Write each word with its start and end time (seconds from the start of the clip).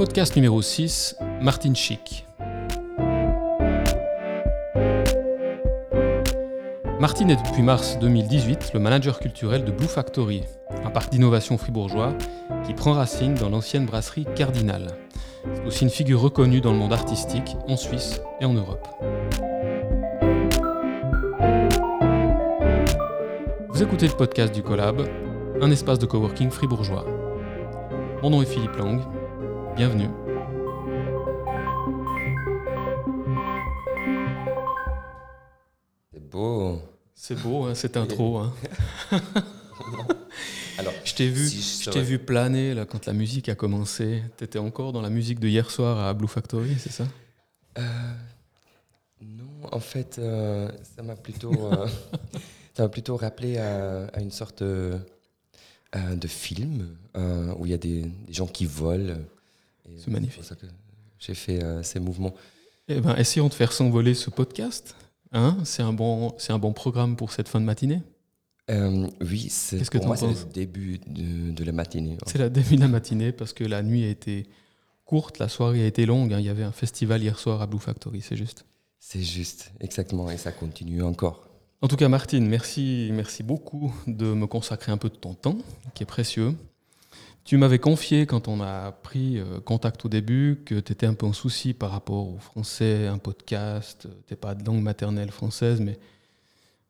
Podcast 0.00 0.34
numéro 0.34 0.62
6, 0.62 1.16
Martine 1.42 1.76
Chic. 1.76 2.26
Martine 6.98 7.28
est 7.28 7.36
depuis 7.36 7.60
mars 7.60 7.98
2018 7.98 8.70
le 8.72 8.80
manager 8.80 9.20
culturel 9.20 9.62
de 9.62 9.70
Blue 9.70 9.86
Factory, 9.86 10.44
un 10.86 10.88
parc 10.88 11.12
d'innovation 11.12 11.58
fribourgeois 11.58 12.14
qui 12.64 12.72
prend 12.72 12.94
racine 12.94 13.34
dans 13.34 13.50
l'ancienne 13.50 13.84
brasserie 13.84 14.24
Cardinal. 14.34 14.86
C'est 15.52 15.66
aussi 15.66 15.84
une 15.84 15.90
figure 15.90 16.22
reconnue 16.22 16.62
dans 16.62 16.72
le 16.72 16.78
monde 16.78 16.94
artistique 16.94 17.54
en 17.68 17.76
Suisse 17.76 18.22
et 18.40 18.46
en 18.46 18.54
Europe. 18.54 18.88
Vous 23.68 23.82
écoutez 23.82 24.08
le 24.08 24.14
podcast 24.14 24.54
du 24.54 24.62
Collab, 24.62 25.06
un 25.60 25.70
espace 25.70 25.98
de 25.98 26.06
coworking 26.06 26.48
fribourgeois. 26.48 27.04
Mon 28.22 28.30
nom 28.30 28.40
est 28.40 28.46
Philippe 28.46 28.76
Lang. 28.78 29.02
Bienvenue. 29.76 30.08
C'est 36.12 36.30
beau. 36.30 36.82
C'est 37.14 37.34
beau, 37.40 37.64
hein, 37.64 37.74
cette 37.74 37.96
intro. 37.96 38.42
Hein. 39.12 39.22
Alors, 40.78 40.92
je 41.04 41.14
t'ai 41.14 41.28
vu, 41.28 41.48
je, 41.48 41.98
vu 41.98 42.18
planer 42.18 42.74
là, 42.74 42.86
quand 42.86 43.06
la 43.06 43.12
musique 43.12 43.48
a 43.48 43.54
commencé. 43.54 44.22
Tu 44.38 44.44
étais 44.44 44.58
encore 44.58 44.92
dans 44.92 45.02
la 45.02 45.10
musique 45.10 45.40
de 45.40 45.48
hier 45.48 45.70
soir 45.70 45.98
à 45.98 46.14
Blue 46.14 46.28
Factory, 46.28 46.76
c'est 46.78 46.92
ça? 46.92 47.04
Euh, 47.78 47.82
Non, 49.20 49.68
en 49.72 49.80
fait, 49.80 50.18
euh, 50.18 50.70
ça 50.96 51.02
m'a 51.02 51.16
plutôt, 51.16 51.52
euh, 51.52 51.86
ça 52.74 52.84
m'a 52.84 52.88
plutôt 52.88 53.16
rappelé 53.16 53.58
à, 53.58 54.20
une 54.20 54.30
sorte 54.30 54.62
de 54.62 54.98
film 56.26 56.96
où 57.58 57.66
il 57.66 57.72
y 57.72 57.74
a 57.74 57.78
des, 57.78 58.10
gens 58.30 58.46
qui 58.46 58.66
volent. 58.66 59.16
C'est 59.96 60.10
magnifique. 60.10 60.44
j'ai 61.18 61.34
fait 61.34 61.60
ces 61.82 62.00
mouvements. 62.00 62.34
Eh 62.88 63.00
ben, 63.00 63.16
essayons 63.16 63.48
de 63.48 63.54
faire 63.54 63.72
s'envoler 63.72 64.14
ce 64.14 64.30
podcast. 64.30 64.96
Hein 65.32 65.58
c'est 65.64 65.82
un 65.82 65.92
bon, 65.92 66.34
c'est 66.38 66.52
un 66.52 66.58
bon 66.58 66.72
programme 66.72 67.16
pour 67.16 67.32
cette 67.32 67.48
fin 67.48 67.60
de 67.60 67.64
matinée. 67.64 68.02
Euh, 68.70 69.08
oui, 69.20 69.48
c'est 69.48 69.88
pour 69.90 70.06
moi, 70.06 70.16
c'est 70.16 70.26
le 70.26 70.52
début 70.52 71.00
de, 71.06 71.64
la 71.64 71.72
matinée. 71.72 72.16
C'est 72.26 72.38
le 72.38 72.50
début 72.50 72.76
de 72.76 72.80
la 72.80 72.88
matinée 72.88 73.32
parce 73.32 73.52
que 73.52 73.64
la 73.64 73.82
nuit 73.82 74.04
a 74.04 74.08
été 74.08 74.46
courte, 75.04 75.38
la 75.38 75.48
soirée 75.48 75.82
a 75.82 75.86
été 75.86 76.06
longue. 76.06 76.32
Hein. 76.32 76.38
Il 76.38 76.46
y 76.46 76.48
avait 76.48 76.62
un 76.62 76.72
festival 76.72 77.22
hier 77.22 77.38
soir 77.38 77.62
à 77.62 77.66
Blue 77.66 77.80
Factory, 77.80 78.20
c'est 78.20 78.36
juste. 78.36 78.64
C'est 79.00 79.22
juste, 79.22 79.72
exactement, 79.80 80.30
et 80.30 80.36
ça 80.36 80.52
continue 80.52 81.02
encore. 81.02 81.48
En 81.80 81.88
tout 81.88 81.96
cas, 81.96 82.08
Martine, 82.08 82.46
merci, 82.46 83.08
merci 83.12 83.42
beaucoup 83.42 83.92
de 84.06 84.34
me 84.34 84.46
consacrer 84.46 84.92
un 84.92 84.98
peu 84.98 85.08
de 85.08 85.16
ton 85.16 85.34
temps, 85.34 85.56
qui 85.94 86.02
est 86.02 86.06
précieux. 86.06 86.54
Tu 87.44 87.56
m'avais 87.56 87.78
confié 87.78 88.26
quand 88.26 88.48
on 88.48 88.60
a 88.60 88.92
pris 88.92 89.38
euh, 89.38 89.60
contact 89.60 90.04
au 90.04 90.08
début 90.08 90.62
que 90.64 90.78
tu 90.78 90.92
étais 90.92 91.06
un 91.06 91.14
peu 91.14 91.26
en 91.26 91.32
souci 91.32 91.72
par 91.74 91.90
rapport 91.90 92.28
au 92.28 92.38
français, 92.38 93.06
un 93.06 93.18
podcast, 93.18 94.06
tu 94.26 94.32
n'es 94.32 94.36
pas 94.36 94.54
de 94.54 94.64
langue 94.64 94.82
maternelle 94.82 95.30
française, 95.30 95.80
mais 95.80 95.98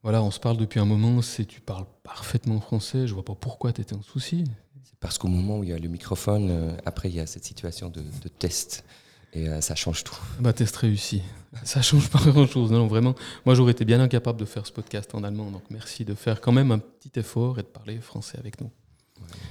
voilà, 0.02 0.22
on 0.22 0.30
se 0.30 0.40
parle 0.40 0.56
depuis 0.56 0.80
un 0.80 0.86
moment, 0.86 1.20
c'est 1.20 1.44
tu 1.44 1.60
parles 1.60 1.84
parfaitement 2.02 2.60
français, 2.60 3.06
je 3.06 3.12
vois 3.14 3.24
pas 3.24 3.34
pourquoi 3.34 3.72
tu 3.72 3.82
étais 3.82 3.94
en 3.94 4.02
souci. 4.02 4.44
C'est 4.82 4.98
parce 4.98 5.18
qu'au 5.18 5.28
moment 5.28 5.58
où 5.58 5.64
il 5.64 5.70
y 5.70 5.72
a 5.72 5.78
le 5.78 5.88
microphone, 5.88 6.48
euh, 6.50 6.76
après 6.86 7.10
il 7.10 7.16
y 7.16 7.20
a 7.20 7.26
cette 7.26 7.44
situation 7.44 7.90
de, 7.90 8.02
test. 8.38 8.84
Et 9.32 9.48
euh, 9.48 9.60
ça 9.60 9.74
change 9.74 10.02
tout. 10.02 10.18
Bah, 10.40 10.52
test 10.52 10.74
réussi. 10.76 11.22
Ça 11.64 11.82
change 11.82 12.08
pas 12.08 12.18
grand-chose. 12.18 12.72
Non, 12.72 12.86
vraiment. 12.86 13.14
Moi, 13.44 13.54
j'aurais 13.54 13.72
été 13.72 13.84
bien 13.84 14.00
incapable 14.00 14.40
de 14.40 14.44
faire 14.44 14.66
ce 14.66 14.72
podcast 14.72 15.14
en 15.14 15.22
allemand. 15.22 15.50
Donc, 15.50 15.62
merci 15.70 16.04
de 16.04 16.14
faire 16.14 16.40
quand 16.40 16.52
même 16.52 16.72
un 16.72 16.78
petit 16.78 17.18
effort 17.18 17.58
et 17.58 17.62
de 17.62 17.68
parler 17.68 18.00
français 18.00 18.38
avec 18.38 18.60
nous. 18.60 18.70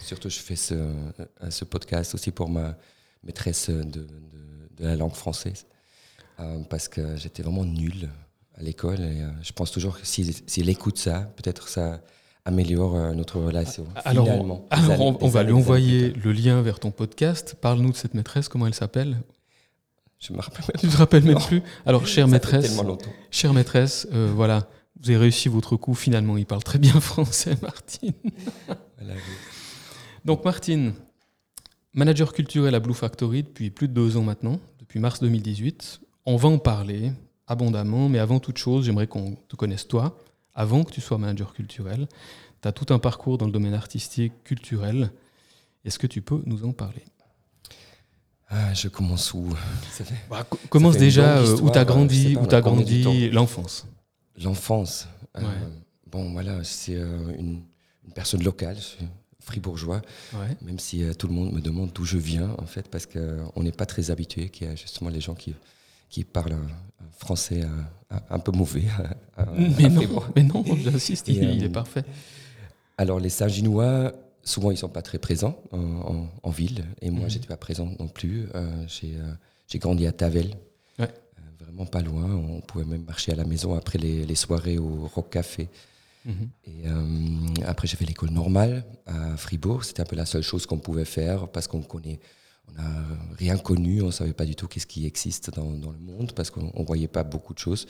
Surtout, 0.02 0.30
je 0.30 0.40
fais 0.40 0.56
ce, 0.56 0.74
euh, 0.74 1.50
ce, 1.50 1.66
podcast 1.66 2.14
aussi 2.16 2.32
pour 2.32 2.50
ma 2.50 2.78
maîtresse 3.24 3.70
de, 3.70 3.84
de, 3.84 4.08
de 4.78 4.86
la 4.86 4.96
langue 4.96 5.14
française. 5.14 5.66
parce 6.70 6.88
que 6.88 7.16
j'étais 7.18 7.44
vraiment 7.44 7.66
nul 7.66 8.10
à 8.60 8.64
l'école. 8.64 9.00
Et 9.00 9.22
euh, 9.22 9.30
je 9.42 9.52
pense 9.52 9.72
toujours 9.72 10.00
que 10.00 10.06
s'il 10.06 10.34
si, 10.48 10.62
écoute 10.62 10.98
ça, 10.98 11.32
peut-être 11.36 11.68
ça 11.68 12.02
améliore 12.46 12.96
euh, 12.96 13.14
notre 13.14 13.40
relation. 13.40 13.88
Alors, 14.06 14.28
on, 14.70 15.28
va 15.28 15.44
lui 15.44 15.54
envoyer 15.54 16.12
le 16.12 16.32
lien 16.32 16.62
vers 16.62 16.80
ton 16.80 16.92
podcast. 16.92 17.56
Parle-nous 17.60 17.92
de 17.92 17.96
cette 17.96 18.14
maîtresse, 18.14 18.50
comment 18.50 18.68
elle 18.68 18.74
s'appelle? 18.74 19.18
Je 20.20 20.34
me 20.34 20.40
rappelle 20.40 20.66
Tu 20.80 20.88
te 20.88 20.98
rappelles 20.98 21.24
même 21.24 21.40
plus? 21.40 21.62
Alors, 21.86 22.06
chère 22.06 22.28
maîtresse, 22.28 22.78
chère 23.32 23.54
maîtresse, 23.54 24.08
euh, 24.14 24.32
voilà, 24.34 24.68
vous 25.02 25.10
avez 25.10 25.18
réussi 25.18 25.48
votre 25.48 25.78
coup. 25.78 25.94
Finalement, 25.94 26.38
il 26.38 26.46
parle 26.46 26.64
très 26.64 26.80
bien 26.80 27.00
français, 27.00 27.56
Martine. 27.62 28.14
Donc, 30.26 30.44
Martine, 30.46 30.94
manager 31.94 32.34
culturel 32.34 32.76
à 32.76 32.80
Blue 32.80 32.94
Factory 32.94 33.44
depuis 33.44 33.70
plus 33.70 33.88
de 33.88 33.94
deux 33.94 34.18
ans 34.18 34.24
maintenant, 34.24 34.60
depuis 34.80 35.00
mars 35.00 35.20
2018. 35.20 36.02
On 36.26 36.36
va 36.36 36.50
en 36.50 36.60
parler 36.60 37.12
abondamment, 37.48 38.10
mais 38.10 38.20
avant 38.20 38.40
toute 38.40 38.58
chose, 38.58 38.86
j'aimerais 38.86 39.08
qu'on 39.08 39.36
te 39.48 39.56
connaisse 39.56 39.88
toi, 39.88 40.18
avant 40.54 40.84
que 40.84 40.92
tu 40.92 41.02
sois 41.02 41.18
manager 41.18 41.54
culturel. 41.54 42.08
Tu 42.62 42.68
as 42.68 42.72
tout 42.72 42.94
un 42.94 43.00
parcours 43.00 43.38
dans 43.38 43.46
le 43.46 43.52
domaine 43.52 43.74
artistique, 43.74 44.34
culturel. 44.44 45.12
Est-ce 45.86 45.98
que 45.98 46.08
tu 46.08 46.22
peux 46.22 46.42
nous 46.46 46.66
en 46.66 46.74
parler? 46.74 47.04
Ah, 48.50 48.74
Je 48.74 48.88
commence 48.88 49.34
où? 49.34 49.48
Bah, 50.30 50.46
Commence 50.70 50.98
déjà 50.98 51.38
euh, 51.38 51.58
où 51.62 51.70
tu 51.70 51.78
as 51.78 51.86
grandi, 51.86 52.36
où 52.36 52.54
as 52.54 52.62
grandi 52.62 53.30
l'enfance. 53.30 53.88
L'enfance. 54.44 55.08
Euh, 55.38 55.42
bon, 56.08 56.32
voilà, 56.32 56.64
c'est 56.64 56.96
euh, 56.96 57.36
une, 57.38 57.62
personne 58.16 58.44
locale, 58.44 58.78
fribourgeois, 59.42 60.02
même 60.62 60.80
si 60.80 61.04
tout 61.18 61.28
le 61.28 61.34
monde 61.34 61.54
me 61.54 61.62
demande 61.62 61.92
d'où 61.94 62.06
je 62.06 62.18
viens, 62.18 62.56
en 62.58 62.66
fait, 62.66 62.88
parce 62.90 63.06
qu'on 63.06 63.64
n'est 63.64 63.72
pas 63.72 63.86
très 63.86 64.12
habitué, 64.12 64.50
qu'il 64.50 64.68
y 64.68 64.70
a 64.70 64.76
justement 64.76 65.10
les 65.10 65.22
gens 65.22 65.36
qui 65.36 65.56
qui 66.10 66.24
parle 66.24 66.54
un, 66.54 66.68
français 67.18 67.62
un, 68.30 68.40
peu 68.40 68.52
mauvais. 68.52 68.86
mais, 69.58 69.90
non, 69.90 70.24
mais, 70.36 70.44
non, 70.44 70.64
j'insiste, 70.76 71.28
il, 71.28 71.64
est 71.64 71.68
euh, 71.68 71.70
parfait. 71.70 72.04
Alors, 72.98 73.20
les 73.20 73.30
Saint-Ginois, 73.30 74.14
souvent, 74.44 74.72
ils 74.72 74.76
ne 74.76 74.80
sont 74.80 74.90
pas 74.90 75.02
très 75.02 75.20
présents 75.20 75.62
en, 75.72 76.50
ville. 76.50 76.86
Et 77.02 77.12
moi, 77.12 77.26
mhm. 77.26 77.30
je 77.30 77.36
n'étais 77.36 77.48
pas 77.48 77.58
présent 77.58 77.90
non 78.00 78.08
plus. 78.08 78.48
Euh, 78.56 78.86
euh, 79.04 79.34
j'ai 79.68 79.80
grandi 79.80 80.08
à 80.08 80.12
Tavel, 80.12 80.56
vraiment 81.60 81.86
pas 81.86 82.02
loin. 82.02 82.34
On 82.34 82.62
pouvait 82.62 82.86
même 82.86 83.04
marcher 83.04 83.32
à 83.32 83.36
la 83.36 83.46
maison 83.46 83.76
après 83.76 84.00
les, 84.00 84.36
soirées 84.36 84.80
au 84.80 85.10
Rock 85.14 85.30
Café. 85.30 85.70
Et 86.66 86.84
après, 87.66 87.88
j'ai 87.88 87.98
fait 87.98 88.06
l'école 88.06 88.30
normale 88.32 88.86
à 89.06 89.36
Fribourg. 89.38 89.84
C'était 89.84 90.02
un 90.02 90.06
peu 90.06 90.16
la 90.16 90.26
seule 90.26 90.44
chose 90.44 90.66
qu'on 90.66 90.78
pouvait 90.80 91.06
faire 91.06 91.48
parce 91.48 91.68
qu'on 91.68 91.82
connaît 91.82 92.20
on 92.78 92.82
n'a 92.82 93.06
rien 93.38 93.58
connu, 93.58 94.02
on 94.02 94.08
ne 94.08 94.12
savait 94.12 94.34
pas 94.34 94.46
du 94.46 94.56
tout 94.56 94.68
qu'est-ce 94.68 94.88
qui 94.88 95.06
existe 95.06 95.54
dans, 95.54 95.70
le 95.72 96.00
monde 96.00 96.34
parce 96.34 96.50
qu'on 96.52 96.72
ne 96.76 96.86
voyait 96.86 97.08
pas 97.08 97.24
beaucoup 97.24 97.54
de 97.54 97.60
choses. 97.60 97.88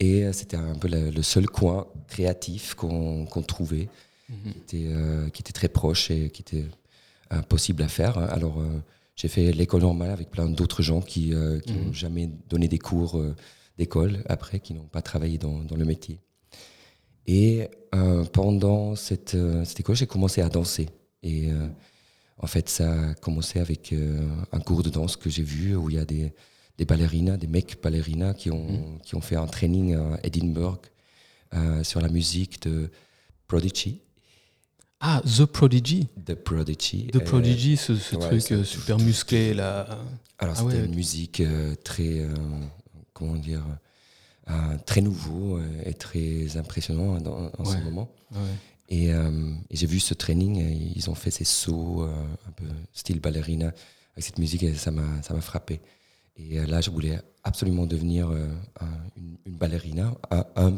Et 0.00 0.24
euh, 0.24 0.32
c'était 0.32 0.56
un 0.56 0.74
peu 0.74 0.88
le, 0.88 1.22
seul 1.22 1.46
coin 1.46 1.86
créatif 2.08 2.74
qu'on 2.74 3.26
trouvait, 3.46 3.88
mhm. 4.28 4.36
euh, 4.74 5.28
qui, 5.30 5.42
était, 5.42 5.52
très 5.52 5.68
proche 5.68 6.10
et 6.10 6.30
qui 6.30 6.42
était 6.42 6.66
impossible 7.30 7.82
à 7.82 7.88
faire. 7.88 8.18
Alors 8.18 8.60
euh, 8.60 8.82
j'ai 9.16 9.28
fait 9.28 9.52
l'école 9.52 9.82
normale 9.82 10.10
avec 10.10 10.30
plein 10.30 10.48
d'autres 10.48 10.82
gens 10.82 11.00
qui 11.00 11.30
n'ont 11.30 11.60
mhm. 11.66 11.92
jamais 11.92 12.30
donné 12.48 12.68
des 12.68 12.78
cours 12.78 13.20
d'école 13.76 14.22
après, 14.28 14.60
qui 14.60 14.74
n'ont 14.74 14.86
pas 14.86 15.02
travaillé 15.02 15.38
dans, 15.38 15.62
le 15.76 15.84
métier. 15.84 16.20
Et 17.28 17.68
pendant 18.32 18.96
cette, 18.96 19.36
cette 19.64 19.78
école, 19.78 19.94
j'ai 19.94 20.06
commencé 20.06 20.40
à 20.40 20.48
danser. 20.48 20.88
Et 21.22 21.50
en 22.40 22.46
fait, 22.46 22.68
ça 22.68 23.10
a 23.10 23.14
commencé 23.14 23.58
avec 23.58 23.92
euh, 23.92 24.20
un 24.52 24.60
cours 24.60 24.82
de 24.82 24.90
danse 24.90 25.16
que 25.16 25.28
j'ai 25.28 25.42
vu 25.42 25.74
où 25.74 25.90
il 25.90 25.96
y 25.96 25.98
a 25.98 26.04
des, 26.04 26.32
des 26.78 26.84
ballerinas, 26.84 27.36
des 27.36 27.48
mecs 27.48 27.82
ballerinas 27.82 28.34
qui 28.34 28.50
ont, 28.50 28.70
mhm. 28.70 29.00
qui 29.02 29.14
ont 29.16 29.20
fait 29.20 29.36
un 29.36 29.46
training 29.46 29.96
à 29.96 30.20
Edinburgh 30.22 30.80
euh, 31.54 31.82
sur 31.82 32.00
la 32.00 32.08
musique 32.08 32.62
de 32.62 32.90
Prodigy. 33.48 34.00
Ah, 35.00 35.22
The 35.24 35.46
Prodigy 35.46 36.08
The 36.24 36.34
Prodigy. 36.34 37.08
The 37.08 37.24
Prodigy, 37.24 37.76
ce, 37.76 37.92
truc 38.16 38.52
euh, 38.52 38.64
super 38.64 38.98
musclé 38.98 39.54
là. 39.54 39.86
Alors 40.38 40.54
ah 40.56 40.62
c'était 40.62 40.84
une 40.84 40.94
musique 40.94 41.42
très, 41.82 42.24
comment 43.12 43.34
dire, 43.34 43.62
très 44.86 45.00
nouveau 45.00 45.60
et 45.84 45.94
très 45.94 46.56
impressionnant 46.56 47.18
en 47.58 47.64
ce 47.64 47.76
moment. 47.78 48.10
Ouais. 48.32 48.38
Euh, 48.92 49.54
et, 49.70 49.76
j'ai 49.76 49.86
vu 49.86 50.00
ce 50.00 50.14
training, 50.14 50.58
et 50.58 50.92
ils 50.96 51.10
ont 51.10 51.14
fait 51.14 51.30
ces 51.30 51.44
sauts 51.44 52.02
euh, 52.02 52.24
un 52.48 52.52
peu 52.52 52.64
style 52.92 53.20
ballerina 53.20 53.66
avec 54.14 54.24
cette 54.24 54.38
musique 54.38 54.62
et 54.62 54.74
ça 54.74 54.90
m'a, 54.90 55.22
ça 55.22 55.34
m'a 55.34 55.40
frappé. 55.40 55.80
Et 56.36 56.58
euh, 56.58 56.66
là, 56.66 56.80
je 56.80 56.90
voulais 56.90 57.20
absolument 57.44 57.86
devenir 57.86 58.30
une, 59.16 59.56
ballerina, 59.56 60.14
un, 60.30 60.44
un, 60.56 60.74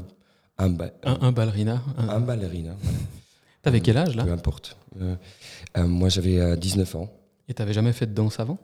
un, 0.58 0.70
ballerina. 0.70 1.82
Un, 1.96 2.20
ballerina, 2.20 2.76
voilà. 2.82 2.98
T'avais 3.62 3.80
quel 3.80 3.96
âge 3.98 4.16
là? 4.16 4.24
Peu 4.24 4.32
importe. 4.32 4.76
moi, 5.76 6.08
j'avais 6.08 6.56
19 6.56 6.96
ans. 6.96 7.10
Et 7.48 7.54
t'avais 7.54 7.72
jamais 7.72 7.92
fait 7.92 8.06
de 8.06 8.14
danse 8.14 8.40
avant? 8.40 8.58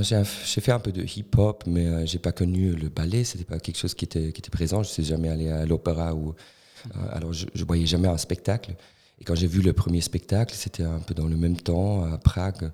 J'ai, 0.00 0.60
fait 0.60 0.72
un 0.72 0.78
peu 0.78 0.92
de 0.92 1.02
hip-hop, 1.02 1.64
mais 1.66 2.06
j'ai 2.06 2.18
pas 2.18 2.32
connu 2.32 2.72
le 2.72 2.88
ballet. 2.88 3.24
C'était 3.24 3.44
pas 3.44 3.58
quelque 3.58 3.78
chose 3.78 3.94
qui 3.94 4.04
était, 4.04 4.32
qui 4.32 4.40
était 4.40 4.50
présent. 4.50 4.82
Je 4.82 4.90
suis 4.90 5.04
jamais 5.04 5.28
allé 5.28 5.50
à 5.50 5.64
l'opéra 5.66 6.14
ou 6.14 6.34
euh, 6.96 6.98
alors, 7.12 7.32
je 7.32 7.46
ne 7.46 7.64
voyais 7.64 7.86
jamais 7.86 8.08
un 8.08 8.18
spectacle. 8.18 8.74
Et 9.20 9.24
quand 9.24 9.34
j'ai 9.34 9.46
vu 9.46 9.60
le 9.62 9.72
premier 9.72 10.00
spectacle, 10.00 10.54
c'était 10.54 10.82
un 10.82 10.98
peu 10.98 11.14
dans 11.14 11.26
le 11.26 11.36
même 11.36 11.56
temps, 11.56 12.04
à 12.04 12.18
Prague, 12.18 12.72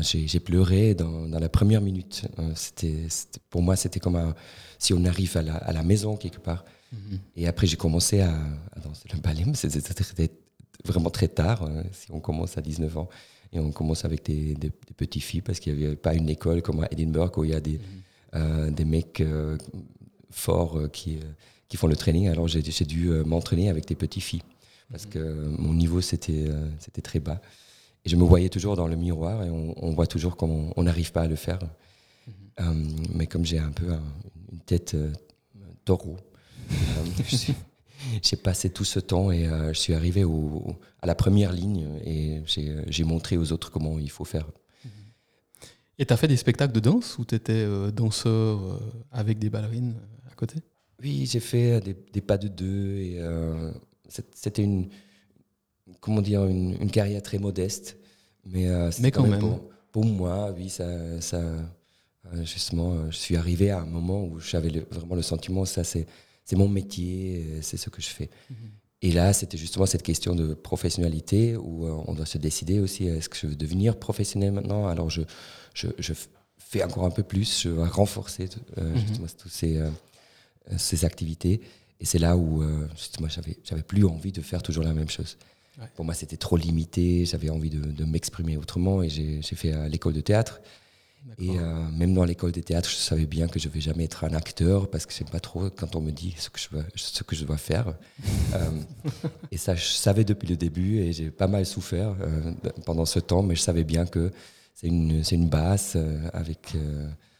j'ai 0.00 0.40
pleuré 0.40 0.94
dans, 0.94 1.26
dans, 1.28 1.38
la 1.38 1.48
première 1.48 1.80
minute. 1.80 2.26
c'était 2.56 3.06
pour 3.50 3.62
moi, 3.62 3.76
c'était 3.76 4.00
comme 4.00 4.34
si 4.78 4.92
on 4.94 5.04
arrive 5.04 5.36
à 5.36 5.42
la, 5.42 5.54
à 5.56 5.72
la 5.72 5.82
maison 5.82 6.16
quelque 6.16 6.40
part. 6.40 6.64
Mhm. 6.92 7.18
Et 7.36 7.46
après, 7.46 7.66
j'ai 7.66 7.76
commencé 7.76 8.20
à, 8.20 8.34
danser 8.82 9.08
le 9.12 9.20
ballet. 9.20 9.44
C'était 9.54 10.30
vraiment 10.84 11.10
très 11.10 11.28
tard, 11.28 11.68
si 11.92 12.10
on 12.10 12.20
commence 12.20 12.58
à 12.58 12.62
19 12.62 12.96
ans. 12.98 13.08
Et 13.52 13.58
on 13.58 13.72
commence 13.72 14.04
avec 14.04 14.24
des, 14.24 14.54
des, 14.54 14.70
petites 14.70 15.22
filles 15.22 15.40
parce 15.40 15.58
qu'il 15.58 15.74
n'y 15.74 15.84
avait 15.84 15.96
pas 15.96 16.14
une 16.14 16.28
école 16.28 16.62
comme 16.62 16.84
à 16.84 16.88
Edinburgh 16.90 17.36
où 17.38 17.44
il 17.44 17.50
y 17.50 17.54
a 17.54 17.60
des, 17.60 17.78
mhm. 17.78 17.80
euh, 18.34 18.70
des 18.70 18.84
mecs 18.84 19.20
euh, 19.20 19.56
forts 20.30 20.78
euh, 20.78 20.88
qui, 20.88 21.18
qui 21.68 21.76
font 21.76 21.88
le 21.88 21.96
training. 21.96 22.28
Alors 22.28 22.46
j'ai 22.46 22.62
dû 22.62 23.10
m'entraîner 23.24 23.68
avec 23.68 23.86
des 23.86 23.96
petites 23.96 24.22
filles 24.22 24.42
parce 24.90 25.06
mhm. 25.06 25.12
que 25.12 25.46
mon 25.58 25.74
niveau 25.74 26.00
c'était 26.00 26.48
c'était 26.78 27.02
très 27.02 27.20
bas. 27.20 27.40
Et 28.04 28.08
je 28.08 28.16
me 28.16 28.24
voyais 28.24 28.48
toujours 28.48 28.76
dans 28.76 28.86
le 28.86 28.96
miroir 28.96 29.42
et 29.42 29.50
on, 29.50 29.92
voit 29.92 30.06
toujours 30.06 30.36
comment 30.36 30.72
on 30.76 30.84
n'arrive 30.84 31.12
pas 31.12 31.22
à 31.22 31.28
le 31.28 31.36
faire. 31.36 31.58
Mhm. 32.58 32.96
mais 33.14 33.26
comme 33.26 33.44
j'ai 33.44 33.58
un 33.58 33.72
peu 33.72 33.90
une 34.52 34.60
tête 34.60 34.96
taureau, 35.84 36.16
j'ai 38.22 38.36
passé 38.36 38.70
tout 38.70 38.84
ce 38.84 39.00
temps 39.00 39.30
et 39.30 39.46
euh, 39.46 39.72
je 39.72 39.78
suis 39.78 39.94
arrivé 39.94 40.24
au, 40.24 40.76
à 41.00 41.06
la 41.06 41.14
première 41.14 41.52
ligne 41.52 41.86
et 42.04 42.42
j'ai 42.46 43.04
montré 43.04 43.36
aux 43.36 43.52
autres 43.52 43.70
comment 43.70 43.98
il 43.98 44.10
faut 44.10 44.24
faire. 44.24 44.46
Et 45.98 46.06
tu 46.06 46.12
as 46.14 46.16
fait 46.16 46.28
des 46.28 46.38
spectacles 46.38 46.72
de 46.72 46.80
danse 46.80 47.18
ou 47.18 47.24
tu 47.26 47.34
étais 47.34 47.52
euh, 47.52 47.90
danseur 47.90 48.62
euh, 48.62 48.78
avec 49.12 49.38
des 49.38 49.50
ballerines 49.50 49.94
à 50.30 50.34
côté? 50.34 50.56
Oui, 51.02 51.26
j'ai 51.30 51.40
fait 51.40 51.80
des, 51.80 52.20
pas 52.20 52.38
de 52.38 52.48
deux 52.48 52.96
et 52.96 53.20
c'était 54.34 54.62
une, 54.62 54.88
comment 56.00 56.20
dire, 56.20 56.44
une, 56.44 56.90
carrière 56.90 57.22
très 57.22 57.38
modeste. 57.38 57.96
Mais, 58.44 58.68
mais 59.00 59.10
quand, 59.10 59.26
même. 59.26 59.58
Pour, 59.92 60.04
moi, 60.04 60.52
oui, 60.56 60.68
ça, 60.68 61.20
ça 61.22 61.40
justement, 62.42 63.10
je 63.10 63.16
suis 63.16 63.36
arrivé 63.36 63.70
à 63.70 63.80
un 63.80 63.86
moment 63.86 64.24
où 64.24 64.38
j'avais 64.40 64.84
vraiment 64.90 65.14
le 65.14 65.22
sentiment, 65.22 65.64
ça 65.64 65.84
c'est 65.84 66.06
c'est 66.50 66.56
mon 66.56 66.68
métier, 66.68 67.44
euh, 67.46 67.58
c'est 67.62 67.76
ce 67.76 67.90
que 67.90 68.02
je 68.02 68.08
fais. 68.08 68.28
Mhm. 68.50 68.56
Et 69.02 69.12
là, 69.12 69.32
c'était 69.32 69.56
justement 69.56 69.86
cette 69.86 70.02
question 70.02 70.34
de 70.34 70.52
professionnalité 70.52 71.56
où 71.56 71.86
euh, 71.86 72.02
on 72.08 72.12
doit 72.12 72.26
se 72.26 72.38
décider 72.38 72.80
aussi 72.80 73.06
est-ce 73.06 73.28
que 73.28 73.36
je 73.36 73.46
veux 73.46 73.54
devenir 73.54 73.96
professionnel 73.96 74.50
maintenant? 74.50 74.88
Alors 74.88 75.10
je, 75.10 75.22
je, 75.74 75.86
je, 75.98 76.12
fais 76.58 76.82
encore 76.82 77.04
un 77.04 77.10
peu 77.10 77.22
plus, 77.22 77.62
je 77.62 77.68
vais 77.68 77.84
renforcer 77.84 78.48
euh, 78.78 78.90
mhm. 78.90 78.98
justement 78.98 79.26
toutes 79.38 79.52
ces, 79.52 79.80
ces 80.76 81.04
activités. 81.04 81.60
Et 82.00 82.04
c'est 82.04 82.18
là 82.18 82.36
où 82.36 82.64
justement 82.96 83.28
j'avais, 83.28 83.56
j'avais 83.64 83.82
plus 83.82 84.04
envie 84.04 84.32
de 84.32 84.40
faire 84.40 84.62
toujours 84.62 84.84
la 84.84 84.94
même 84.94 85.10
chose. 85.10 85.36
Pour 85.94 86.04
moi, 86.04 86.14
c'était 86.14 86.36
trop 86.36 86.56
limité, 86.56 87.24
j'avais 87.24 87.50
envie 87.50 87.70
de, 87.70 87.80
de 87.80 88.04
m'exprimer 88.04 88.56
autrement 88.56 89.02
et 89.02 89.08
j'ai, 89.08 89.40
j'ai 89.42 89.56
fait 89.56 89.88
l'école 89.88 90.12
de 90.12 90.20
théâtre. 90.20 90.60
Et 91.38 91.58
euh, 91.58 91.88
même 91.90 92.14
dans 92.14 92.24
l'école 92.24 92.52
des 92.52 92.62
théâtres, 92.62 92.88
je 92.88 92.94
savais 92.94 93.26
bien 93.26 93.46
que 93.46 93.58
je 93.58 93.68
ne 93.68 93.72
vais 93.72 93.80
jamais 93.80 94.04
être 94.04 94.24
un 94.24 94.32
acteur 94.32 94.88
parce 94.90 95.04
que 95.04 95.12
je 95.12 95.22
n'aime 95.22 95.30
pas 95.30 95.40
trop 95.40 95.68
quand 95.70 95.94
on 95.94 96.00
me 96.00 96.12
dit 96.12 96.34
ce 96.38 96.48
que 96.48 96.58
je 96.58 96.68
dois, 96.70 96.82
ce 96.94 97.22
que 97.22 97.36
je 97.36 97.44
dois 97.44 97.58
faire. 97.58 97.94
Euh, 98.52 98.68
et 99.52 99.56
ça, 99.56 99.76
je 99.76 99.84
savais 99.84 100.24
depuis 100.24 100.48
le 100.48 100.56
début 100.56 100.98
et 100.98 101.12
j'ai 101.12 101.30
pas 101.30 101.46
mal 101.46 101.64
souffert 101.64 102.16
euh, 102.20 102.52
pendant 102.84 103.04
ce 103.04 103.20
temps, 103.20 103.44
mais 103.44 103.54
je 103.54 103.60
savais 103.60 103.84
bien 103.84 104.06
que 104.06 104.32
c'est 104.74 104.88
une, 104.88 105.22
une 105.30 105.48
base 105.48 105.96
avec 106.32 106.74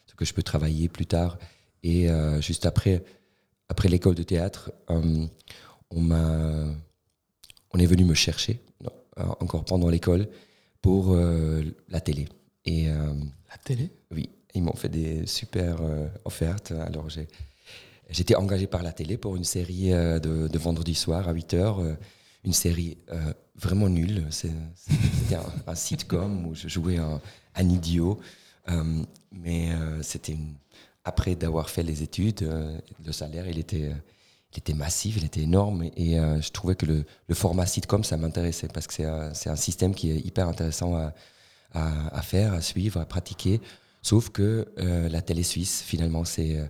ce 0.07 0.15
que 0.15 0.25
je 0.25 0.33
peux 0.33 0.45
travailler 0.45 0.89
plus 0.89 1.07
tard. 1.07 1.37
Et 1.83 2.09
juste 2.41 2.65
après, 2.65 3.03
après 3.69 3.89
l'école 3.89 4.15
de 4.15 4.23
théâtre, 4.23 4.71
on, 4.89 5.29
m'a, 5.97 6.67
on 7.73 7.79
est 7.79 7.87
venu 7.87 8.05
me 8.05 8.15
chercher, 8.15 8.61
encore 9.17 9.65
pendant 9.65 9.89
l'école, 9.89 10.29
pour 10.81 11.17
la 11.17 12.01
télé. 12.01 12.29
Et 12.71 12.87
la 12.87 13.59
télé 13.65 13.91
Oui, 14.13 14.31
ils 14.55 14.63
m'ont 14.63 14.75
fait 14.75 14.89
des 14.89 15.27
super 15.27 15.81
euh, 15.81 16.09
offertes. 16.25 16.73
Alors 16.73 17.09
j'ai 17.09 17.29
J'étais 18.09 18.35
engagé 18.35 18.67
par 18.67 18.83
la 18.83 18.91
télé 18.91 19.17
pour 19.17 19.37
une 19.37 19.45
série 19.45 19.93
euh, 19.93 20.19
de, 20.19 20.59
vendredi 20.59 20.97
soir 20.97 21.29
à 21.29 21.33
8h, 21.33 21.55
euh, 21.55 21.95
une 22.43 22.53
série 22.53 22.99
vraiment 23.55 23.89
nulle. 23.89 24.27
C'était 24.31 25.37
un, 25.67 25.75
sitcom 25.77 26.47
où 26.47 26.55
je 26.57 26.67
jouais 26.67 26.97
un, 26.97 27.21
un 27.55 27.69
idiot. 27.69 28.19
mais 29.31 29.69
c'était 30.01 30.37
après 31.05 31.37
d'avoir 31.37 31.69
fait 31.69 31.83
les 31.83 32.03
études, 32.03 32.51
le 33.05 33.13
salaire, 33.13 33.47
il 33.47 33.59
était, 33.59 33.93
il 34.53 34.59
était 34.59 34.73
massif, 34.73 35.19
il 35.19 35.25
était 35.27 35.43
énorme. 35.43 35.85
Et, 35.97 36.15
je 36.15 36.51
trouvais 36.51 36.75
que 36.75 36.87
le, 36.87 37.05
le 37.29 37.35
format 37.35 37.67
sitcom, 37.67 38.03
ça 38.03 38.17
m'intéressait 38.17 38.69
parce 38.69 38.87
que 38.87 38.95
c'est 38.95 39.05
un, 39.05 39.33
un, 39.47 39.57
système 39.57 39.95
qui 39.95 40.11
est 40.11 40.19
hyper 40.19 40.49
intéressant 40.49 40.97
à, 40.97 41.13
à, 41.73 42.23
faire, 42.23 42.53
à 42.53 42.61
suivre, 42.61 43.01
à 43.01 43.05
pratiquer. 43.05 43.61
Sauf 44.03 44.31
que 44.31 44.67
euh, 44.79 45.09
la 45.09 45.23
télé 45.23 45.43
suisse, 45.43 45.83
finalement, 45.83 46.25
c'est 46.25 46.57
euh, 46.59 46.67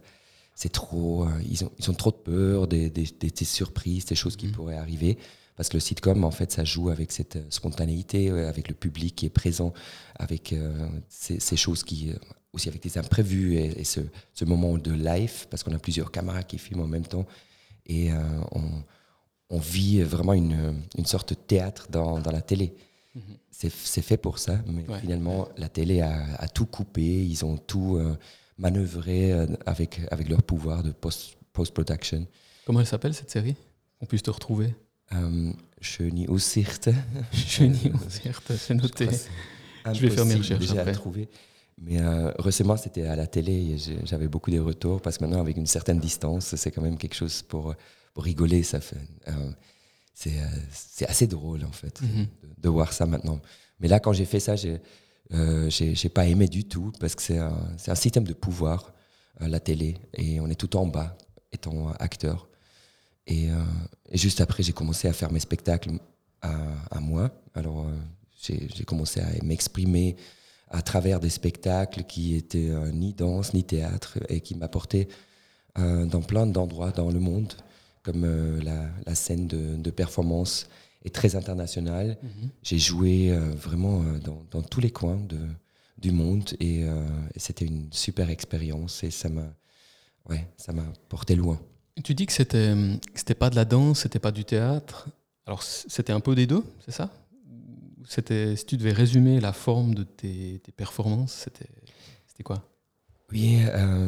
c'est 0.54 0.72
trop. 0.72 1.24
Euh, 1.24 1.42
ils, 1.48 1.64
ont, 1.64 1.72
ils 1.78 1.90
ont 1.90 1.94
trop 1.94 2.10
de 2.10 2.16
peur 2.16 2.66
des, 2.66 2.90
des, 2.90 3.06
des, 3.06 3.44
surprises, 3.44 4.04
des 4.04 4.14
choses 4.14 4.36
qui 4.36 4.46
mhm. 4.46 4.52
pourraient 4.52 4.76
arriver. 4.76 5.16
Parce 5.56 5.68
que 5.68 5.76
le 5.76 5.80
sitcom, 5.80 6.24
en 6.24 6.30
fait, 6.30 6.52
ça 6.52 6.64
joue 6.64 6.90
avec 6.90 7.12
cette 7.12 7.38
spontanéité, 7.52 8.30
avec 8.30 8.68
le 8.68 8.74
public 8.74 9.14
qui 9.14 9.26
est 9.26 9.30
présent, 9.30 9.74
avec 10.16 10.54
ces, 11.08 11.38
ces, 11.38 11.56
choses 11.56 11.84
qui. 11.84 12.14
aussi 12.54 12.68
avec 12.68 12.82
des 12.82 12.96
imprévus 12.96 13.56
et, 13.56 13.84
ce, 13.84 14.00
ce, 14.32 14.46
moment 14.46 14.78
de 14.78 14.90
live, 14.90 15.46
parce 15.50 15.62
qu'on 15.62 15.74
a 15.74 15.78
plusieurs 15.78 16.10
caméras 16.10 16.44
qui 16.44 16.56
filment 16.56 16.84
en 16.84 16.86
même 16.86 17.06
temps. 17.06 17.26
Et 17.86 18.10
on, 18.52 18.82
on, 19.50 19.58
vit 19.58 20.00
vraiment 20.00 20.32
une, 20.32 20.82
une 20.96 21.04
sorte 21.06 21.30
de 21.30 21.34
théâtre 21.34 21.88
dans, 21.90 22.20
dans 22.20 22.32
la 22.32 22.40
télé. 22.40 22.74
Mhm 23.14 23.36
c'est 23.68 24.02
fait 24.02 24.16
pour 24.16 24.38
ça, 24.38 24.60
mais 24.66 24.84
finalement, 25.00 25.48
la 25.56 25.68
télé 25.68 26.00
a, 26.00 26.48
tout 26.48 26.66
coupé, 26.66 27.02
ils 27.02 27.44
ont 27.44 27.56
tout 27.56 27.96
euh, 27.96 28.16
manœuvré 28.58 29.32
euh, 29.32 29.46
avec, 29.66 30.00
avec 30.10 30.28
leur 30.28 30.42
pouvoir 30.42 30.82
de 30.82 30.92
post-production. 30.92 32.26
Comment 32.64 32.80
elle 32.80 32.86
s'appelle 32.86 33.14
cette 33.14 33.30
série? 33.30 33.56
On 34.00 34.06
puisse 34.06 34.22
te 34.22 34.30
retrouver 34.30 34.74
euh. 35.12 35.52
Chenille 35.80 36.28
au 36.28 36.38
Cirte, 36.38 36.90
c'est 37.32 38.74
noté. 38.74 39.08
Je, 39.92 40.00
vais 40.00 40.10
faire 40.10 40.26
mes 40.26 40.36
recherches 40.36 40.70
après. 40.70 40.90
à 40.90 40.94
trouver. 40.94 41.28
Mais 41.78 41.98
récemment, 42.38 42.76
c'était 42.76 43.06
à 43.06 43.16
la 43.16 43.26
télé 43.26 43.52
et 43.52 43.76
j'avais 44.04 44.28
beaucoup 44.28 44.50
de 44.50 44.58
retours 44.58 45.00
parce 45.00 45.16
que 45.16 45.24
maintenant, 45.24 45.40
avec 45.40 45.56
une 45.56 45.66
certaine 45.66 45.98
distance, 45.98 46.54
c'est 46.54 46.70
quand 46.70 46.82
même 46.82 46.98
quelque 46.98 47.14
chose 47.14 47.42
pour, 47.42 47.74
pour 48.12 48.24
rigoler. 48.24 48.62
Ça 48.62 48.80
fait, 48.80 48.96
euh, 49.28 49.50
c'est 50.14 51.06
assez 51.08 51.26
drôle 51.26 51.64
en 51.64 51.72
fait 51.72 52.00
mhm. 52.02 52.26
de, 52.58 52.68
voir 52.68 52.92
ça 52.92 53.06
maintenant. 53.06 53.40
Mais 53.78 53.88
là, 53.88 54.00
quand 54.00 54.12
j'ai 54.12 54.24
fait 54.24 54.40
ça, 54.40 54.56
j'ai 54.56 54.80
euh, 55.32 55.70
j'ai 55.70 56.08
pas 56.08 56.26
aimé 56.26 56.48
du 56.48 56.64
tout 56.64 56.92
parce 56.98 57.14
que 57.14 57.22
c'est 57.22 57.38
un, 57.38 57.56
un, 57.86 57.94
système 57.94 58.24
de 58.24 58.32
pouvoir, 58.32 58.92
euh, 59.40 59.46
la 59.46 59.60
télé, 59.60 59.96
et 60.14 60.40
on 60.40 60.48
est 60.48 60.56
tout 60.56 60.76
en 60.76 60.86
bas 60.86 61.16
étant 61.52 61.92
acteur. 61.92 62.48
Et, 63.26 63.48
et 64.10 64.18
juste 64.18 64.40
après, 64.40 64.64
j'ai 64.64 64.72
commencé 64.72 65.06
à 65.06 65.12
faire 65.12 65.30
mes 65.30 65.38
spectacles 65.38 65.90
à, 66.42 66.52
à 66.90 66.98
moi. 66.98 67.30
Alors, 67.54 67.86
j'ai 68.40 68.84
commencé 68.84 69.20
à 69.20 69.28
m'exprimer 69.44 70.16
à 70.68 70.82
travers 70.82 71.20
des 71.20 71.30
spectacles 71.30 72.02
qui 72.04 72.34
étaient 72.34 72.72
ni 72.92 73.12
danse 73.12 73.54
ni 73.54 73.62
théâtre 73.62 74.18
et 74.28 74.40
qui 74.40 74.56
m'apportaient 74.56 75.06
dans 75.76 76.22
plein 76.22 76.46
d'endroits 76.46 76.90
dans 76.90 77.10
le 77.10 77.20
monde 77.20 77.52
comme 78.02 78.24
euh, 78.24 78.60
la, 79.06 79.14
scène 79.14 79.46
de, 79.46 79.90
performance 79.90 80.68
est 81.04 81.14
très 81.14 81.36
internationale. 81.36 82.18
Mhm. 82.22 82.50
J'ai 82.62 82.78
joué 82.78 83.30
euh, 83.30 83.50
vraiment 83.50 84.02
euh, 84.02 84.18
dans, 84.50 84.62
tous 84.62 84.80
les 84.80 84.90
coins 84.90 85.16
de, 85.16 85.38
du 85.98 86.12
monde 86.12 86.50
et, 86.60 86.86
c'était 87.36 87.64
une 87.64 87.92
super 87.92 88.30
expérience 88.30 89.02
et 89.02 89.10
ça 89.10 89.28
m'a 89.28 89.46
ouais, 90.28 90.46
ça 90.56 90.72
porté 91.08 91.34
loin. 91.34 91.60
Tu 92.04 92.14
dis 92.14 92.26
que 92.26 92.32
c'était 92.32 92.74
c'était 93.14 93.34
pas 93.34 93.50
de 93.50 93.56
la 93.56 93.64
danse, 93.64 94.00
c'était 94.00 94.18
pas 94.18 94.32
du 94.32 94.44
théâtre. 94.44 95.08
Alors 95.46 95.62
c'était 95.62 96.12
un 96.12 96.20
peu 96.20 96.34
des 96.34 96.46
deux, 96.46 96.64
c'est 96.84 96.92
ça? 96.92 97.10
C'était 98.06 98.56
si 98.56 98.64
tu 98.64 98.76
devais 98.76 98.92
résumer 98.92 99.40
la 99.40 99.52
forme 99.52 99.94
de 99.94 100.04
tes, 100.04 100.60
tes 100.64 100.72
performances, 100.72 101.46
c'était 102.26 102.42
quoi? 102.42 102.62
Oui, 103.32 103.60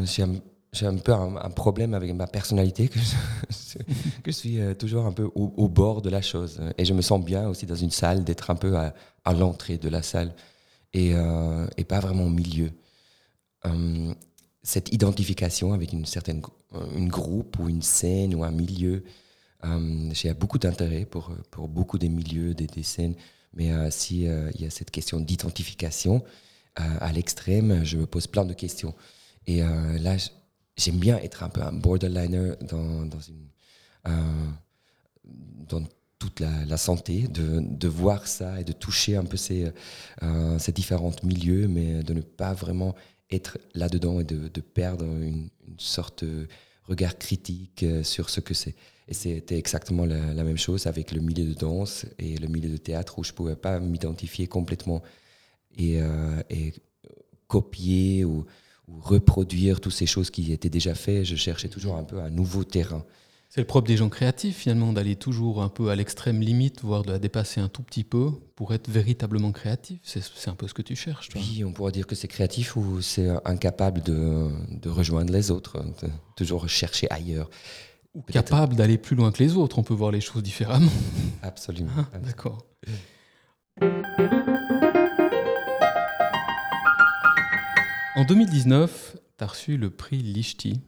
j'ai 0.05 0.25
j'ai 0.73 0.87
un 0.87 0.97
peu 0.97 1.13
un, 1.13 1.51
problème 1.51 1.93
avec 1.93 2.15
ma 2.15 2.27
personnalité, 2.27 2.89
que 2.89 2.99
je, 2.99 4.31
suis 4.31 4.59
euh, 4.59 4.75
toujours 4.75 5.05
un 5.05 5.13
peu 5.13 5.31
au, 5.35 5.69
bord 5.69 6.01
de 6.01 6.09
la 6.09 6.23
chose. 6.23 6.61
Et 6.79 6.87
je 6.87 6.95
me 6.95 7.03
sens 7.03 7.23
bien 7.23 7.47
aussi 7.47 7.67
dans 7.67 7.77
une 7.77 7.91
salle, 7.91 8.25
d'être 8.25 8.51
un 8.51 8.55
peu 8.55 8.77
à, 8.77 8.95
l'entrée 9.35 9.77
de 9.77 9.89
la 9.91 10.03
salle 10.03 10.35
et, 10.95 11.15
euh, 11.15 11.67
et, 11.77 11.85
pas 11.85 12.01
vraiment 12.01 12.25
au 12.25 12.31
milieu. 12.31 12.71
Euh, 13.67 14.15
cette 14.63 14.93
identification 14.93 15.75
avec 15.75 15.93
une 15.93 16.07
certaine 16.07 16.41
une 16.97 17.09
groupe 17.09 17.59
ou 17.59 17.69
une 17.69 17.83
scène 17.83 18.35
ou 18.35 18.43
un 18.43 18.51
milieu, 18.51 19.05
j'ai 20.13 20.33
beaucoup 20.35 20.59
d'intérêt 20.59 21.05
pour, 21.05 21.33
pour 21.51 21.69
beaucoup 21.69 21.99
des 21.99 22.09
milieux, 22.09 22.55
des, 22.55 22.67
des 22.67 22.83
scènes. 22.83 23.15
Mais 23.53 23.71
si 23.91 24.23
il 24.23 24.61
y 24.61 24.65
a 24.65 24.71
cette 24.71 24.91
question 24.91 25.21
d'identification 25.21 26.25
à 26.77 27.13
l'extrême, 27.13 27.85
je 27.85 27.99
me 27.99 28.07
pose 28.07 28.27
plein 28.27 28.45
de 28.45 28.55
questions. 28.55 28.95
Et 29.47 29.61
là, 29.61 30.17
j'aime 30.77 30.99
bien 30.99 31.19
être 31.19 31.43
un 31.43 31.49
peu 31.49 31.63
un 31.63 31.73
borderliner 31.73 32.55
dans, 32.63 33.09
euh, 34.09 35.81
toute 36.19 36.41
la, 36.41 36.77
santé, 36.77 37.27
de, 37.29 37.89
voir 37.89 38.27
ça 38.27 38.61
et 38.61 38.65
de 38.65 38.73
toucher 38.73 39.17
un 39.17 39.25
peu 39.25 39.37
ces, 39.37 39.73
ces 40.59 40.73
différents 40.73 41.13
milieux, 41.25 41.67
mais 41.67 42.03
de 42.03 42.15
ne 42.15 42.21
pas 42.21 42.55
vraiment 42.55 42.95
être 43.31 43.59
là-dedans 43.75 44.21
et 44.21 44.25
de, 44.25 44.61
perdre 44.61 45.05
une, 45.05 45.49
sorte 45.79 46.25
de 46.25 46.47
regard 46.85 47.19
critique 47.19 47.85
sur 48.05 48.31
ce 48.31 48.41
que 48.41 48.55
c'est. 48.55 48.77
Et 49.09 49.15
c'était 49.15 49.59
exactement 49.59 50.07
la, 50.07 50.45
même 50.45 50.59
chose 50.59 50.87
avec 50.87 51.11
le 51.11 51.21
milieu 51.21 51.45
de 51.45 51.55
danse 51.55 52.07
et 52.19 52.37
le 52.37 52.47
milieu 52.47 52.71
de 52.71 52.77
théâtre 52.77 53.19
où 53.19 53.25
je 53.25 53.33
ne 53.33 53.37
pouvais 53.37 53.57
pas 53.57 53.81
m'identifier 53.81 54.47
complètement 54.47 55.03
et, 55.77 55.99
et 56.51 56.73
copier 57.49 58.25
ou, 58.25 58.47
reproduire 58.89 59.81
toutes 59.81 59.93
ces 59.93 60.07
choses 60.07 60.31
qui 60.31 60.53
étaient 60.53 60.71
déjà 60.71 60.95
faites. 60.95 61.25
Je 61.25 61.37
cherchais 61.37 61.69
toujours 61.69 61.97
un 61.97 62.05
peu 62.05 62.21
un 62.21 62.31
nouveau 62.31 62.65
terrain. 62.65 63.05
C'est 63.55 63.61
le 63.61 63.67
propre 63.67 63.87
des 63.87 63.99
gens 63.99 64.09
créatifs 64.09 64.57
finalement 64.57 64.95
d'aller 64.95 65.15
toujours 65.15 65.63
un 65.63 65.69
peu 65.69 65.91
à 65.91 65.95
l'extrême 65.95 66.41
limite, 66.41 66.81
voire 66.81 67.03
de 67.03 67.13
la 67.13 67.19
dépasser 67.19 67.61
un 67.61 67.69
tout 67.69 67.83
petit 67.83 68.03
peu 68.03 68.31
pour 68.57 68.73
être 68.73 68.89
véritablement 68.89 69.53
créatif. 69.53 70.01
C'est 70.05 70.49
un 70.49 70.55
peu 70.55 70.67
ce 70.69 70.73
que 70.73 70.81
tu 70.81 70.97
cherches. 70.97 71.29
Toi. 71.29 71.39
Oui, 71.43 71.63
on 71.63 71.71
pourrait 71.71 71.93
dire 71.93 72.07
que 72.07 72.15
c'est 72.15 72.29
créatif 72.29 72.77
ou 72.77 73.03
c'est 73.03 73.29
incapable 73.45 74.01
de, 74.01 74.49
de, 74.71 74.89
rejoindre 74.89 75.35
les 75.35 75.51
autres, 75.51 75.85
de 76.03 76.09
toujours 76.35 76.67
chercher 76.67 77.11
ailleurs. 77.11 77.51
Ou 78.15 78.23
capable 78.23 78.75
d'aller 78.75 78.97
plus 78.97 79.17
loin 79.17 79.31
que 79.31 79.43
les 79.43 79.55
autres, 79.55 79.79
on 79.79 79.83
peut 79.83 79.93
voir 79.93 80.13
les 80.13 80.23
choses 80.23 80.43
différemment. 80.43 80.91
Absolument. 81.43 81.93
Ah, 82.15 82.19
d'accord. 82.21 82.67
En 88.23 88.25
2019, 88.25 89.17
tu 89.37 89.43
as 89.43 89.49
reçu 89.49 89.77
le 89.77 89.91
prix 89.91 90.19
Lichti, 90.19 90.81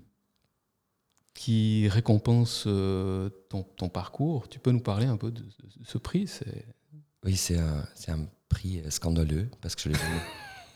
qui 1.35 1.89
récompense 1.89 2.63
euh, 2.69 3.29
ton, 3.49 3.89
parcours. 3.89 4.49
Tu 4.49 4.61
peux 4.61 4.71
nous 4.71 4.79
parler 4.79 5.07
un 5.07 5.17
peu 5.17 5.33
de, 5.33 5.43
ce 5.83 5.99
prix 5.99 6.31
Oui, 7.25 7.35
c'est 7.35 7.59
un, 7.59 7.85
un, 8.07 8.27
prix 8.49 8.81
scandaleux 8.89 9.49
parce 9.61 9.75
que 9.75 9.83
je 9.83 9.89
l'ai 9.89 9.95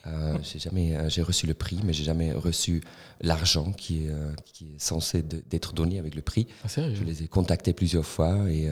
euh, 0.09 0.37
j'ai 0.43 0.59
jamais 0.59 0.97
euh, 0.97 1.09
j'ai 1.09 1.23
reçu 1.23 1.47
le 1.47 1.55
prix, 1.55 1.79
mais 1.85 1.93
j'ai 1.93 2.03
jamais 2.03 2.33
reçu 2.33 2.83
l'argent 3.21 3.71
qui 3.71 4.07
est, 4.07 4.11
qui 4.45 4.73
est 4.75 4.81
censé 4.81 5.23
d'être 5.23 5.75
donné 5.75 6.01
avec 6.01 6.17
le 6.17 6.23
prix. 6.23 6.49
Ah, 6.65 6.69
je 6.77 7.05
les 7.05 7.23
ai 7.23 7.29
contactés 7.29 7.73
plusieurs 7.73 8.05
fois 8.05 8.51
et 8.51 8.69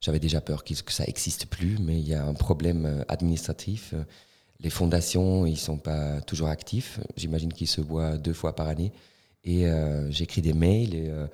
j'avais 0.00 0.18
déjà 0.18 0.40
peur 0.40 0.64
que 0.64 0.74
ça 0.92 1.04
n'existe 1.04 1.46
plus, 1.46 1.78
mais 1.78 2.00
il 2.00 2.08
y 2.08 2.14
a 2.14 2.26
un 2.26 2.34
problème 2.34 3.04
administratif 3.06 3.94
les 4.62 4.70
fondations, 4.70 5.44
ils 5.44 5.58
sont 5.58 5.76
pas 5.76 6.20
toujours 6.20 6.48
actifs. 6.48 7.00
J'imagine 7.16 7.52
qu'ils 7.52 7.68
se 7.68 7.80
voient 7.80 8.16
deux 8.16 8.32
fois 8.32 8.54
par 8.54 8.68
année. 8.68 8.92
Et 9.44 9.66
euh, 9.66 10.10
j'écris 10.10 10.40
des 10.40 10.52
mails 10.52 10.90
euh, 10.94 11.26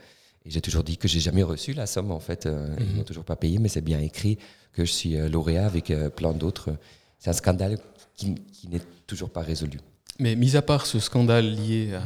et, 0.46 0.50
j'ai 0.50 0.62
toujours 0.62 0.82
dit 0.82 0.96
que 0.96 1.08
j'ai 1.08 1.20
jamais 1.20 1.42
reçu 1.42 1.74
la 1.74 1.86
somme 1.86 2.10
en 2.10 2.20
fait. 2.20 2.46
Euh, 2.46 2.74
ils 2.78 2.86
mhm. 2.86 2.96
n'ont 2.96 3.04
toujours 3.04 3.24
pas 3.24 3.36
payé, 3.36 3.58
mais 3.58 3.68
c'est 3.68 3.82
bien 3.82 4.00
écrit 4.00 4.38
que 4.72 4.84
je 4.84 4.92
suis 4.92 5.16
lauréat 5.28 5.66
avec 5.66 5.92
plein 6.16 6.32
d'autres. 6.32 6.70
C'est 7.18 7.30
un 7.30 7.34
scandale 7.34 7.78
qui, 8.16 8.36
n'est 8.68 8.80
toujours 9.06 9.30
pas 9.30 9.42
résolu. 9.42 9.78
Mais 10.18 10.36
mis 10.36 10.56
à 10.56 10.62
part 10.62 10.86
ce 10.86 11.00
scandale 11.00 11.50
lié 11.50 11.98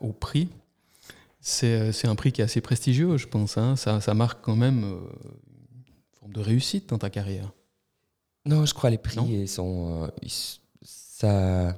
au 0.00 0.12
prix, 0.12 0.48
c'est 1.40 2.04
un 2.04 2.14
prix 2.14 2.30
qui 2.32 2.42
est 2.42 2.44
assez 2.44 2.60
prestigieux, 2.60 3.16
je 3.16 3.26
pense. 3.26 3.56
Hein. 3.56 3.76
Ça, 3.76 4.00
ça, 4.00 4.12
marque 4.12 4.40
quand 4.42 4.56
même 4.56 4.84
une 4.84 6.18
forme 6.18 6.32
de 6.32 6.40
réussite 6.40 6.90
dans 6.90 6.98
ta 6.98 7.08
carrière. 7.08 7.50
Non, 8.44 8.66
je 8.66 8.74
crois 8.74 8.90
les 8.90 8.98
prix 8.98 9.48
sont, 9.48 10.10
ça, 11.20 11.76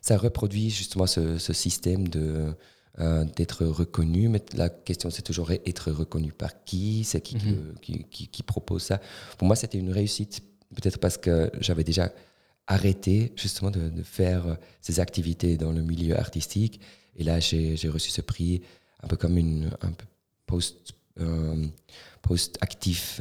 ça 0.00 0.16
reproduit 0.18 0.70
justement 0.70 1.06
ce, 1.06 1.38
système 1.38 2.08
de 2.08 2.54
euh, 2.98 3.24
d'être 3.24 3.64
reconnu. 3.64 4.28
Mais 4.28 4.42
la 4.54 4.68
question, 4.68 5.10
c'est 5.10 5.22
toujours 5.22 5.50
être 5.52 5.90
reconnu 5.92 6.32
par 6.32 6.64
qui 6.64 7.04
C'est 7.04 7.20
qui, 7.20 7.36
mhm. 7.36 7.74
qui, 7.80 8.28
qui, 8.28 8.42
propose 8.42 8.82
ça 8.82 9.00
Pour 9.38 9.46
moi, 9.46 9.56
c'était 9.56 9.78
une 9.78 9.92
réussite, 9.92 10.42
peut-être 10.74 10.98
parce 10.98 11.16
que 11.16 11.50
j'avais 11.60 11.84
déjà 11.84 12.12
arrêté 12.66 13.32
justement 13.36 13.70
de, 13.70 14.02
faire 14.02 14.58
ces 14.82 15.00
activités 15.00 15.56
dans 15.56 15.72
le 15.72 15.80
milieu 15.80 16.18
artistique. 16.18 16.80
Et 17.16 17.24
là, 17.24 17.40
j'ai 17.40 17.88
reçu 17.88 18.10
ce 18.10 18.20
prix 18.20 18.62
un 19.02 19.06
peu 19.06 19.16
comme 19.16 19.38
une 19.38 19.70
un 19.80 19.92
peu 19.92 20.06
post, 20.46 20.92
euh, 21.20 21.64
post 22.20 22.58
actif. 22.60 23.20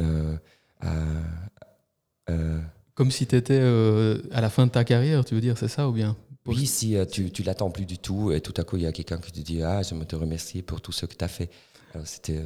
Euh, 2.29 2.59
comme 2.97 3.11
si 3.11 3.27
tu 3.27 3.35
étais 3.35 3.59
euh, 3.61 4.17
à 4.31 4.41
la 4.41 4.49
fin 4.49 4.65
de 4.65 4.71
ta 4.71 4.83
carrière, 4.83 5.23
tu 5.23 5.35
veux 5.35 5.41
dire, 5.41 5.55
c'est 5.55 5.67
ça 5.67 5.87
ou 5.87 5.91
bien? 5.91 6.17
Oui, 6.47 6.65
si 6.65 6.95
euh, 6.95 7.05
tu, 7.05 7.29
tu 7.29 7.43
l'attends 7.43 7.69
plus 7.69 7.85
du 7.85 7.99
tout 7.99 8.31
et 8.31 8.41
tout 8.41 8.55
à 8.57 8.63
coup 8.63 8.77
il 8.77 8.83
y 8.83 8.85
a 8.87 8.91
quelqu'un 8.91 9.19
qui 9.19 9.31
te 9.31 9.39
dit 9.39 9.61
Ah, 9.61 9.83
je 9.83 9.93
me 9.93 10.03
te 10.03 10.15
remercier 10.15 10.63
pour 10.63 10.81
tout 10.81 10.91
ce 10.91 11.05
que 11.05 11.13
tu 11.13 11.23
as 11.23 11.27
fait. 11.27 11.51
Alors, 11.93 12.07
c'était, 12.07 12.43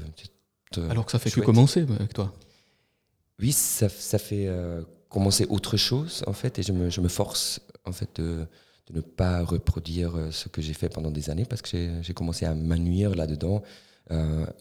euh, 0.78 0.90
Alors 0.90 1.06
que 1.06 1.12
ça 1.14 1.20
fait 1.20 1.32
que 1.32 1.40
commencer 1.40 1.86
avec 1.98 2.14
toi. 2.14 2.34
Oui, 3.40 3.54
ça, 3.54 3.88
ça 3.88 4.20
fait 4.20 4.50
commencer 5.08 5.46
autre 5.50 5.78
chose 5.78 6.22
en 6.28 6.34
fait 6.34 6.60
et 6.60 6.64
je 6.64 6.74
me, 6.74 6.90
je 6.90 7.00
me 7.00 7.08
force 7.08 7.62
en 7.86 7.94
fait 7.94 8.10
de, 8.22 8.46
de, 8.88 8.96
ne 8.96 9.02
pas 9.02 9.44
reproduire 9.44 10.14
ce 10.32 10.50
que 10.50 10.62
j'ai 10.62 10.74
fait 10.74 10.90
pendant 10.90 11.12
des 11.12 11.30
années 11.30 11.46
parce 11.46 11.62
que 11.62 11.70
j'ai, 12.02 12.14
commencé 12.14 12.46
à 12.46 12.54
m'ennuyer 12.54 13.08
là-dedans, 13.16 13.64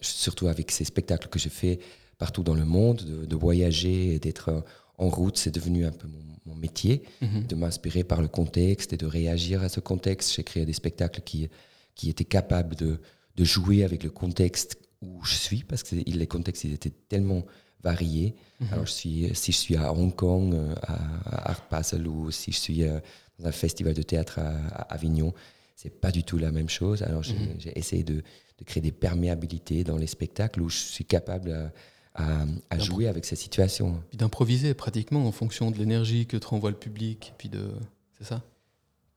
surtout 0.00 0.47
avec 0.47 0.70
ces 0.70 0.85
spectacles 0.85 1.28
que 1.28 1.38
j'ai 1.38 1.50
fait 1.50 1.80
partout 2.16 2.42
dans 2.42 2.54
le 2.54 2.64
monde, 2.64 3.02
de, 3.02 3.26
de 3.26 3.37
voyager 3.37 4.14
et 4.14 4.18
d'être 4.18 4.62
en 5.00 5.09
route, 5.09 5.38
c'est 5.38 5.50
devenu 5.50 5.87
un 5.87 5.92
peu 5.92 6.07
mon, 6.09 6.54
métier, 6.57 7.04
mhm. 7.23 7.47
de 7.47 7.54
m'inspirer 7.54 8.04
par 8.04 8.21
le 8.21 8.28
contexte 8.28 8.92
et 8.92 8.99
de 8.99 9.07
réagir 9.07 9.62
à 9.62 9.71
ce 9.71 9.80
contexte. 9.80 10.35
J'ai 10.35 10.42
créé 10.42 10.66
des 10.66 10.75
spectacles 10.75 11.23
qui, 11.23 11.49
qui 11.95 12.11
étaient 12.11 12.25
capables 12.25 12.75
de, 12.76 13.00
de 13.37 13.45
jouer 13.45 13.83
avec 13.83 14.02
le 14.02 14.11
contexte 14.11 14.76
où 15.00 15.25
je 15.25 15.35
suis, 15.35 15.62
parce 15.62 15.83
que 15.83 15.95
les 15.95 16.26
contextes 16.26 16.64
ils 16.64 16.75
étaient 16.75 16.92
tellement 17.09 17.47
variés. 17.83 18.35
Mhm. 18.61 18.69
Alors, 18.73 18.87
je 18.87 18.92
suis, 18.92 19.30
si 19.35 19.52
je 19.52 19.57
suis 19.57 19.76
à 19.76 19.92
Hong 19.95 20.14
Kong, 20.14 20.54
euh, 20.54 20.75
à, 20.83 21.50
Art 21.50 21.66
Basel, 21.71 22.07
ou 22.07 22.30
si 22.30 22.52
je 22.52 22.59
suis 22.59 22.83
euh, 22.83 23.00
dans 23.38 23.47
un 23.47 23.52
festival 23.52 23.95
de 23.95 24.02
théâtre 24.02 24.38
à, 24.38 24.83
Avignon, 24.92 25.33
c'est 25.76 26.00
pas 26.00 26.11
du 26.11 26.25
tout 26.25 26.37
la 26.37 26.50
même 26.50 26.69
chose. 26.69 27.02
Alors, 27.02 27.23
j'ai 27.23 27.35
mhm. 27.35 27.57
essayé 27.75 28.02
de, 28.02 28.16
de, 28.59 28.64
créer 28.66 28.83
des 28.83 28.92
perméabilités 28.92 29.83
dans 29.83 29.97
les 29.97 30.09
spectacles 30.09 30.61
où 30.61 30.69
je 30.69 30.76
suis 30.76 31.07
capable 31.07 31.73
à, 32.14 32.45
à, 32.71 32.79
jouer 32.79 33.07
avec 33.07 33.25
ces 33.25 33.37
situations. 33.37 34.02
d'improviser 34.12 34.75
pratiquement 34.75 35.26
en 35.26 35.33
fonction 35.33 35.71
de 35.71 35.79
l'énergie 35.79 36.26
que 36.26 36.37
te 36.37 36.47
renvoie 36.47 36.71
le 36.71 36.76
public, 36.76 37.35
puis 37.38 37.49
de, 37.49 37.71
c'est 38.19 38.26
ça? 38.26 38.43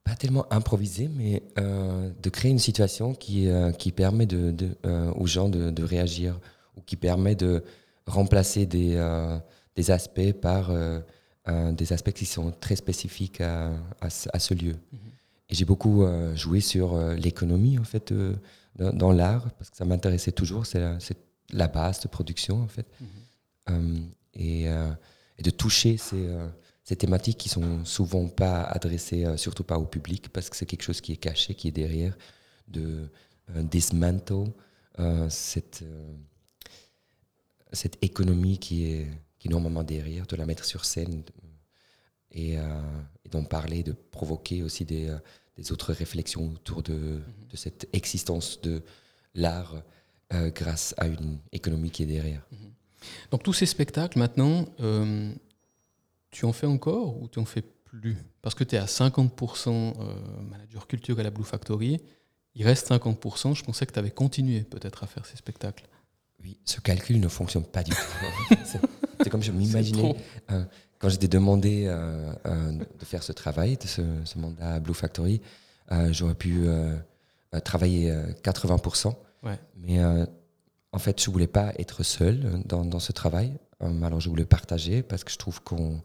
Pas 0.03 0.15
tellement 0.15 0.45
improviser, 0.51 1.07
mais 1.07 1.43
euh, 1.57 2.11
de 2.21 2.29
créer 2.29 2.51
une 2.51 2.59
situation 2.59 3.13
qui, 3.13 3.47
euh, 3.47 3.71
qui 3.71 3.91
permet 3.91 4.25
de, 4.25 4.53
euh, 4.85 5.11
aux 5.13 5.27
gens 5.27 5.49
de, 5.49 5.83
réagir 5.83 6.39
ou 6.75 6.81
qui 6.81 6.95
permet 6.95 7.35
de 7.35 7.63
remplacer 8.05 8.65
des, 8.65 8.97
des 9.75 9.91
aspects 9.91 10.33
par 10.33 10.71
des 11.47 11.93
aspects 11.93 12.11
qui 12.11 12.25
sont 12.25 12.51
très 12.51 12.75
spécifiques 12.75 13.41
à, 13.41 13.71
à, 14.01 14.09
ce 14.39 14.53
lieu. 14.53 14.73
Mhm. 14.91 14.99
Et 15.49 15.55
j'ai 15.55 15.65
beaucoup 15.65 16.03
joué 16.35 16.59
sur 16.59 16.97
l'économie 17.13 17.77
en 17.77 17.83
fait 17.83 18.13
dans, 18.75 18.91
dans 18.91 19.11
l'art 19.11 19.51
parce 19.53 19.69
que 19.69 19.77
ça 19.77 19.85
m'intéressait 19.85 20.31
toujours. 20.31 20.65
C'est 20.65 21.17
la 21.53 21.67
base 21.67 21.99
de 22.01 22.07
production, 22.07 22.61
en 22.61 22.67
fait. 22.67 22.87
Mhm. 22.99 23.07
Euh, 23.69 23.99
et, 24.33 24.67
euh, 24.67 24.91
et, 25.37 25.43
de 25.43 25.49
toucher 25.49 25.97
ces, 25.97 26.27
euh, 26.27 26.47
ces, 26.83 26.95
thématiques 26.95 27.37
qui 27.37 27.49
sont 27.49 27.85
souvent 27.85 28.27
pas 28.27 28.63
adressées, 28.63 29.25
surtout 29.37 29.63
pas 29.63 29.77
au 29.77 29.85
public, 29.85 30.29
parce 30.29 30.49
que 30.49 30.55
c'est 30.55 30.65
quelque 30.65 30.83
chose 30.83 31.01
qui 31.01 31.13
est 31.13 31.17
caché, 31.17 31.55
qui 31.55 31.67
est 31.67 31.71
derrière, 31.71 32.17
de 32.67 33.09
dismantle 33.49 34.51
cette, 35.29 35.83
cette 37.71 37.97
économie 38.01 38.57
qui 38.57 38.85
est, 38.85 39.07
qui 39.37 39.47
est 39.47 39.51
normalement 39.51 39.83
derrière, 39.83 40.25
de 40.27 40.35
la 40.35 40.45
mettre 40.45 40.65
sur 40.65 40.85
scène 40.85 41.23
et, 42.31 42.53
et 42.53 43.29
d'en 43.29 43.43
parler, 43.43 43.83
de 43.83 43.91
provoquer 43.91 44.63
aussi 44.63 44.85
des, 44.85 45.15
des 45.57 45.71
autres 45.71 45.93
réflexions 45.93 46.53
autour 46.53 46.83
de, 46.83 46.93
mhm. 46.93 47.23
de 47.49 47.57
cette 47.57 47.87
existence 47.93 48.61
de 48.61 48.81
l'art 49.35 49.83
euh, 50.33 50.51
grâce 50.53 50.95
à 50.97 51.07
une 51.07 51.37
économie 51.51 51.89
qui 51.89 52.03
est 52.03 52.07
derrière. 52.07 52.41
Mhm. 52.51 52.57
Donc 53.31 53.43
tous 53.43 53.53
ces 53.53 53.65
spectacles, 53.65 54.17
maintenant, 54.17 54.65
euh, 54.79 55.31
tu 56.31 56.45
en 56.45 56.53
fais 56.53 56.67
encore 56.67 57.21
ou 57.21 57.27
tu 57.27 57.39
en 57.39 57.45
fais 57.45 57.61
plus? 57.61 58.17
Parce 58.41 58.55
que 58.55 58.63
tu 58.63 58.75
es 58.75 58.79
à 58.79 58.85
50% 58.85 59.69
euh, 59.69 60.15
manager 60.49 60.87
culture 60.87 61.19
à 61.19 61.23
la 61.23 61.29
Blue 61.29 61.43
Factory. 61.43 61.99
Il 62.55 62.65
reste 62.65 62.89
50%. 62.89 63.55
Je 63.55 63.63
pensais 63.63 63.85
que 63.85 63.93
tu 63.93 63.99
avais 63.99 64.11
continué 64.11 64.61
peut-être 64.61 65.03
à 65.03 65.07
faire 65.07 65.25
ces 65.25 65.37
spectacles. 65.37 65.85
Oui, 66.41 66.57
ce 66.65 66.79
calcul 66.79 67.19
ne 67.19 67.27
fonctionne 67.27 67.65
pas 67.65 67.83
du 67.83 67.91
tout. 67.91 68.55
c'est 69.21 69.29
comme 69.29 69.43
je 69.43 69.51
m'imaginais 69.51 70.15
quand 70.99 71.09
j'étais 71.09 71.27
demandé 71.27 71.85
de 71.85 73.05
faire 73.05 73.23
ce 73.23 73.33
travail, 73.33 73.77
de 73.77 73.87
ce, 73.87 74.01
ce 74.23 74.37
mandat 74.37 74.75
à 74.75 74.79
Blue 74.79 74.93
Factory. 74.93 75.41
J'aurais 76.11 76.35
pu 76.35 76.65
travailler 77.63 78.11
80%. 78.43 79.13
Mais 79.77 79.99
euh, 79.99 80.25
en 80.91 80.99
fait, 80.99 81.21
je 81.21 81.29
voulais 81.29 81.47
pas 81.47 81.73
être 81.77 82.03
seul 82.03 82.61
dans, 82.65 82.85
dans 82.85 82.99
ce 82.99 83.11
travail. 83.11 83.57
Euh, 83.81 84.01
alors, 84.03 84.19
je 84.19 84.29
voulais 84.29 84.45
partager 84.45 85.03
parce 85.03 85.23
que 85.23 85.31
je 85.31 85.37
trouve 85.37 85.61
qu'en 85.61 86.01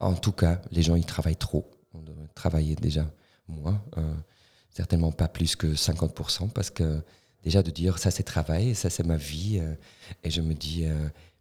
en 0.00 0.14
tout 0.14 0.32
cas, 0.32 0.60
les 0.70 0.82
gens, 0.82 0.96
ils 0.96 1.06
travaillent 1.06 1.36
trop. 1.36 1.70
On 1.94 2.02
devrait 2.02 2.28
travailler 2.34 2.76
déjà 2.76 3.06
moins, 3.48 3.82
euh, 3.98 4.14
certainement 4.70 5.12
pas 5.12 5.28
plus 5.28 5.56
que 5.56 5.66
50%, 5.74 6.50
parce 6.50 6.70
que 6.70 7.02
déjà 7.42 7.62
de 7.62 7.70
dire 7.70 7.98
ça 7.98 8.10
c'est 8.10 8.22
travail, 8.22 8.74
ça 8.74 8.90
c'est 8.90 9.02
ma 9.02 9.16
vie, 9.16 9.60
et 10.22 10.30
je 10.30 10.40
me 10.40 10.54
dis, 10.54 10.84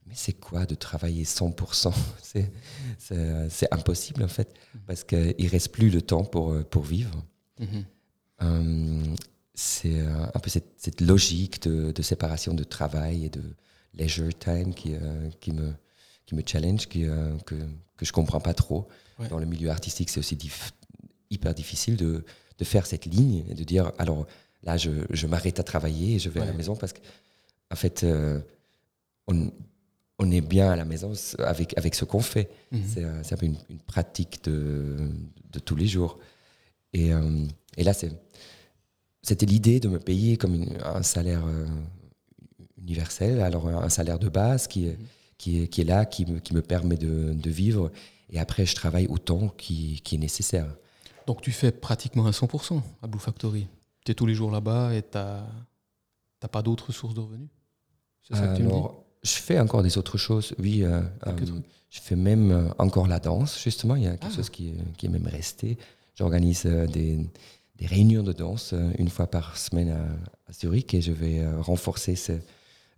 mais 0.08 0.16
c'est 0.16 0.34
quoi 0.34 0.66
de 0.66 0.74
travailler 0.74 1.24
100% 1.24 1.94
C'est 3.50 3.72
impossible 3.72 4.24
en 4.24 4.28
fait, 4.28 4.52
mhm. 4.74 4.82
parce 4.88 5.04
qu'il 5.04 5.36
ne 5.38 5.50
reste 5.50 5.72
plus 5.72 5.92
le 5.92 6.02
temps 6.02 6.24
pour, 6.24 6.64
pour 6.66 6.82
vivre. 6.82 7.24
Mhm. 7.60 7.86
Euh, 8.42 9.16
c'est 9.60 10.00
un 10.00 10.40
peu 10.40 10.50
cette, 10.50 11.02
logique 11.02 11.62
de, 11.64 12.02
séparation 12.02 12.54
de 12.54 12.64
travail 12.64 13.26
et 13.26 13.30
de 13.30 13.42
leisure 13.94 14.38
time 14.38 14.74
qui, 14.74 14.94
qui, 15.42 15.52
me, 15.52 15.74
qui 16.26 16.36
me 16.36 16.42
challenge, 16.46 16.88
qui, 16.88 17.06
que, 17.46 17.56
que 17.98 18.06
je 18.06 18.14
comprends 18.14 18.40
pas 18.40 18.54
trop. 18.54 18.88
Dans 19.30 19.38
le 19.38 19.46
milieu 19.46 19.70
artistique, 19.70 20.10
c'est 20.10 20.20
aussi 20.20 20.38
hyper 21.30 21.54
difficile 21.54 21.98
de, 21.98 22.24
de, 22.58 22.64
faire 22.64 22.86
cette 22.86 23.06
ligne 23.06 23.44
et 23.50 23.54
de 23.54 23.64
dire 23.66 23.92
alors 23.98 24.26
là, 24.64 24.78
je, 24.78 24.92
je 25.10 25.28
m'arrête 25.28 25.60
à 25.60 25.64
travailler 25.64 26.16
et 26.16 26.20
je 26.20 26.30
vais 26.30 26.42
à 26.42 26.46
la 26.46 26.54
maison 26.54 26.76
parce 26.76 26.94
que, 26.94 27.00
en 27.72 27.76
fait, 27.76 28.04
euh, 28.04 28.40
on, 29.28 29.52
on, 30.18 30.32
est 30.32 30.42
bien 30.42 30.72
à 30.72 30.76
la 30.76 30.86
maison 30.86 31.14
avec, 31.40 31.78
avec 31.78 31.96
ce 31.96 32.06
qu'on 32.06 32.22
fait. 32.22 32.50
Euh, 32.74 33.22
c'est 33.24 33.34
un 33.34 33.38
peu 33.38 33.46
une, 33.46 33.58
pratique 33.86 34.44
de, 34.44 35.10
de, 35.52 35.60
tous 35.60 35.76
les 35.76 35.88
jours. 35.88 36.18
Et, 36.94 37.14
euh, 37.14 37.46
et 37.78 37.84
là, 37.84 37.94
c'était 39.30 39.46
l'idée 39.46 39.80
de 39.80 39.88
me 39.88 40.00
payer 40.00 40.38
comme 40.38 40.66
un 40.84 41.04
salaire 41.04 41.44
universel, 42.78 43.42
alors 43.42 43.68
un 43.68 43.90
salaire 43.90 44.20
de 44.20 44.30
base 44.30 44.68
qui, 44.68 44.88
mhm 44.88 44.98
qui 45.40 45.64
est, 45.64 45.68
qui 45.68 45.82
est 45.82 45.86
là, 45.86 46.06
qui 46.06 46.28
me, 46.28 46.40
qui 46.40 46.54
me 46.54 46.62
permet 46.62 46.98
de, 46.98 47.34
de, 47.34 47.50
vivre. 47.50 47.92
Et 48.30 48.40
après, 48.40 48.68
je 48.68 48.76
travaille 48.76 49.08
autant 49.08 49.48
qui, 49.58 50.02
qui 50.04 50.16
est 50.16 50.20
nécessaire. 50.20 50.68
Donc 51.26 51.42
tu 51.42 51.52
fais 51.52 51.72
pratiquement 51.72 52.28
à 52.28 52.32
100% 52.32 52.82
à 53.02 53.08
Blue 53.08 53.20
Factory. 53.20 53.68
Tu 54.06 54.12
es 54.12 54.16
tous 54.16 54.28
les 54.28 54.36
jours 54.36 54.52
là-bas 54.52 54.94
et 54.94 55.02
tu 55.02 55.18
n'as 55.18 56.48
pas 56.52 56.62
d'autres 56.62 56.92
sources 56.92 57.16
de 57.16 57.22
revenus? 57.22 57.50
C'est 58.22 58.36
ça 58.36 58.48
que 58.48 58.58
tu 58.58 58.64
me 58.64 58.70
dis 58.70 58.78
je 59.22 59.34
fais 59.34 59.60
encore 59.60 59.84
des 59.84 59.98
autres 59.98 60.18
choses, 60.18 60.56
oui. 60.60 60.82
Euh, 60.84 61.02
euh, 61.28 61.36
je 61.90 62.00
fais 62.00 62.16
même 62.16 62.52
euh, 62.52 62.70
encore 62.78 63.06
la 63.06 63.20
danse, 63.20 63.62
justement. 63.62 63.98
Il 63.98 64.04
y 64.04 64.08
a 64.08 64.12
quelque 64.12 64.32
ah. 64.32 64.36
chose 64.38 64.50
qui, 64.50 64.74
qui, 64.98 65.08
est 65.08 65.10
même 65.10 65.28
resté. 65.28 65.78
J'organise 66.16 66.64
des, 66.64 67.20
des, 67.80 67.88
réunions 67.88 68.24
de 68.24 68.34
danse 68.34 68.74
une 68.98 69.10
fois 69.10 69.28
par 69.28 69.58
semaine 69.58 69.90
à, 69.90 70.54
Zurich 70.54 70.94
et 70.94 71.02
je 71.02 71.12
vais 71.12 71.46
renforcer 71.62 72.16
ce, 72.16 72.34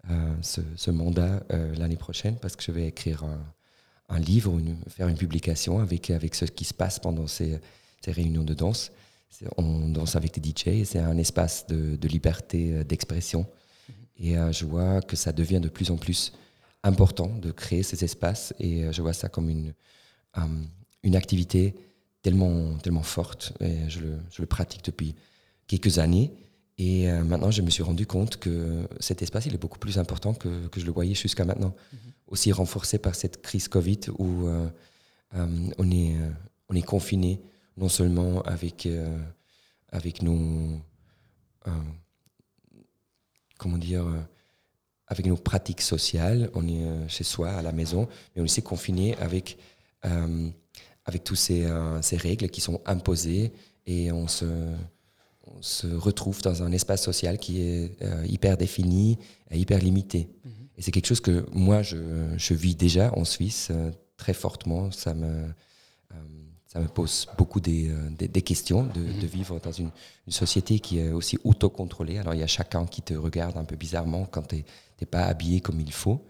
euh, 0.10 0.34
ce, 0.42 0.90
mandat 0.90 1.44
euh, 1.54 1.76
l'année 1.76 1.96
prochaine 1.96 2.36
parce 2.38 2.56
que 2.56 2.64
je 2.64 2.72
vais 2.72 2.88
écrire 2.88 3.24
un, 4.10 4.20
livre, 4.20 4.60
faire 4.88 5.08
une 5.08 5.18
publication 5.18 5.80
avec, 5.80 6.10
avec 6.10 6.34
ce 6.34 6.46
qui 6.46 6.66
se 6.66 6.74
passe 6.74 6.98
pendant 6.98 7.28
ces, 7.28 7.60
ces 8.04 8.12
réunions 8.12 8.44
de 8.44 8.56
danse. 8.56 8.92
On 9.58 9.90
danse 9.90 10.16
avec 10.16 10.40
des 10.40 10.50
DJ 10.50 10.84
c'est 10.86 11.00
un 11.00 11.18
espace 11.18 11.68
de, 11.68 12.08
liberté 12.08 12.74
euh, 12.74 12.84
d'expression. 12.84 13.46
Et 14.18 14.36
je 14.52 14.66
vois 14.66 15.02
que 15.02 15.16
ça 15.16 15.32
devient 15.32 15.60
de 15.60 15.70
plus 15.70 15.90
en 15.90 15.98
plus 15.98 16.32
important 16.84 17.28
de 17.28 17.52
créer 17.52 17.82
ces 17.82 18.04
espaces 18.04 18.54
et 18.60 18.94
je 18.94 19.02
vois 19.02 19.14
ça 19.14 19.30
comme 19.30 19.50
une, 19.50 19.74
une 21.02 21.16
activité 21.16 21.74
tellement, 22.22 22.78
tellement 22.78 23.04
forte 23.04 23.54
et 23.60 23.90
je 23.90 24.00
le, 24.00 24.20
je 24.32 24.42
le 24.42 24.48
pratique 24.48 24.86
depuis 24.86 25.16
quelques 25.68 26.00
années. 26.00 26.32
Et 26.78 27.10
euh, 27.10 27.24
maintenant, 27.24 27.52
je 27.52 27.62
me 27.62 27.70
suis 27.70 27.84
rendu 27.84 28.08
compte 28.08 28.38
que 28.38 28.88
cet 29.00 29.22
espace, 29.22 29.46
il 29.46 29.54
est 29.54 29.58
beaucoup 29.58 29.80
plus 29.80 30.00
important 30.00 30.34
que, 30.34 30.68
que 30.68 30.80
je 30.80 30.86
le 30.86 30.92
voyais 30.92 31.14
jusqu'à 31.14 31.46
maintenant. 31.46 31.76
Mhm. 31.94 32.00
Aussi 32.28 32.52
renforcé 32.52 32.98
par 32.98 33.16
cette 33.16 33.42
crise 33.42 33.68
Covid 33.68 34.00
où 34.18 34.48
euh, 34.48 34.68
euh, 35.36 35.70
on 35.78 35.92
est, 35.92 36.16
on 36.70 36.76
est 36.76 36.82
confiné, 36.82 37.42
non 37.78 37.90
seulement 37.90 38.42
avec, 38.44 38.88
avec 39.90 40.22
nos... 40.22 40.80
comment 43.58 43.78
dire 43.78 44.06
avec 45.08 45.26
nos 45.26 45.36
pratiques 45.36 45.82
sociales, 45.82 46.50
on 46.54 46.66
est 46.68 47.10
chez 47.10 47.26
soi, 47.26 47.52
à 47.52 47.62
la 47.62 47.74
maison, 47.74 48.08
mais 48.34 48.42
on 48.42 48.46
est 48.46 48.62
confiné 48.62 49.16
avec, 49.18 49.58
avec 51.06 51.24
toutes 51.24 51.38
ces, 51.38 51.68
ces 52.02 52.18
règles 52.18 52.50
qui 52.50 52.62
sont 52.62 52.82
imposées 52.86 53.52
et 53.86 54.12
on 54.12 54.28
se 54.28 54.46
on 55.48 55.62
se 55.62 55.88
retrouve 55.88 56.42
dans 56.42 56.64
un 56.64 56.72
espace 56.72 57.04
social 57.04 57.38
qui 57.38 57.62
est 57.62 58.02
euh, 58.02 58.26
hyper 58.28 58.58
défini 58.58 59.18
et 59.50 59.58
hyper 59.58 59.80
limité. 59.80 60.30
Mhm. 60.44 60.52
Et 60.78 60.82
c'est 60.82 60.92
quelque 60.92 61.08
chose 61.08 61.22
que 61.22 61.46
moi, 61.52 61.82
je, 61.82 61.98
je 62.38 62.54
vis 62.54 62.76
déjà 62.76 63.14
en 63.16 63.26
Suisse 63.26 63.70
euh, 63.72 63.92
très 64.18 64.34
fortement. 64.34 64.92
Ça 64.92 65.14
me, 65.14 65.28
euh, 65.28 66.16
ça 66.68 66.80
me 66.80 66.88
pose 66.88 67.28
beaucoup 67.38 67.60
des, 67.60 67.92
des, 68.18 68.42
questions 68.42 68.84
de, 68.84 69.00
mhm. 69.00 69.20
de, 69.20 69.28
vivre 69.28 69.60
dans 69.60 69.72
une, 69.72 69.92
une, 70.28 70.34
société 70.34 70.80
qui 70.80 71.00
est 71.00 71.12
aussi 71.12 71.38
autocontrôlée. 71.44 72.18
Alors, 72.18 72.34
il 72.34 72.40
y 72.40 72.44
a 72.44 72.48
chacun 72.48 72.86
qui 72.86 73.02
te 73.02 73.14
regarde 73.14 73.58
un 73.58 73.66
peu 73.66 73.76
bizarrement 73.76 74.26
quand 74.26 74.48
tu 74.48 74.58
n'es 74.58 75.08
pas 75.10 75.26
habillé 75.26 75.60
comme 75.60 75.80
il 75.80 75.92
faut. 75.92 76.24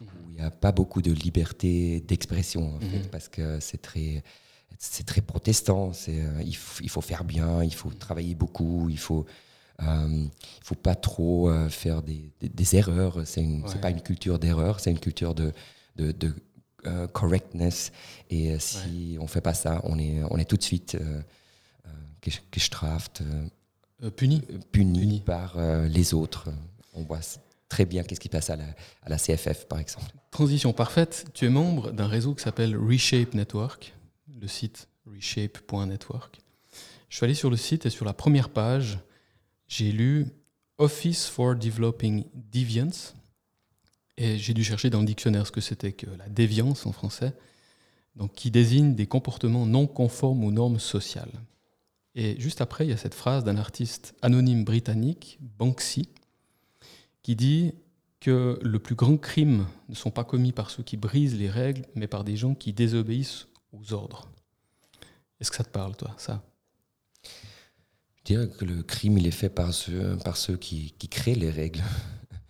Mhm. 0.00 0.08
Il 0.30 0.34
n'y 0.34 0.40
a 0.40 0.50
pas 0.50 0.72
beaucoup 0.72 1.02
de 1.02 1.12
liberté 1.12 2.00
d'expression, 2.00 2.76
en 2.76 2.80
fait, 2.80 3.10
parce 3.10 3.28
que 3.28 3.58
c'est 3.60 3.82
très 3.82 4.22
c'est 4.78 5.04
très 5.04 5.20
protestant. 5.20 5.92
C'est, 5.92 6.20
euh, 6.20 6.42
il, 6.44 6.56
faut 6.56 7.00
faire 7.00 7.24
bien, 7.24 7.62
il 7.62 7.74
faut 7.74 7.90
travailler 7.90 8.34
beaucoup, 8.34 8.88
il 8.88 8.98
faut, 8.98 9.26
euh, 9.82 10.08
il 10.10 10.64
faut 10.64 10.74
pas 10.74 10.94
trop 10.94 11.50
euh, 11.50 11.68
faire 11.68 12.02
des, 12.02 12.32
des, 12.40 12.76
erreurs. 12.76 13.26
C'est 13.26 13.42
une, 13.42 13.64
pas 13.80 13.90
une 13.90 14.00
culture 14.00 14.38
d'erreur, 14.38 14.80
c'est 14.80 14.90
une 14.90 15.00
culture 15.00 15.34
de, 15.34 15.52
de, 15.96 16.12
de 16.12 16.34
correctness. 17.12 17.92
Et 18.30 18.58
si 18.60 19.18
on 19.20 19.26
fait 19.26 19.40
pas 19.40 19.52
ça, 19.52 19.80
on 19.84 19.98
est, 19.98 20.22
on 20.30 20.38
est 20.38 20.48
tout 20.48 20.56
de 20.56 20.62
suite 20.62 20.96
gestraft, 22.52 23.22
puni. 24.16 24.40
puni, 24.70 25.00
puni, 25.00 25.20
par 25.20 25.58
les 25.86 26.14
autres. 26.14 26.50
On 26.94 27.02
voit 27.02 27.20
très 27.68 27.84
bien 27.84 28.02
qu'est-ce 28.02 28.20
qui 28.20 28.28
passe 28.28 28.50
à 28.50 28.56
la, 28.56 29.16
CFF, 29.16 29.66
par 29.66 29.78
exemple. 29.78 30.06
Transition 30.30 30.72
parfaite. 30.72 31.26
Tu 31.34 31.46
es 31.46 31.48
membre 31.50 31.92
d'un 31.92 32.06
réseau 32.06 32.34
qui 32.34 32.42
s'appelle 32.42 32.76
Reshape 32.76 33.34
Network 33.34 33.94
le 34.40 34.48
site 34.48 34.88
reshape.network. 35.06 36.40
Je 37.08 37.16
suis 37.16 37.24
allé 37.24 37.34
sur 37.34 37.50
le 37.50 37.56
site 37.56 37.86
et 37.86 37.90
sur 37.90 38.04
la 38.04 38.12
première 38.12 38.50
page, 38.50 38.98
j'ai 39.66 39.92
lu 39.92 40.26
Office 40.78 41.26
for 41.26 41.56
Developing 41.56 42.24
Deviance. 42.34 43.14
Et 44.16 44.36
j'ai 44.38 44.52
dû 44.52 44.64
chercher 44.64 44.90
dans 44.90 45.00
le 45.00 45.06
dictionnaire 45.06 45.46
ce 45.46 45.52
que 45.52 45.60
c'était 45.60 45.92
que 45.92 46.06
la 46.06 46.28
déviance 46.28 46.86
en 46.86 46.92
français, 46.92 47.32
donc 48.16 48.32
qui 48.32 48.50
désigne 48.50 48.94
des 48.94 49.06
comportements 49.06 49.64
non 49.64 49.86
conformes 49.86 50.44
aux 50.44 50.50
normes 50.50 50.80
sociales. 50.80 51.30
Et 52.14 52.38
juste 52.40 52.60
après, 52.60 52.84
il 52.84 52.90
y 52.90 52.92
a 52.92 52.96
cette 52.96 53.14
phrase 53.14 53.44
d'un 53.44 53.56
artiste 53.56 54.14
anonyme 54.22 54.64
britannique, 54.64 55.38
Banksy, 55.40 56.08
qui 57.28 57.36
dit 57.36 57.74
que 58.20 58.58
le 58.62 58.78
plus 58.78 58.94
grand 58.94 59.18
crime 59.18 59.66
ne 59.90 59.94
sont 59.94 60.10
pas 60.10 60.24
commis 60.24 60.50
par 60.50 60.70
ceux 60.70 60.82
qui 60.82 60.96
brisent 60.96 61.38
les 61.38 61.50
règles, 61.50 61.84
mais 61.94 62.06
par 62.06 62.24
des 62.24 62.38
gens 62.38 62.54
qui 62.54 62.72
désobéissent 62.72 63.48
aux 63.74 63.92
ordres. 63.92 64.30
Est-ce 65.38 65.50
que 65.50 65.58
ça 65.58 65.64
te 65.64 65.68
parle, 65.68 65.94
toi, 65.94 66.14
ça? 66.16 66.42
Je 68.16 68.22
dirais 68.24 68.48
que 68.48 68.64
le 68.64 68.82
crime, 68.82 69.18
il 69.18 69.26
est 69.26 69.30
fait 69.30 69.50
par 69.50 69.74
ceux, 69.74 70.16
par 70.24 70.38
ceux 70.38 70.56
qui, 70.56 70.94
qui 70.98 71.08
créent 71.08 71.34
les 71.34 71.50
règles. 71.50 71.82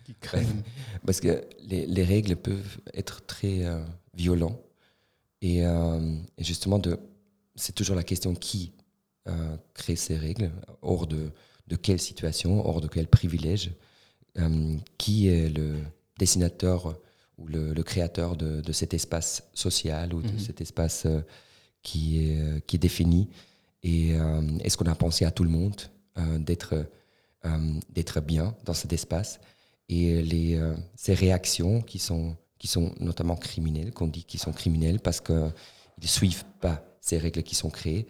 Qui 0.05 0.15
créent. 0.15 0.47
Parce 1.05 1.19
que 1.19 1.43
les, 1.59 1.85
les, 1.85 2.03
règles 2.05 2.37
peuvent 2.37 2.79
être 2.93 3.25
très 3.25 3.65
euh, 3.65 3.83
violents. 4.13 4.61
Et, 5.41 5.65
euh, 5.65 6.15
et, 6.37 6.43
justement, 6.45 6.79
de, 6.79 6.97
c'est 7.57 7.75
toujours 7.75 7.97
la 7.97 8.03
question 8.03 8.33
qui 8.33 8.71
euh, 9.27 9.57
crée 9.73 9.97
ces 9.97 10.15
règles, 10.15 10.51
hors 10.81 11.05
de, 11.05 11.31
de 11.67 11.75
quelle 11.75 11.99
situation, 11.99 12.65
hors 12.65 12.79
de 12.79 12.87
quel 12.87 13.07
privilège, 13.07 13.71
qui 14.97 15.27
est 15.27 15.49
le 15.49 15.75
dessinateur 16.17 16.95
ou 17.39 17.47
le, 17.47 17.83
créateur 17.83 18.35
de, 18.35 18.71
cet 18.71 18.93
espace 18.93 19.43
social 19.53 20.13
ou 20.13 20.21
de 20.21 20.31
mhm. 20.31 20.39
cet 20.39 20.61
espace 20.61 21.05
euh, 21.05 21.21
qui, 21.81 22.25
est, 22.25 22.37
euh, 22.37 22.59
qui 22.67 22.75
est 22.75 22.79
défini. 22.79 23.29
Et 23.81 24.15
euh, 24.15 24.41
est-ce 24.59 24.77
qu'on 24.77 24.91
a 24.91 24.95
pensé 24.95 25.25
à 25.25 25.31
tout 25.31 25.43
le 25.43 25.49
monde 25.49 25.81
d'être 26.39 26.85
d'être 27.91 28.19
bien 28.19 28.53
dans 28.65 28.73
cet 28.73 28.91
espace? 28.91 29.39
Et 29.87 30.21
les, 30.21 30.59
ces 30.97 31.13
réactions 31.13 31.81
qui 31.81 31.97
sont, 31.97 32.35
qui 32.57 32.67
sont 32.67 32.93
notamment 32.99 33.37
criminelles, 33.37 33.93
qu'on 33.93 34.07
dit 34.07 34.25
qui 34.25 34.37
sont 34.37 34.51
criminelles 34.51 34.99
parce 34.99 35.21
qu'ils 35.21 35.53
ne 36.01 36.07
suivent 36.07 36.43
pas 36.59 36.83
ces 36.99 37.17
règles 37.17 37.41
qui 37.43 37.55
sont 37.55 37.69
créées, 37.69 38.05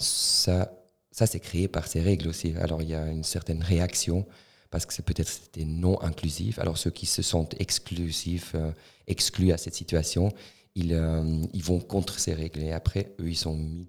ça, 0.00 0.72
ça 1.12 1.26
c'est 1.26 1.38
créé 1.38 1.68
par 1.68 1.86
ces 1.86 2.00
règles 2.00 2.26
aussi. 2.26 2.54
Alors 2.60 2.82
il 2.82 2.88
y 2.88 2.94
a 2.96 3.06
une 3.06 3.22
certaine 3.22 3.62
réaction 3.62 4.26
parce 4.74 4.86
que 4.86 4.92
c'est 4.92 5.04
peut-être 5.04 5.28
c'était 5.28 5.64
non 5.64 6.02
inclusif. 6.02 6.58
Alors 6.58 6.78
ceux 6.78 6.90
qui 6.90 7.06
se 7.06 7.22
sentent 7.22 7.54
exclusifs, 7.60 8.56
euh, 8.56 8.72
exclus 9.06 9.52
à 9.52 9.56
cette 9.56 9.76
situation, 9.76 10.34
ils, 10.74 10.92
euh, 10.94 11.44
ils 11.52 11.62
vont 11.62 11.78
contre 11.78 12.18
ces 12.18 12.34
règles. 12.34 12.58
Et 12.58 12.72
après, 12.72 13.14
eux, 13.20 13.30
ils 13.30 13.36
sont 13.36 13.56
mis 13.56 13.86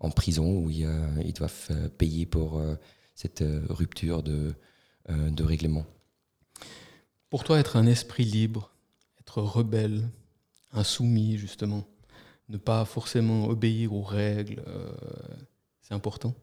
en 0.00 0.10
prison 0.10 0.58
où 0.58 0.68
ils, 0.68 0.84
euh, 0.84 1.32
doivent 1.32 1.90
payer 1.96 2.26
pour 2.26 2.60
cette 3.14 3.44
rupture 3.68 4.24
de 4.24 4.52
règlement. 5.38 5.86
Pour 7.28 7.44
toi, 7.44 7.60
être 7.60 7.76
un 7.76 7.86
esprit 7.86 8.24
libre, 8.24 8.72
être 9.20 9.40
rebelle, 9.40 10.08
insoumis 10.72 11.38
justement, 11.38 11.86
ne 12.48 12.56
pas 12.56 12.84
forcément 12.84 13.46
obéir 13.46 13.92
aux 13.92 14.02
règles, 14.02 14.60
c'est 15.82 15.94
important? 15.94 16.34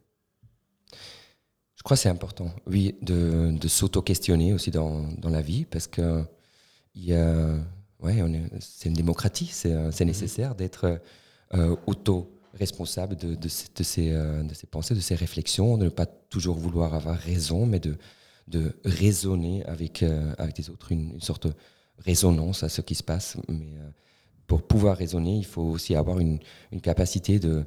Je 1.77 1.83
crois 1.83 1.95
que 1.95 2.01
c'est 2.01 2.09
important, 2.09 2.51
oui, 2.65 2.95
de, 3.01 3.51
de 3.51 3.67
s'auto-questionner 3.67 4.53
aussi 4.53 4.71
dans, 4.71 5.03
dans, 5.19 5.29
la 5.29 5.41
vie, 5.41 5.65
parce 5.65 5.87
que 5.87 6.23
ouais, 6.95 8.23
c'est 8.59 8.89
une 8.89 8.95
démocratie, 8.95 9.45
c'est 9.45 9.69
mhm. 9.73 10.07
nécessaire 10.07 10.55
d'être 10.55 10.99
auto-responsable 11.85 13.15
de, 13.15 13.35
de, 13.35 13.47
ces, 13.47 14.09
de 14.09 14.53
ces 14.53 14.67
pensées, 14.69 14.95
de 14.95 14.99
ces 14.99 15.15
réflexions, 15.15 15.77
de 15.77 15.85
ne 15.85 15.89
pas 15.89 16.07
toujours 16.07 16.57
vouloir 16.57 16.95
avoir 16.95 17.15
raison, 17.15 17.65
mais 17.65 17.79
de, 17.79 17.95
de 18.47 18.75
raisonner 18.83 19.63
avec, 19.65 20.03
avec 20.37 20.57
les 20.57 20.69
autres, 20.69 20.91
une, 20.91 21.21
sorte 21.21 21.47
de 21.47 21.53
résonance 21.99 22.63
à 22.63 22.69
ce 22.69 22.81
qui 22.81 22.95
se 22.95 23.03
passe. 23.03 23.37
Mais 23.49 23.67
pour 24.47 24.63
pouvoir 24.63 24.97
raisonner, 24.97 25.37
il 25.37 25.45
faut 25.45 25.61
aussi 25.61 25.93
avoir 25.95 26.19
une, 26.19 26.39
une 26.71 26.81
capacité 26.81 27.37
de, 27.37 27.65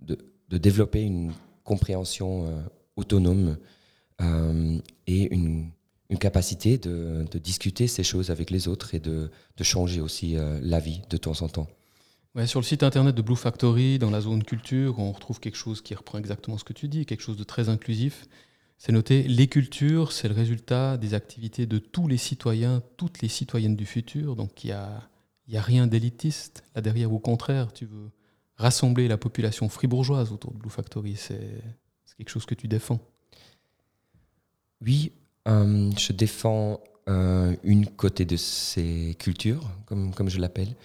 de, 0.00 0.16
de, 0.48 0.58
développer 0.58 1.02
une 1.02 1.32
compréhension 1.64 2.46
euh, 2.46 2.62
autonome 2.96 3.56
euh, 4.20 4.78
et 5.06 5.34
une, 5.34 5.70
capacité 6.20 6.76
de, 6.76 7.26
discuter 7.38 7.86
ces 7.86 8.04
choses 8.04 8.30
avec 8.30 8.50
les 8.50 8.68
autres 8.68 8.94
et 8.94 9.00
de, 9.00 9.30
changer 9.62 10.00
aussi 10.00 10.36
euh, 10.36 10.60
la 10.62 10.78
vie 10.78 11.00
de 11.08 11.16
temps 11.16 11.40
en 11.42 11.48
temps. 11.48 11.68
Ouais, 12.34 12.46
sur 12.46 12.60
le 12.60 12.64
site 12.64 12.82
internet 12.82 13.14
de 13.14 13.22
Blue 13.22 13.36
Factory, 13.36 13.98
dans 13.98 14.10
la 14.10 14.20
zone 14.20 14.42
culture, 14.44 14.98
on 14.98 15.12
retrouve 15.12 15.40
quelque 15.40 15.56
chose 15.56 15.80
qui 15.82 15.94
reprend 15.94 16.18
exactement 16.18 16.58
ce 16.58 16.64
que 16.64 16.72
tu 16.72 16.88
dis, 16.88 17.06
quelque 17.06 17.22
chose 17.22 17.36
de 17.36 17.44
très 17.44 17.68
inclusif. 17.68 18.26
C'est 18.78 18.92
noté, 18.92 19.22
les 19.22 19.46
cultures, 19.46 20.12
c'est 20.12 20.28
le 20.28 20.34
résultat 20.34 20.96
des 20.96 21.14
activités 21.14 21.66
de 21.66 21.78
tous 21.78 22.08
les 22.08 22.16
citoyens, 22.16 22.82
toutes 22.96 23.22
les 23.22 23.28
citoyennes 23.28 23.76
du 23.76 23.86
futur. 23.86 24.36
Donc 24.36 24.64
il 24.64 24.68
y 24.68 24.72
a 24.72 25.08
n'y 25.52 25.58
a 25.58 25.62
rien 25.62 25.86
d'élitiste 25.86 26.64
là 26.74 26.80
derrière. 26.80 27.12
Au 27.12 27.18
contraire, 27.18 27.72
tu 27.72 27.86
veux 27.86 28.10
rassembler 28.56 29.08
la 29.08 29.16
population 29.16 29.68
fribourgeoise 29.68 30.32
autour 30.32 30.52
de 30.52 30.58
Blue 30.58 30.70
Factory. 30.70 31.16
Quelque 32.22 32.30
chose 32.30 32.46
que 32.46 32.54
tu 32.54 32.68
défends. 32.68 33.00
Oui, 34.80 35.10
euh, 35.48 35.90
je 35.98 36.12
défends 36.12 36.78
euh, 37.08 37.56
une 37.64 37.86
côté 37.86 38.24
de 38.24 38.36
ces 38.36 39.16
cultures, 39.18 39.68
comme, 39.86 40.14
comme 40.14 40.30
je 40.30 40.38
l'appelle. 40.38 40.76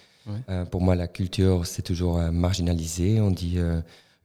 Euh, 0.50 0.66
pour 0.66 0.82
moi, 0.82 0.96
la 0.96 1.08
culture, 1.08 1.66
c'est 1.68 1.84
toujours 1.84 2.18
marginalisé. 2.32 3.22
On 3.22 3.30
dit, 3.32 3.60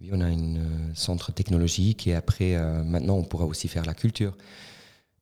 oui, 0.01 0.09
on 0.11 0.21
a 0.21 0.25
un 0.25 0.95
centre 0.95 1.33
technologique 1.33 2.07
et 2.07 2.15
après, 2.15 2.57
maintenant, 2.83 3.17
on 3.19 3.25
pourra 3.25 3.45
aussi 3.45 3.69
faire 3.69 3.85
la 3.85 3.95
culture. 3.95 4.35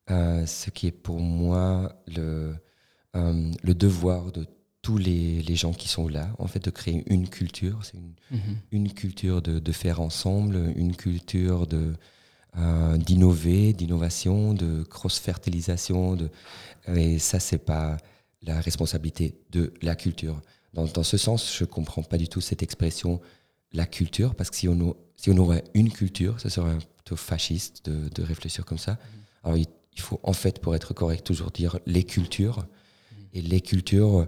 ce 0.07 0.69
qui 0.69 0.87
est 0.87 0.91
pour 0.91 1.19
moi 1.19 1.93
le, 2.07 2.55
le 3.13 3.73
devoir 3.73 4.31
de 4.31 4.47
tous 4.81 4.97
les, 4.97 5.41
les, 5.43 5.55
gens 5.55 5.73
qui 5.73 5.87
sont 5.87 6.07
là, 6.07 6.33
en 6.39 6.47
fait, 6.47 6.63
de 6.63 6.71
créer 6.71 7.03
une 7.07 7.29
culture. 7.29 7.79
C'est 7.83 7.97
une, 7.97 8.13
mhm. 8.31 8.57
une, 8.71 8.93
culture 8.93 9.41
de, 9.41 9.59
de, 9.59 9.71
faire 9.71 10.01
ensemble, 10.01 10.73
une 10.75 10.95
culture 10.95 11.67
de 11.67 11.93
euh, 12.57 12.97
d'innover, 12.97 13.71
d'innovation, 13.71 14.53
de 14.53 14.83
cross-fertilisation. 14.83 16.17
De, 16.17 16.29
et 16.93 17.17
ça, 17.17 17.39
c'est 17.39 17.63
pas 17.63 17.95
la 18.41 18.59
responsabilité 18.59 19.35
de 19.51 19.73
la 19.81 19.95
culture. 19.95 20.41
Dans, 20.73 20.85
dans 20.85 21.03
ce 21.03 21.15
sens, 21.15 21.55
je 21.57 21.63
comprends 21.63 22.03
pas 22.03 22.17
du 22.17 22.27
tout 22.27 22.41
cette 22.41 22.61
expression 22.61 23.21
la 23.71 23.85
culture, 23.85 24.35
parce 24.35 24.49
que 24.49 24.57
si 24.57 24.67
on, 24.67 24.97
si 25.15 25.29
on 25.29 25.37
aurait 25.37 25.63
une 25.73 25.93
culture, 25.93 26.41
ça 26.41 26.49
serait 26.49 26.77
plutôt 26.97 27.15
fasciste 27.15 27.85
de, 27.89 28.09
de 28.09 28.21
réfléchir 28.21 28.65
comme 28.65 28.77
ça. 28.77 28.91
Mhm. 28.91 28.97
Alors, 29.43 29.57
il, 29.57 29.67
il, 29.93 30.01
faut, 30.01 30.19
en 30.23 30.33
fait, 30.33 30.59
pour 30.59 30.75
être 30.75 30.93
correct, 30.93 31.25
toujours 31.25 31.51
dire 31.51 31.79
les 31.85 32.03
cultures. 32.03 32.57
Mhm. 32.57 33.17
Et 33.33 33.41
les 33.41 33.61
cultures, 33.61 34.27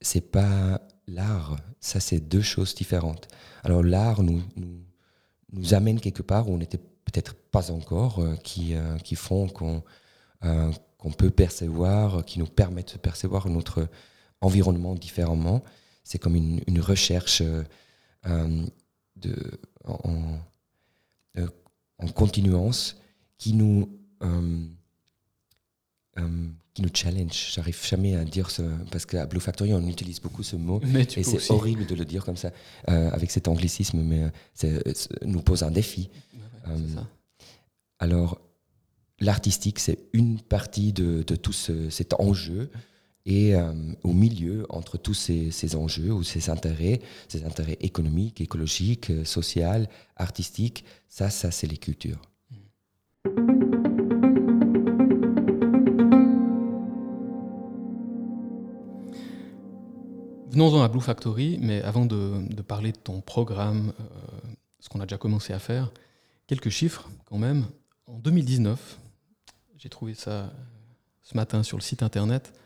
c'est 0.00 0.30
pas 0.30 0.80
l'art, 1.06 1.56
ça 1.80 2.00
c'est 2.00 2.20
deux 2.20 2.42
choses 2.42 2.74
différentes. 2.74 3.28
Alors 3.62 3.82
l'art 3.82 4.22
nous, 4.22 4.42
nous, 5.52 5.74
amène 5.74 6.00
quelque 6.00 6.22
part 6.22 6.48
où 6.48 6.54
on 6.54 6.58
n'était 6.58 6.78
peut-être 6.78 7.34
pas 7.34 7.70
encore, 7.70 8.20
euh, 8.20 8.36
qui, 8.36 8.74
euh, 8.74 8.98
qui 8.98 9.14
font 9.14 9.48
qu'on 9.48 9.82
euh, 10.44 10.70
qu'on 10.98 11.10
peut 11.12 11.30
percevoir, 11.30 12.24
qui 12.24 12.38
nous 12.38 12.46
permettent 12.46 12.94
de 12.94 12.98
percevoir 12.98 13.48
notre 13.48 13.88
environnement 14.40 14.94
différemment. 14.94 15.62
C'est 16.04 16.18
comme 16.18 16.36
une, 16.36 16.60
une 16.66 16.80
recherche 16.80 17.42
de, 18.22 19.60
en, 19.84 20.38
en 21.98 22.08
continuance 22.08 22.96
qui 23.38 23.52
nous 23.52 23.90
qui 26.76 26.82
nous 26.82 26.90
challenge. 26.92 27.52
J'arrive 27.54 27.82
jamais 27.82 28.16
à 28.16 28.24
dire 28.24 28.50
ce 28.50 28.60
parce 28.90 29.06
qu'à 29.06 29.24
Blue 29.24 29.40
Factory 29.40 29.72
on 29.72 29.86
utilise 29.88 30.20
beaucoup 30.20 30.42
ce 30.42 30.56
mot 30.56 30.82
et 30.94 31.22
c'est 31.22 31.50
horrible 31.50 31.86
de 31.86 31.94
le 31.94 32.04
dire 32.04 32.22
comme 32.22 32.36
ça 32.36 32.50
euh, 32.90 33.10
avec 33.12 33.30
cet 33.30 33.48
anglicisme, 33.48 34.02
mais 34.02 34.24
euh, 34.24 34.28
c'est, 34.52 34.86
euh, 34.86 34.92
nous 35.24 35.40
pose 35.40 35.62
un 35.62 35.70
défi. 35.70 36.10
alors 37.98 38.38
l'artistique 39.20 39.78
c'est 39.78 39.98
une 40.12 40.38
partie 40.38 40.92
de, 40.92 41.22
de 41.22 41.34
tout 41.34 41.54
ce, 41.54 41.88
cet 41.88 42.12
enjeu 42.20 42.70
et 43.24 43.54
au 44.04 44.12
milieu 44.12 44.66
entre 44.68 44.98
tous 44.98 45.14
ces, 45.14 45.50
ces, 45.50 45.74
enjeux 45.74 46.12
ou 46.12 46.22
ces 46.22 46.50
intérêts, 46.50 47.00
ces 47.26 47.44
intérêts 47.44 47.78
économiques, 47.80 48.40
écologiques, 48.40 49.10
sociaux, 49.24 49.86
artistiques, 50.16 50.84
ça, 51.08 51.30
ça 51.30 51.50
c'est 51.50 51.66
les 51.66 51.78
cultures. 51.78 52.20
Venons-en 60.56 60.80
à 60.80 60.88
Blue 60.88 61.02
Factory, 61.02 61.58
mais 61.60 61.82
avant 61.82 62.06
de, 62.06 62.62
parler 62.62 62.90
de 62.90 62.96
ton 62.96 63.20
programme, 63.20 63.92
euh, 64.00 64.04
ce 64.80 64.88
qu'on 64.88 65.00
a 65.00 65.04
déjà 65.04 65.18
commencé 65.18 65.52
à 65.52 65.58
faire, 65.58 65.92
quelques 66.46 66.70
chiffres 66.70 67.10
quand 67.26 67.36
même. 67.36 67.66
En 68.06 68.18
2019, 68.18 68.98
j'ai 69.76 69.90
trouvé 69.90 70.14
ça 70.14 70.30
euh, 70.30 70.48
ce 71.20 71.36
matin 71.36 71.62
sur 71.62 71.76
le 71.76 71.82
site 71.82 72.02
internet, 72.02 72.58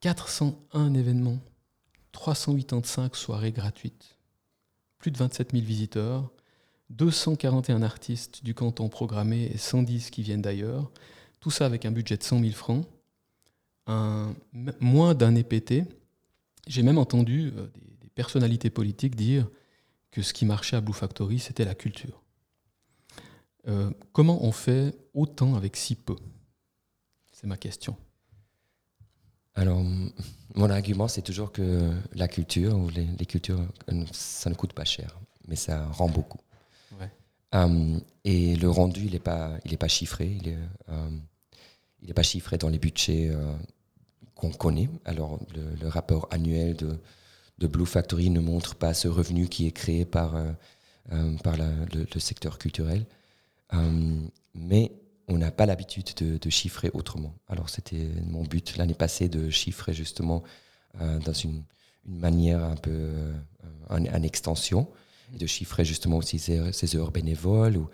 401 0.00 0.94
événements, 0.94 1.38
385 2.12 3.14
soirées 3.14 3.52
gratuites, 3.52 4.16
plus 4.96 5.10
de 5.10 5.18
27 5.18 5.52
000 5.52 5.62
visiteurs, 5.62 6.30
241 6.88 7.82
artistes 7.82 8.44
du 8.44 8.54
canton 8.54 8.88
programmé 8.88 9.50
et 9.52 9.58
110 9.58 10.08
qui 10.08 10.22
viennent 10.22 10.40
d'ailleurs, 10.40 10.90
tout 11.40 11.50
ça 11.50 11.66
avec 11.66 11.84
un 11.84 11.90
budget 11.90 12.16
de 12.16 12.22
100 12.22 12.40
000 12.40 12.52
francs, 12.52 12.86
un, 13.88 14.34
moins 14.80 15.12
d'un 15.12 15.34
EPT, 15.34 15.84
j'ai 16.66 16.82
même 16.82 16.98
entendu 16.98 17.52
euh, 17.56 17.68
des, 18.00 18.08
personnalités 18.10 18.70
politiques 18.70 19.14
dire 19.14 19.48
que 20.10 20.22
ce 20.22 20.32
qui 20.32 20.46
marchait 20.46 20.76
à 20.76 20.80
Blue 20.80 20.94
Factory, 20.94 21.38
c'était 21.38 21.64
la 21.64 21.74
culture. 21.74 22.22
Euh, 23.68 23.90
comment 24.12 24.44
on 24.44 24.52
fait 24.52 24.94
autant 25.12 25.54
avec 25.54 25.76
si 25.76 25.96
peu? 25.96 26.16
C'est 27.32 27.46
ma 27.46 27.56
question. 27.56 27.96
Alors, 29.54 29.82
mon 30.54 30.70
argument, 30.70 31.08
c'est 31.08 31.22
toujours 31.22 31.52
que 31.52 31.92
la 32.14 32.28
culture, 32.28 32.74
ou 32.76 32.88
les, 32.88 33.26
cultures, 33.26 33.66
ça 34.12 34.50
ne 34.50 34.54
coûte 34.54 34.72
pas 34.72 34.84
cher, 34.84 35.18
mais 35.48 35.56
ça 35.56 35.86
rend 35.88 36.08
beaucoup. 36.08 36.40
Euh, 37.54 38.00
et 38.24 38.56
le 38.56 38.68
rendu, 38.68 39.06
il 39.06 39.12
n'est 39.12 39.18
pas, 39.18 39.58
il 39.64 39.78
pas 39.78 39.88
chiffré. 39.88 40.38
Il 40.42 40.58
n'est 42.02 42.10
est 42.10 42.14
pas 42.14 42.22
chiffré 42.22 42.58
dans 42.58 42.68
les 42.68 42.78
budgets 42.78 43.30
qu'on 44.36 44.50
connaît. 44.50 44.88
Alors, 45.04 45.40
le, 45.54 45.88
rapport 45.88 46.28
annuel 46.30 46.76
de, 46.76 46.98
de, 47.58 47.66
Blue 47.66 47.86
Factory 47.86 48.30
ne 48.30 48.40
montre 48.40 48.76
pas 48.76 48.94
ce 48.94 49.08
revenu 49.08 49.48
qui 49.48 49.66
est 49.66 49.72
créé 49.72 50.04
par, 50.04 50.36
euh, 50.36 50.52
euh, 51.12 51.36
par 51.38 51.56
le, 51.56 52.20
secteur 52.20 52.58
culturel. 52.58 53.06
Euh, 53.74 54.20
mais 54.54 54.92
on 55.26 55.38
n'a 55.38 55.50
pas 55.50 55.66
l'habitude 55.66 56.10
de, 56.14 56.50
chiffrer 56.50 56.90
autrement. 56.92 57.34
Alors, 57.48 57.68
c'était 57.70 58.08
mon 58.26 58.44
but 58.44 58.76
l'année 58.76 58.94
passée 58.94 59.28
de 59.28 59.50
chiffrer 59.50 59.92
justement 59.92 60.44
dans 61.00 61.32
une, 61.32 61.62
une, 62.06 62.18
manière 62.18 62.62
un 62.62 62.76
peu 62.76 63.10
en, 63.90 64.22
extension, 64.22 64.88
et 65.34 65.38
de 65.38 65.46
chiffrer 65.46 65.84
justement 65.84 66.18
aussi 66.18 66.38
ces, 66.38 66.96
heures 66.96 67.10
bénévoles. 67.10 67.76
Ou, 67.76 67.88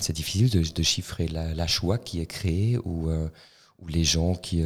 c'est 0.00 0.12
difficile 0.14 0.50
de, 0.50 0.82
chiffrer 0.82 1.28
la, 1.28 1.54
la, 1.54 1.66
choix 1.68 1.98
qui 1.98 2.20
est 2.20 2.26
créée 2.26 2.78
ou, 2.78 3.10
ou 3.78 3.86
les 3.86 4.04
gens 4.04 4.34
qui 4.34 4.64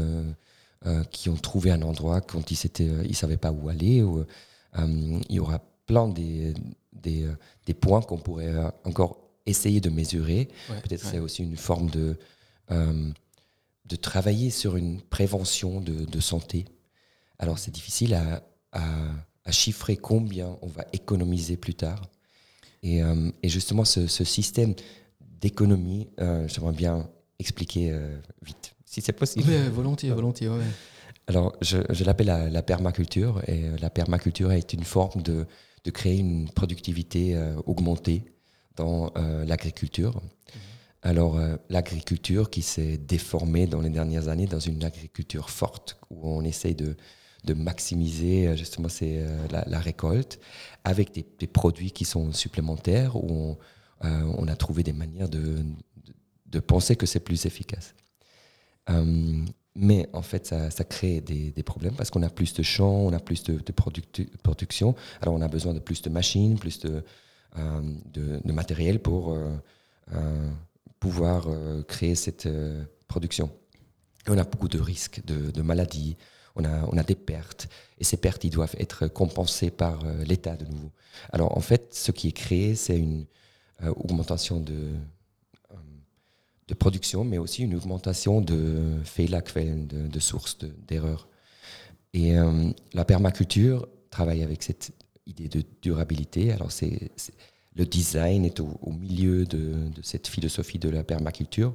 qui 1.10 1.28
ont 1.28 1.36
trouvé 1.36 1.70
un 1.70 1.82
endroit 1.82 2.20
quand 2.20 2.50
ils 2.50 2.58
ne 2.80 3.04
euh, 3.04 3.12
savaient 3.12 3.36
pas 3.36 3.52
où 3.52 3.68
aller. 3.68 4.02
Ou, 4.02 4.24
euh, 4.78 5.20
il 5.28 5.34
y 5.34 5.40
aura 5.40 5.60
plein 5.86 6.08
des, 6.08 6.52
des, 6.92 7.26
des 7.66 7.74
points 7.74 8.02
qu'on 8.02 8.18
pourrait 8.18 8.54
encore 8.84 9.18
essayer 9.46 9.80
de 9.80 9.90
mesurer. 9.90 10.48
Peut-être 10.82 11.04
c'est 11.04 11.18
aussi 11.18 11.42
une 11.42 11.56
forme 11.56 11.90
de, 11.90 12.16
de 12.70 13.96
travailler 13.96 14.50
sur 14.50 14.76
une 14.76 15.00
prévention 15.00 15.80
de, 15.80 16.04
de 16.04 16.20
santé. 16.20 16.64
Alors 17.38 17.58
c'est 17.58 17.70
difficile 17.70 18.14
à, 18.14 18.42
à, 18.72 19.52
chiffrer 19.52 19.96
combien 19.96 20.56
on 20.62 20.68
va 20.68 20.86
économiser 20.92 21.56
plus 21.56 21.74
tard. 21.74 22.00
Et, 22.82 23.00
et 23.42 23.48
justement, 23.48 23.84
ce, 23.84 24.06
ce 24.06 24.24
système 24.24 24.74
d'économie, 25.40 26.08
j'aimerais 26.46 26.72
bien 26.72 27.08
expliquer 27.38 27.94
vite 28.42 28.73
si 28.94 29.00
c'est 29.00 29.12
possible. 29.12 29.44
Oui, 29.48 29.68
volontiers, 29.72 30.10
volontiers. 30.10 30.48
Ouais. 30.48 30.62
Alors, 31.26 31.56
je, 31.60 31.78
je 31.90 32.04
l'appelle 32.04 32.50
la, 32.52 32.62
permaculture, 32.62 33.42
et 33.48 33.64
euh, 33.64 33.76
la 33.80 33.90
permaculture 33.90 34.52
est 34.52 34.72
une 34.72 34.84
forme 34.84 35.22
de, 35.22 35.46
de 35.84 35.90
créer 35.90 36.18
une 36.18 36.48
productivité 36.48 37.34
euh, 37.34 37.56
augmentée 37.66 38.22
dans 38.76 39.10
euh, 39.16 39.44
l'agriculture. 39.44 40.20
Alors, 41.02 41.38
l'agriculture 41.68 42.48
qui 42.48 42.62
s'est 42.62 42.96
déformée 42.96 43.66
dans 43.66 43.82
les 43.82 43.90
dernières 43.90 44.28
années 44.28 44.46
dans 44.46 44.58
une 44.58 44.82
agriculture 44.84 45.50
forte, 45.50 45.98
où 46.08 46.30
on 46.30 46.42
essaye 46.42 46.74
de, 46.74 46.96
de 47.44 47.52
maximiser 47.52 48.56
justement 48.56 48.88
c'est 48.88 49.22
la, 49.50 49.78
récolte 49.80 50.40
avec 50.82 51.12
des, 51.12 51.46
produits 51.46 51.90
qui 51.90 52.06
sont 52.06 52.32
supplémentaires, 52.32 53.16
où 53.16 53.30
on, 53.30 53.58
on 54.00 54.48
a 54.48 54.56
trouvé 54.56 54.82
des 54.82 54.94
manières 54.94 55.28
de, 55.28 55.58
de 56.46 56.60
penser 56.60 56.96
que 56.96 57.04
c'est 57.04 57.20
plus 57.20 57.44
efficace. 57.44 57.94
Euh, 58.90 59.44
mais 59.76 60.08
en 60.12 60.22
fait, 60.22 60.46
ça, 60.46 60.84
crée 60.84 61.20
des, 61.20 61.62
problèmes 61.64 61.94
parce 61.96 62.10
qu'on 62.10 62.22
a 62.22 62.28
plus 62.28 62.54
de 62.54 62.62
champs, 62.62 62.94
on 62.94 63.12
a 63.12 63.18
plus 63.18 63.42
de, 63.42 63.58
production. 64.42 64.94
Alors, 65.20 65.34
on 65.34 65.40
a 65.40 65.48
besoin 65.48 65.74
de 65.74 65.80
plus 65.80 66.00
de 66.02 66.10
machines, 66.10 66.58
plus 66.58 66.78
de, 66.80 67.02
euh, 67.58 68.40
matériel 68.44 69.00
pour 69.00 69.34
euh, 69.34 70.50
pouvoir 71.00 71.48
créer 71.88 72.14
cette 72.14 72.48
production. 73.08 73.50
on 74.28 74.38
a 74.38 74.44
beaucoup 74.44 74.68
de 74.68 74.78
risques 74.78 75.22
de, 75.24 75.62
maladies, 75.62 76.16
on 76.54 76.64
a, 76.64 76.84
on 76.86 76.96
a 76.96 77.02
des 77.02 77.16
pertes. 77.16 77.68
Et 77.98 78.04
ces 78.04 78.16
pertes, 78.16 78.44
ils 78.44 78.50
doivent 78.50 78.76
être 78.78 79.08
compensées 79.08 79.72
par 79.72 80.04
l'État 80.24 80.56
de 80.56 80.66
nouveau. 80.66 80.92
Alors, 81.32 81.56
en 81.56 81.60
fait, 81.60 81.92
ce 81.94 82.12
qui 82.12 82.28
est 82.28 82.32
créé, 82.32 82.76
c'est 82.76 82.96
une 82.96 83.26
augmentation 83.84 84.60
de, 84.60 84.92
de 86.68 86.74
production, 86.74 87.24
mais 87.24 87.38
aussi 87.38 87.62
une 87.62 87.74
augmentation 87.74 88.40
de 88.40 89.00
Fehlerquellen, 89.04 89.86
de, 89.86 90.06
de 90.08 90.20
sources 90.20 90.58
d'erreurs. 90.58 91.28
et 92.12 92.38
euh, 92.38 92.70
la 92.94 93.04
permaculture 93.04 93.86
travaille 94.10 94.42
avec 94.42 94.62
cette 94.62 94.92
idée 95.26 95.48
de 95.48 95.62
durabilité. 95.82 96.52
Alors, 96.52 96.72
c'est, 96.72 97.10
le 97.74 97.84
design 97.84 98.44
est 98.44 98.60
au, 98.60 98.92
milieu 98.92 99.44
de, 99.44 99.90
cette 100.02 100.28
philosophie 100.28 100.78
de 100.78 100.88
la 100.88 101.02
permaculture. 101.02 101.74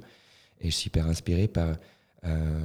Et 0.60 0.70
je 0.70 0.76
suis 0.76 0.88
hyper 0.88 1.06
inspiré 1.06 1.48
par 1.48 1.76
euh, 2.24 2.64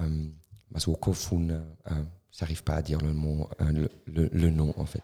euh, 0.00 0.24
Masuo 0.70 0.94
Kofun. 0.96 1.50
Euh, 1.50 1.90
J'arrive 2.32 2.64
pas 2.64 2.74
à 2.74 2.82
dire 2.82 2.98
le, 3.00 3.12
mot, 3.12 3.48
euh, 3.60 3.86
le, 4.06 4.50
nom, 4.50 4.74
en 4.76 4.86
fait. 4.86 5.02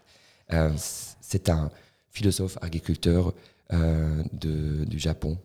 c'est 0.75 1.49
un 1.49 1.71
philosophe 2.09 2.57
agriculteur 2.61 3.33
du 4.33 4.99
Japon 4.99 5.37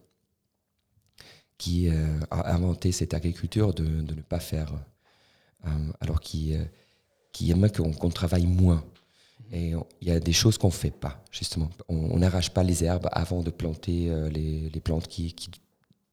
qui 1.59 1.88
euh, 1.88 2.21
a 2.31 2.55
inventé 2.55 2.92
cette 2.92 3.14
agriculture 3.14 3.73
de, 3.73 3.85
ne 3.85 4.21
pas 4.23 4.40
faire, 4.40 4.73
euh, 5.66 5.69
alors 6.01 6.21
qui, 6.21 6.55
euh, 6.55 6.64
qui 7.33 7.51
aime 7.51 7.71
qu'on 7.71 8.11
travaille 8.11 8.47
moins. 8.47 8.85
Et 9.53 9.75
il 10.01 10.09
y 10.09 10.11
a 10.11 10.19
des 10.19 10.33
choses 10.33 10.59
qu'on 10.59 10.69
ne 10.69 10.73
fait 10.73 10.90
pas, 10.90 11.23
justement. 11.31 11.71
On 11.88 12.19
n'arrache 12.19 12.51
pas 12.51 12.64
les 12.64 12.83
herbes 12.83 13.09
avant 13.12 13.42
de 13.42 13.51
planter 13.51 14.11
les, 14.29 14.69
les, 14.71 14.81
plantes 14.81 15.07
qui, 15.07 15.35
qui, 15.35 15.51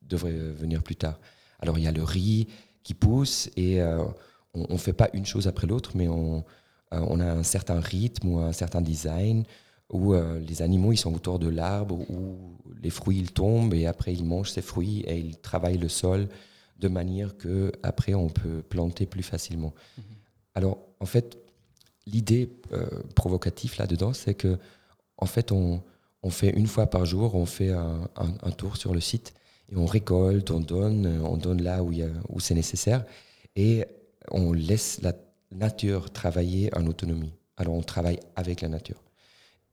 devraient 0.04 0.32
venir 0.32 0.84
plus 0.84 0.96
tard. 0.96 1.20
Alors 1.60 1.80
il 1.80 1.84
y 1.84 1.88
a 1.88 1.92
le 1.92 2.04
riz 2.04 2.48
qui 2.84 2.94
pousse 2.94 3.50
et 3.58 3.82
on 4.54 4.74
ne 4.74 4.78
fait 4.78 4.94
pas 4.94 5.10
une 5.14 5.26
chose 5.26 5.48
après 5.48 5.66
l'autre, 5.66 5.94
mais 5.96 6.08
on, 6.08 6.44
on, 6.92 7.20
a 7.20 7.26
un 7.26 7.42
certain 7.42 7.80
rythme 7.80 8.28
ou 8.28 8.40
un 8.40 8.52
certain 8.52 8.82
design 8.82 9.46
où 9.90 10.14
euh, 10.14 10.40
les 10.40 10.62
animaux 10.62 10.92
ils 10.92 10.98
sont 10.98 11.14
autour 11.14 11.40
de 11.40 11.48
l'arbre, 11.48 12.00
les 12.84 12.90
fruits 12.90 13.20
ils 13.20 13.32
tombent 13.32 13.74
et 13.74 13.86
après 13.88 14.14
ils 14.14 14.26
mangent 14.26 14.52
ces 14.52 14.62
fruits 14.62 15.02
et 15.08 15.18
ils 15.18 15.38
travaillent 15.38 15.78
le 15.78 15.90
sol 15.90 16.28
de 16.80 16.88
manière 16.88 17.38
que 17.38 17.72
après 17.82 18.14
on 18.14 18.30
peut 18.30 18.62
planter 18.62 19.06
plus 19.06 19.24
facilement. 19.24 19.74
Mhm. 19.98 20.04
Alors 20.56 20.78
en 21.00 21.06
fait, 21.06 21.38
l'idée 22.06 22.50
euh, 22.74 22.86
provocative 23.16 23.76
là-dedans, 23.80 24.14
c'est 24.14 24.36
que 24.36 24.60
en 25.18 25.26
fait 25.26 25.52
on, 25.52 25.82
on, 26.22 26.30
fait 26.30 26.50
une 26.50 26.68
fois 26.68 26.88
par 26.88 27.06
jour, 27.06 27.36
on 27.36 27.46
fait 27.46 27.72
un, 27.72 28.10
un, 28.16 28.52
tour 28.52 28.78
sur 28.78 28.94
le 28.94 29.00
site 29.00 29.34
et 29.72 29.78
on 29.78 29.86
récolte, 29.86 30.52
on 30.52 30.60
donne, 30.60 31.22
on 31.24 31.38
donne 31.38 31.62
là 31.62 31.84
où, 31.84 31.92
où 32.30 32.40
c'est 32.40 32.54
nécessaire 32.54 33.06
et 33.56 33.86
on 34.32 34.54
laisse 34.54 35.02
la 35.02 35.14
nature 35.52 36.12
travailler 36.12 36.70
en 36.76 36.86
autonomie. 36.86 37.34
Alors 37.58 37.76
on 37.76 37.82
travaille 37.84 38.20
avec 38.36 38.62
la 38.62 38.68
nature. 38.68 39.02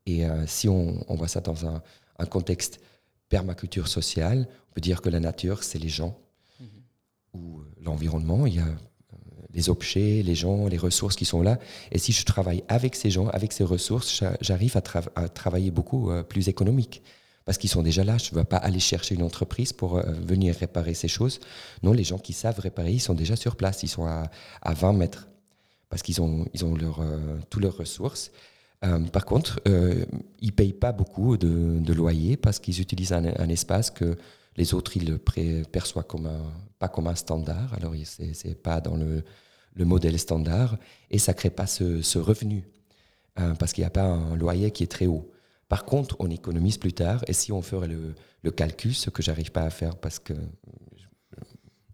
Et 0.06 0.26
euh, 0.26 0.46
si 0.46 0.68
on, 0.68 1.04
voit 1.08 1.28
ça 1.28 1.40
dans 1.40 1.66
un, 1.66 1.82
contexte 2.26 2.80
permaculture 3.30 3.88
sociale, 3.88 4.46
on 4.68 4.74
peut 4.74 4.82
dire 4.82 5.00
que 5.00 5.08
la 5.08 5.20
nature, 5.20 5.64
c'est 5.64 5.78
les 5.78 5.88
gens 5.88 6.20
mhm. 6.60 6.66
ou 7.32 7.60
euh, 7.60 7.64
l'environnement. 7.80 8.44
Il 8.44 8.56
y 8.56 8.58
a 8.58 8.66
euh, 8.66 9.16
les 9.54 9.70
objets, 9.70 10.22
les 10.22 10.34
gens, 10.34 10.66
les 10.66 10.76
ressources 10.76 11.16
qui 11.16 11.24
sont 11.24 11.40
là. 11.40 11.58
Et 11.90 11.98
si 11.98 12.12
je 12.12 12.24
travaille 12.26 12.62
avec 12.68 12.94
ces 12.94 13.10
gens, 13.10 13.28
avec 13.28 13.52
ces 13.52 13.64
ressources, 13.64 14.22
j'arrive 14.42 14.76
à, 14.76 15.28
travailler 15.28 15.70
beaucoup 15.70 16.12
plus 16.28 16.48
économique. 16.48 17.02
Parce 17.44 17.58
qu'ils 17.58 17.70
sont 17.70 17.82
déjà 17.82 18.04
là. 18.04 18.16
Je 18.18 18.30
ne 18.30 18.36
vais 18.36 18.44
pas 18.44 18.58
aller 18.58 18.78
chercher 18.78 19.16
une 19.16 19.24
entreprise 19.24 19.72
pour 19.72 20.00
venir 20.00 20.54
réparer 20.54 20.94
ces 20.94 21.08
choses. 21.08 21.40
Non, 21.82 21.92
les 21.92 22.04
gens 22.04 22.18
qui 22.18 22.32
savent 22.32 22.60
réparer, 22.60 22.92
ils 22.92 23.00
sont 23.00 23.14
déjà 23.14 23.34
sur 23.34 23.56
place. 23.56 23.82
Ils 23.82 23.88
sont 23.88 24.06
à, 24.06 24.30
20 24.62 24.92
mètres. 24.92 25.26
Parce 25.88 26.02
qu'ils 26.02 26.20
ont, 26.20 26.46
ils 26.54 26.64
ont 26.64 26.76
leur, 26.76 27.00
toutes 27.48 27.62
leurs 27.62 27.76
ressources. 27.76 28.30
Euh, 28.84 29.00
par 29.00 29.26
contre, 29.26 29.60
euh, 29.68 30.04
ils 30.40 30.48
ne 30.48 30.52
payent 30.52 30.72
pas 30.72 30.92
beaucoup 30.92 31.36
de, 31.36 31.92
loyer 31.92 32.36
parce 32.36 32.58
qu'ils 32.58 32.80
utilisent 32.80 33.12
un, 33.12 33.48
espace 33.48 33.90
que 33.90 34.16
les 34.56 34.74
autres 34.74 34.96
ils 34.96 35.08
le 35.08 35.18
perçoivent 35.64 36.06
comme 36.06 36.26
un, 36.26 36.52
pas 36.78 36.88
comme 36.88 37.06
un 37.06 37.14
standard. 37.14 37.74
Alors, 37.74 37.94
ce 38.04 38.48
n'est 38.48 38.54
pas 38.54 38.80
dans 38.80 38.96
le, 38.96 39.22
modèle 39.76 40.18
standard 40.18 40.78
et 41.10 41.18
ça 41.18 41.32
ne 41.32 41.36
crée 41.36 41.50
pas 41.50 41.66
ce, 41.66 42.18
revenu 42.18 42.68
euh, 43.38 43.54
parce 43.54 43.72
qu'il 43.72 43.82
n'y 43.82 43.86
a 43.86 43.90
pas 43.90 44.04
un 44.04 44.36
loyer 44.36 44.70
qui 44.70 44.82
est 44.82 44.90
très 44.90 45.06
haut. 45.06 45.30
Par 45.68 45.84
contre, 45.84 46.16
on 46.18 46.28
économise 46.30 46.78
plus 46.78 46.92
tard 46.92 47.22
et 47.28 47.32
si 47.32 47.52
on 47.52 47.62
ferait 47.62 47.88
le, 47.88 48.50
calcul, 48.50 48.94
ce 48.94 49.10
que 49.10 49.22
j'arrive 49.22 49.52
pas 49.52 49.62
à 49.62 49.70
faire 49.70 49.96
parce 49.96 50.18
que 50.18 50.34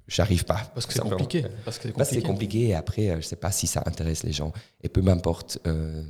j'arrive 0.08 0.44
pas. 0.44 0.70
Parce 0.72 0.86
que 0.86 0.92
c'est 0.92 1.00
compliqué. 1.00 1.44
Parce 1.64 1.78
que 1.78 1.88
c'est 2.04 2.22
compliqué. 2.22 2.68
et 2.68 2.74
après, 2.74 3.08
je 3.08 3.16
ne 3.16 3.20
sais 3.22 3.36
pas 3.36 3.50
si 3.50 3.66
ça 3.66 3.82
intéresse 3.86 4.22
les 4.22 4.32
gens. 4.32 4.52
Et 4.82 4.88
peu 4.88 5.02
m'importe. 5.02 5.58
Euh, 5.66 6.02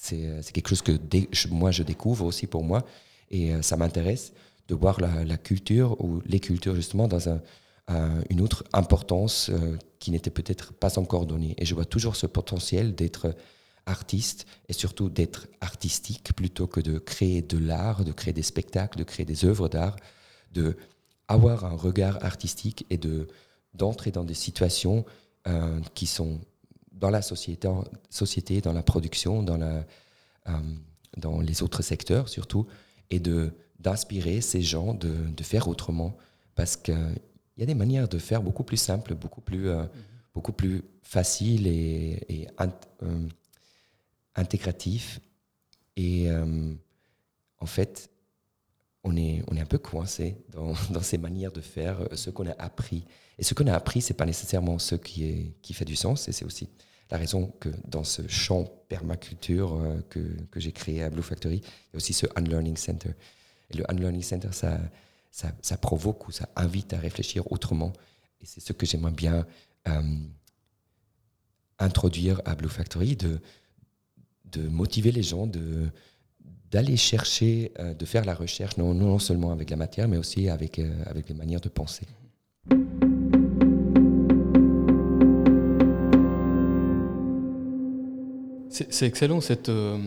c'est 0.00 0.52
quelque 0.52 0.68
chose 0.68 0.82
que 0.82 0.92
moi 1.50 1.70
je 1.70 1.82
découvre 1.82 2.24
aussi 2.24 2.46
pour 2.46 2.64
moi 2.64 2.84
et 3.30 3.52
euh, 3.52 3.62
ça 3.62 3.76
m'intéresse 3.76 4.32
de 4.68 4.74
voir 4.74 5.00
la, 5.00 5.36
culture 5.36 6.00
ou 6.00 6.22
les 6.26 6.40
cultures 6.40 6.74
justement 6.74 7.08
dans 7.08 7.28
un, 7.28 7.40
une 8.30 8.40
autre 8.40 8.62
importance 8.72 9.50
euh, 9.50 9.76
qui 9.98 10.12
n'était 10.12 10.30
peut-être 10.30 10.72
pas 10.72 10.96
encore 10.96 11.26
donnée. 11.26 11.54
Et 11.58 11.64
je 11.64 11.74
vois 11.74 11.84
toujours 11.84 12.14
ce 12.14 12.28
potentiel 12.28 12.94
d'être 12.94 13.34
artiste 13.86 14.46
et 14.68 14.72
surtout 14.72 15.10
d'être 15.10 15.48
artistique 15.60 16.32
plutôt 16.34 16.68
que 16.68 16.80
de 16.80 17.00
créer 17.00 17.42
de 17.42 17.58
l'art, 17.58 18.04
de 18.04 18.12
créer 18.12 18.32
des 18.32 18.44
spectacles, 18.44 18.96
de 18.96 19.04
créer 19.04 19.26
des 19.26 19.44
œuvres 19.44 19.68
d'art, 19.68 19.96
de 20.52 20.76
avoir 21.26 21.64
un 21.64 21.76
regard 21.76 22.24
artistique 22.24 22.86
et 22.90 22.96
de 22.96 23.26
d'entrer 23.74 24.10
dans 24.10 24.24
des 24.24 24.34
situations 24.34 25.04
qui 25.94 26.06
sont 26.06 26.40
dans 27.00 27.10
la 27.10 27.22
société, 27.22 27.68
société 28.10 28.60
dans 28.60 28.72
la 28.72 28.82
production, 28.82 29.42
dans, 29.42 29.56
la, 29.56 29.84
euh, 30.48 30.52
dans 31.16 31.40
les 31.40 31.62
autres 31.62 31.82
secteurs 31.82 32.28
surtout, 32.28 32.66
et 33.08 33.18
de, 33.18 33.52
d'inspirer 33.78 34.40
ces 34.40 34.62
gens 34.62 34.94
de, 34.94 35.12
de 35.30 35.42
faire 35.42 35.66
autrement. 35.66 36.16
Parce 36.54 36.76
qu'il 36.76 36.94
y 37.56 37.62
a 37.62 37.66
des 37.66 37.74
manières 37.74 38.06
de 38.06 38.18
faire 38.18 38.42
beaucoup 38.42 38.64
plus 38.64 38.76
simples, 38.76 39.14
beaucoup 39.14 39.40
plus, 39.40 39.70
euh, 39.70 39.84
beaucoup 40.34 40.52
plus 40.52 40.82
faciles 41.02 41.66
et, 41.66 42.22
et 42.28 42.46
euh, 42.60 43.28
intégratifs. 44.36 45.20
Et 45.96 46.28
en 47.58 47.66
fait, 47.66 48.10
on 49.04 49.16
est, 49.16 49.42
on 49.48 49.56
est 49.56 49.60
un 49.60 49.66
peu 49.66 49.76
coincé 49.76 50.36
dans, 50.50 50.72
dans, 50.90 51.02
ces 51.02 51.18
manières 51.18 51.52
de 51.52 51.60
faire 51.60 52.08
ce 52.14 52.30
qu'on 52.30 52.46
a 52.46 52.54
appris. 52.58 53.04
Et 53.38 53.42
ce 53.42 53.52
qu'on 53.52 53.66
a 53.66 53.74
appris, 53.74 54.00
ce 54.00 54.12
n'est 54.12 54.16
pas 54.16 54.24
nécessairement 54.24 54.78
ce 54.78 54.94
qui, 54.94 55.24
est, 55.24 55.52
qui 55.60 55.74
fait 55.74 55.84
du 55.84 55.96
sens, 55.96 56.26
et 56.28 56.32
c'est 56.32 56.46
aussi 56.46 56.68
la 57.10 57.18
raison 57.18 57.52
que 57.60 57.68
dans 57.88 58.04
ce 58.04 58.26
champ 58.28 58.64
permaculture 58.88 59.74
euh, 59.74 60.00
que, 60.08 60.20
que 60.50 60.60
j'ai 60.60 60.72
créé 60.72 61.02
à 61.02 61.10
Blue 61.10 61.22
Factory, 61.22 61.56
il 61.56 61.92
y 61.92 61.94
a 61.94 61.96
aussi 61.96 62.12
ce 62.12 62.26
Unlearning 62.36 62.76
Center. 62.76 63.10
Et 63.70 63.76
le 63.76 63.90
Unlearning 63.90 64.22
Center, 64.22 64.48
ça, 64.52 64.78
ça, 65.30 65.52
ça 65.60 65.76
provoque 65.76 66.28
ou 66.28 66.32
ça 66.32 66.48
invite 66.56 66.92
à 66.92 66.98
réfléchir 66.98 67.50
autrement. 67.50 67.92
Et 68.40 68.46
c'est 68.46 68.60
ce 68.60 68.72
que 68.72 68.86
j'aimerais 68.86 69.12
bien 69.12 69.46
euh, 69.88 70.02
introduire 71.78 72.40
à 72.44 72.54
Blue 72.54 72.68
Factory, 72.68 73.16
de, 73.16 73.40
de 74.44 74.68
motiver 74.68 75.12
les 75.12 75.22
gens, 75.22 75.46
de, 75.46 75.88
d'aller 76.70 76.96
chercher, 76.96 77.72
euh, 77.78 77.92
de 77.94 78.04
faire 78.04 78.24
la 78.24 78.34
recherche, 78.34 78.76
non, 78.76 78.94
non 78.94 79.18
seulement 79.18 79.50
avec 79.50 79.70
la 79.70 79.76
matière, 79.76 80.08
mais 80.08 80.16
aussi 80.16 80.48
avec, 80.48 80.78
avec 81.06 81.28
les 81.28 81.34
manières 81.34 81.60
de 81.60 81.68
penser. 81.68 82.06
C'est 88.88 89.06
excellent 89.06 89.40
cette, 89.40 89.68
euh, 89.68 89.98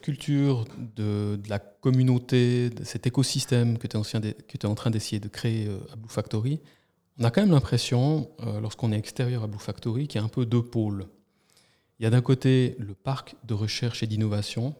culture 0.00 0.64
de, 0.96 1.40
la 1.48 1.58
communauté, 1.58 2.70
de 2.70 2.84
cet 2.84 3.06
écosystème 3.06 3.78
que 3.78 3.88
tu 3.88 3.96
es, 3.96 4.66
en 4.66 4.74
train 4.74 4.90
d'essayer 4.90 5.18
de 5.18 5.28
créer 5.28 5.66
euh, 5.66 5.78
à 5.92 5.96
Blue 5.96 6.08
Factory. 6.08 6.60
On 7.18 7.24
a 7.24 7.30
quand 7.30 7.40
même 7.40 7.50
l'impression, 7.50 8.30
euh, 8.40 8.60
lorsqu'on 8.60 8.92
est 8.92 8.98
extérieur 8.98 9.42
à 9.42 9.46
Blue 9.48 9.58
Factory, 9.58 10.06
qu'il 10.06 10.20
y 10.20 10.22
a 10.22 10.24
un 10.24 10.28
peu 10.28 10.46
deux 10.46 10.62
pôles. 10.62 11.06
Il 11.98 12.04
y 12.04 12.06
a 12.06 12.10
d'un 12.10 12.20
côté 12.20 12.76
le 12.78 12.94
parc 12.94 13.34
de 13.44 13.54
recherche 13.54 14.02
et 14.02 14.06
d'innovation, 14.06 14.76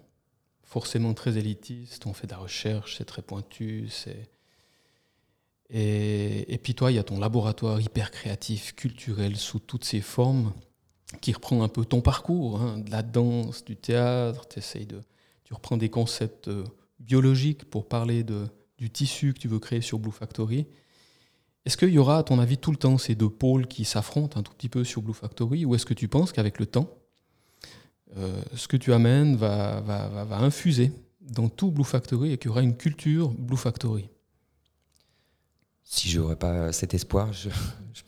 forcément 0.63 1.13
très 1.13 1.37
élitiste, 1.37 2.07
on 2.07 2.13
fait 2.13 2.27
de 2.27 2.33
la 2.33 2.39
recherche, 2.39 2.97
c'est 2.99 3.05
très 3.05 3.23
pointu, 3.23 3.89
c'est... 3.89 4.31
Et, 5.75 6.59
puis 6.63 6.75
toi, 6.75 6.93
il 6.93 6.97
y 6.97 6.99
a 6.99 7.03
ton 7.03 7.19
laboratoire 7.19 7.81
hyper 7.81 8.11
créatif, 8.11 8.75
culturel, 8.75 9.37
sous 9.37 9.59
toutes 9.59 9.85
ses 9.85 10.03
formes, 10.03 10.53
qui 11.21 11.33
reprend 11.33 11.63
un 11.63 11.69
peu 11.69 11.85
ton 11.85 12.01
parcours, 12.01 12.61
hein, 12.61 12.79
de 12.79 12.91
la 12.91 13.03
danse, 13.03 13.65
du 13.65 13.77
théâtre, 13.77 14.47
de, 14.49 15.01
tu 15.45 15.55
reprends 15.55 15.77
des 15.77 15.89
concepts 15.89 16.49
euh, 16.49 16.65
biologiques 16.99 17.65
pour 17.65 17.89
parler 17.89 18.25
de, 18.25 18.47
du 18.79 18.91
tissu 18.91 19.35
que 19.35 19.39
tu 19.39 19.49
veux 19.49 19.59
créer 19.59 19.81
sur 19.81 19.99
Blue 19.99 20.13
Factory. 20.13 20.67
Est-ce 21.65 21.77
qu'il 21.77 21.91
y 21.91 21.99
aura, 21.99 22.19
à 22.19 22.23
ton 22.23 22.39
avis, 22.39 22.59
tout 22.59 22.71
le 22.71 22.77
temps 22.77 22.99
ces 22.99 23.15
deux 23.15 23.31
pôles 23.31 23.67
qui 23.67 23.85
s'affrontent 23.85 24.39
un 24.39 24.43
tout 24.43 24.53
petit 24.53 24.69
peu 24.69 24.85
sur 24.85 25.03
Blue 25.03 25.15
Factory, 25.15 25.65
ou 25.65 25.75
est-ce 25.75 25.87
que 25.87 25.95
tu 25.95 26.09
penses 26.09 26.33
qu'avec 26.33 26.59
le 26.59 26.67
temps, 26.67 26.89
euh, 28.17 28.43
ce 28.57 28.69
que 28.69 28.77
tu 28.77 28.93
amènes 28.93 29.37
va, 29.37 29.81
va, 29.81 30.25
va, 30.25 30.39
infuser 30.39 30.93
dans 31.21 31.49
tout 31.49 31.71
Blue 31.71 31.85
Factory 31.85 32.33
et 32.33 32.39
qu'il 32.39 32.49
y 32.49 32.51
aura 32.51 32.63
une 32.63 32.77
culture 32.77 33.29
Blue 33.29 33.57
Factory? 33.57 34.09
Si 35.85 36.09
je 36.09 36.21
n'aurais 36.21 36.37
pas 36.37 36.73
cet 36.73 36.95
espoir, 36.95 37.33
je, 37.33 37.49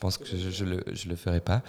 pense 0.01 0.19
que 0.19 0.25
je 0.27 0.65
ne 0.65 0.71
le, 0.71 0.85
le, 1.07 1.17
ferais 1.17 1.41
pas. 1.41 1.63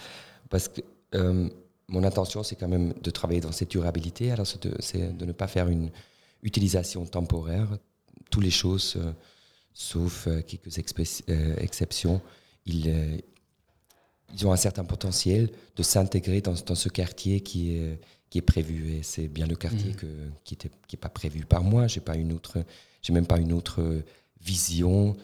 Parce 0.48 0.68
que 0.68 0.80
euh, 1.16 1.48
mon 1.88 2.04
intention, 2.04 2.42
c'est 2.42 2.56
quand 2.56 2.68
même 2.68 2.94
de 3.00 3.10
travailler 3.10 3.40
dans 3.40 3.52
cette 3.52 3.70
durabilité. 3.70 4.32
Alors, 4.32 4.46
c'est 4.46 5.16
de, 5.16 5.24
ne 5.24 5.32
pas 5.32 5.46
faire 5.46 5.68
une 5.68 5.90
utilisation 6.42 7.04
temporaire. 7.06 7.78
Toutes 8.30 8.42
les 8.42 8.50
choses, 8.50 8.94
euh, 8.96 9.12
sauf 9.72 10.26
euh, 10.26 10.42
quelques 10.42 10.78
exceptions, 10.78 12.20
ils, 12.66 13.22
ils 14.34 14.46
ont 14.46 14.52
un 14.52 14.56
certain 14.56 14.84
potentiel 14.84 15.50
de 15.76 15.82
s'intégrer 15.82 16.40
dans, 16.40 16.54
dans, 16.66 16.74
ce 16.74 16.88
quartier 16.88 17.40
qui 17.40 17.76
est, 17.76 18.00
qui 18.30 18.38
est 18.38 18.42
prévu. 18.42 18.94
Et 18.94 19.02
c'est 19.02 19.28
bien 19.28 19.46
le 19.46 19.54
quartier 19.54 19.92
mmh. 19.92 19.96
que, 19.96 20.06
qui 20.44 20.58
n'est 20.64 20.70
qui 20.88 20.96
pas 20.96 21.08
prévu 21.08 21.44
par 21.44 21.62
moi. 21.62 21.86
Je 21.86 22.00
n'ai 22.00 23.14
même 23.14 23.26
pas 23.26 23.38
une 23.38 23.52
autre 23.52 24.02
vision 24.40 25.16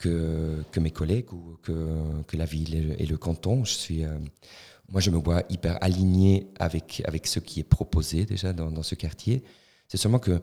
que, 0.00 0.80
mes 0.80 0.90
collègues 0.90 1.32
ou 1.32 1.58
que, 1.62 2.36
la 2.36 2.44
ville 2.44 2.96
et 2.98 3.06
le, 3.06 3.16
canton. 3.16 3.64
Je 3.64 3.72
suis, 3.72 4.04
euh, 4.04 4.18
moi, 4.88 5.00
je 5.00 5.10
me 5.10 5.18
vois 5.18 5.42
hyper 5.50 5.78
aligné 5.82 6.48
avec, 6.58 7.02
avec 7.06 7.26
ce 7.26 7.38
qui 7.38 7.60
est 7.60 7.64
proposé 7.64 8.24
déjà 8.24 8.52
dans, 8.52 8.82
ce 8.82 8.94
quartier. 8.94 9.44
C'est 9.88 9.98
seulement 9.98 10.18
que 10.18 10.40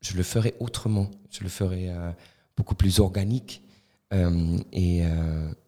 je 0.00 0.16
le 0.16 0.22
ferai 0.22 0.54
autrement, 0.60 1.10
je 1.30 1.42
le 1.42 1.48
ferai 1.48 1.88
euh, 1.88 2.10
beaucoup 2.56 2.74
plus 2.74 3.00
organique. 3.00 3.62
et 4.10 5.02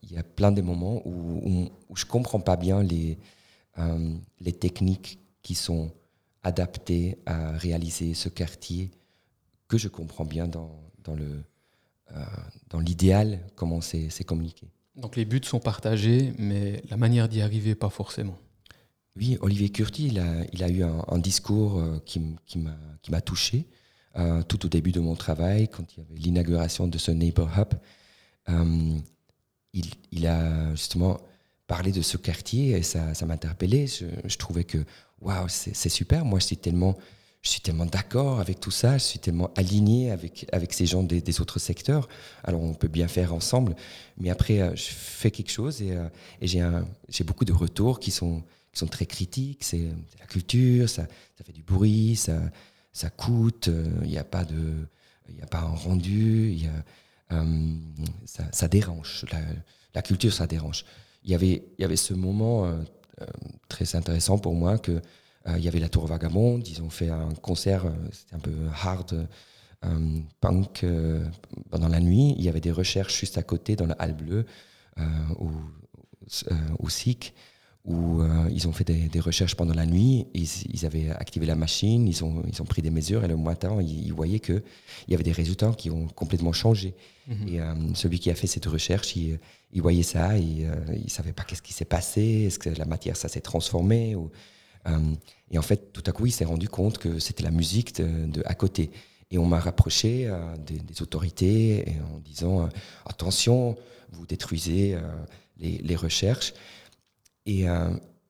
il 0.03 0.12
y 0.12 0.18
a 0.18 0.22
plein 0.22 0.50
de 0.50 0.62
moments 0.62 1.03
où, 1.07 1.70
je 1.94 2.05
ne 2.05 2.11
comprends 2.11 2.40
pas 2.40 2.57
bien 2.57 2.83
les, 2.83 3.18
les 4.40 4.53
techniques 4.53 5.18
qui 5.42 5.55
sont 5.55 5.92
adaptées 6.42 7.18
à 7.26 7.53
réaliser 7.53 8.14
ce 8.14 8.29
quartier 8.29 8.90
que 9.68 9.79
je 9.79 9.88
comprends 9.88 10.24
bien 10.24 10.48
dans, 10.48 10.81
dans 11.05 11.14
le, 11.14 11.24
euh, 11.24 11.42
dans 12.68 12.81
l'idéal, 12.81 13.40
comment 13.57 13.81
c'est 13.81 14.25
communiqué. 14.25 14.68
Donc 14.96 15.16
les 15.16 15.25
buts 15.25 15.40
sont 15.44 15.61
partagés, 15.61 16.33
mais 16.38 16.83
la 16.90 16.96
manière 16.96 17.29
d'y 17.29 17.40
arriver, 17.40 17.75
pas 17.75 17.90
forcément. 17.90 18.37
Oui, 19.16 19.38
Olivier 19.40 19.70
Curti, 19.70 20.09
il 20.09 20.18
a, 20.18 20.44
il 20.53 20.62
a 20.62 20.68
eu 20.68 20.83
un, 20.83 21.18
discours 21.18 21.79
euh, 21.79 22.03
qui, 22.07 22.20
qui 22.46 22.59
m'a 23.11 23.20
touché 23.20 23.66
euh, 24.16 24.42
tout 24.42 24.64
au 24.66 24.68
début 24.68 24.92
de 24.92 25.01
mon 25.01 25.16
travail, 25.16 25.68
quand 25.68 25.85
il 25.92 25.99
y 25.99 26.07
avait 26.07 26.18
l'inauguration 26.18 26.87
de 26.87 26.99
ce 26.99 27.11
Neighbor 27.11 27.49
Hub. 27.57 27.75
il, 29.73 29.87
il, 30.12 30.27
a 30.27 30.75
justement 30.75 31.18
parlé 31.66 31.92
de 31.92 32.03
ce 32.03 32.16
quartier 32.16 32.70
et 32.73 32.83
ça, 32.83 33.14
ça 33.14 33.27
m'a 33.27 33.35
interpellé. 33.35 33.87
Je, 33.87 34.07
je, 34.25 34.37
trouvais 34.37 34.64
que, 34.64 34.79
waouh, 35.20 35.49
c'est 35.49 35.88
super. 35.88 36.25
Moi, 36.25 36.38
je 36.38 36.46
suis 36.46 36.57
tellement 36.57 36.96
je 37.42 37.48
suis 37.48 37.61
tellement 37.61 37.87
d'accord 37.87 38.38
avec 38.38 38.61
tout 38.61 38.70
ça, 38.70 38.98
je 38.98 39.05
suis 39.05 39.18
tellement 39.18 39.50
aligné 39.57 40.11
avec, 40.11 40.46
avec 40.53 40.74
ces 40.74 40.85
gens 40.85 41.03
des, 41.03 41.40
autres 41.40 41.59
secteurs. 41.59 42.09
Alors 42.44 42.61
on 42.61 42.74
peut 42.74 42.88
bien 42.88 43.09
faire 43.09 43.33
ensemble, 43.33 43.74
mais 44.18 44.29
après 44.29 44.61
euh, 44.61 44.76
je 44.76 44.90
fais 44.90 45.31
quelque 45.31 45.50
chose 45.50 45.81
et, 45.81 45.92
euh, 45.92 46.09
et 46.42 46.46
j'ai 46.46 47.24
beaucoup 47.24 47.46
de 47.46 47.53
retours 47.53 47.98
qui 47.98 48.11
sont, 48.11 48.42
qui 48.72 48.79
sont 48.79 48.88
très 48.88 49.07
critiques. 49.07 49.64
C'est 49.64 49.88
la 50.18 50.26
culture, 50.26 50.88
ça, 50.88 51.07
ça, 51.38 51.44
fait 51.44 51.53
du 51.53 51.62
bruit, 51.62 52.14
ça, 52.16 52.38
ça 52.92 53.09
coûte, 53.09 53.68
euh, 53.68 53.87
il 54.03 54.11
n'y 54.11 54.18
a 54.18 54.24
pas 54.24 54.44
a 55.42 55.46
pas 55.46 55.61
un 55.61 55.74
rendu, 55.74 56.53
y 56.53 56.66
a, 56.66 57.44
ça, 58.53 58.68
dérange. 58.68 59.24
La, 59.33 59.38
la, 59.94 60.03
culture, 60.03 60.33
ça 60.33 60.46
dérange. 60.46 60.85
Il 61.24 61.31
y 61.31 61.35
avait, 61.35 61.62
il 61.79 61.83
y 61.83 61.85
avait 61.85 61.96
ce 61.96 62.12
moment 62.12 62.70
très 63.68 63.94
intéressant 63.94 64.38
pour 64.38 64.55
moi 64.55 64.79
que 64.79 65.00
il 65.46 65.64
y 65.64 65.68
avait 65.68 65.81
la 65.81 65.88
Tour 65.88 66.07
Vagabond, 66.07 66.61
ils 66.61 66.83
ont 66.83 66.90
fait 66.90 67.09
un 67.09 67.31
concert, 67.40 67.87
euh, 67.87 67.90
c'était 68.12 68.35
un 68.35 68.38
peu 68.38 68.53
hard, 68.83 69.26
euh, 69.85 70.18
punk 70.40 70.85
pendant 71.70 71.88
la 71.88 72.00
nuit. 72.00 72.35
Il 72.37 72.44
y 72.44 72.48
avait 72.48 72.61
des 72.61 72.72
recherches 72.72 73.18
juste 73.18 73.38
à 73.38 73.42
côté 73.42 73.76
dans 73.76 73.87
la 73.87 73.94
halle 73.94 74.14
bleue, 74.14 74.44
au, 75.38 75.50
au 76.79 76.88
SIC 76.90 77.35
où 77.87 78.22
ils 78.50 78.68
ont 78.68 78.72
fait 78.72 78.85
des, 78.85 79.20
recherches 79.20 79.55
pendant 79.55 79.72
la 79.72 79.87
nuit, 79.87 80.26
ils, 80.35 80.85
avaient 80.85 81.09
activé 81.09 81.46
la 81.46 81.55
machine, 81.55 82.07
ils 82.07 82.22
ont, 82.22 82.42
ils 82.46 82.61
ont 82.61 82.66
pris 82.66 82.83
des 82.83 82.90
mesures 82.90 83.24
et 83.24 83.29
le 83.29 83.38
matin, 83.38 83.81
ils, 83.81 84.12
voyaient 84.12 84.38
qu'il 84.38 84.62
y 85.09 85.14
avait 85.14 85.22
des 85.22 85.33
résultats 85.33 85.72
qui 85.72 85.90
ont 85.90 86.07
complètement 86.09 86.53
changé. 86.53 86.94
Mhm. 87.26 87.48
Et 87.48 87.61
celui 87.94 88.18
qui 88.18 88.31
a 88.31 88.35
fait 88.35 88.46
cette 88.46 88.66
recherche, 88.66 89.16
il, 89.16 89.38
voyait 89.76 90.03
ça, 90.03 90.37
et, 90.37 90.42
il 90.42 91.05
ne 91.05 91.09
savait 91.09 91.33
pas 91.33 91.44
qu'est-ce 91.44 91.62
qui 91.62 91.72
s'est 91.72 91.87
passé, 91.87 92.44
est-ce 92.48 92.59
que 92.59 92.68
la 92.68 92.85
matière, 92.85 93.16
ça 93.16 93.29
s'est 93.29 93.40
transformé 93.40 94.14
ou, 94.14 94.26
euh, 94.26 94.29
et 95.50 95.58
en 95.58 95.62
fait, 95.62 95.92
tout 95.92 96.02
à 96.06 96.12
coup, 96.12 96.26
il 96.26 96.32
s'est 96.32 96.44
rendu 96.44 96.68
compte 96.68 96.98
que 96.98 97.18
c'était 97.18 97.42
la 97.42 97.50
musique 97.50 98.00
de, 98.00 98.42
à 98.44 98.54
côté. 98.54 98.90
Et 99.30 99.38
on 99.38 99.46
m'a 99.46 99.60
rapproché 99.60 100.26
euh, 100.26 100.56
des, 100.56 101.02
autorités 101.02 101.84
en 102.12 102.18
disant 102.18 102.64
euh, 102.64 102.68
attention, 103.06 103.76
vous 104.12 104.26
détruisez 104.26 104.96
les, 105.58 105.96
recherches. 105.96 106.52
Et, 107.46 107.66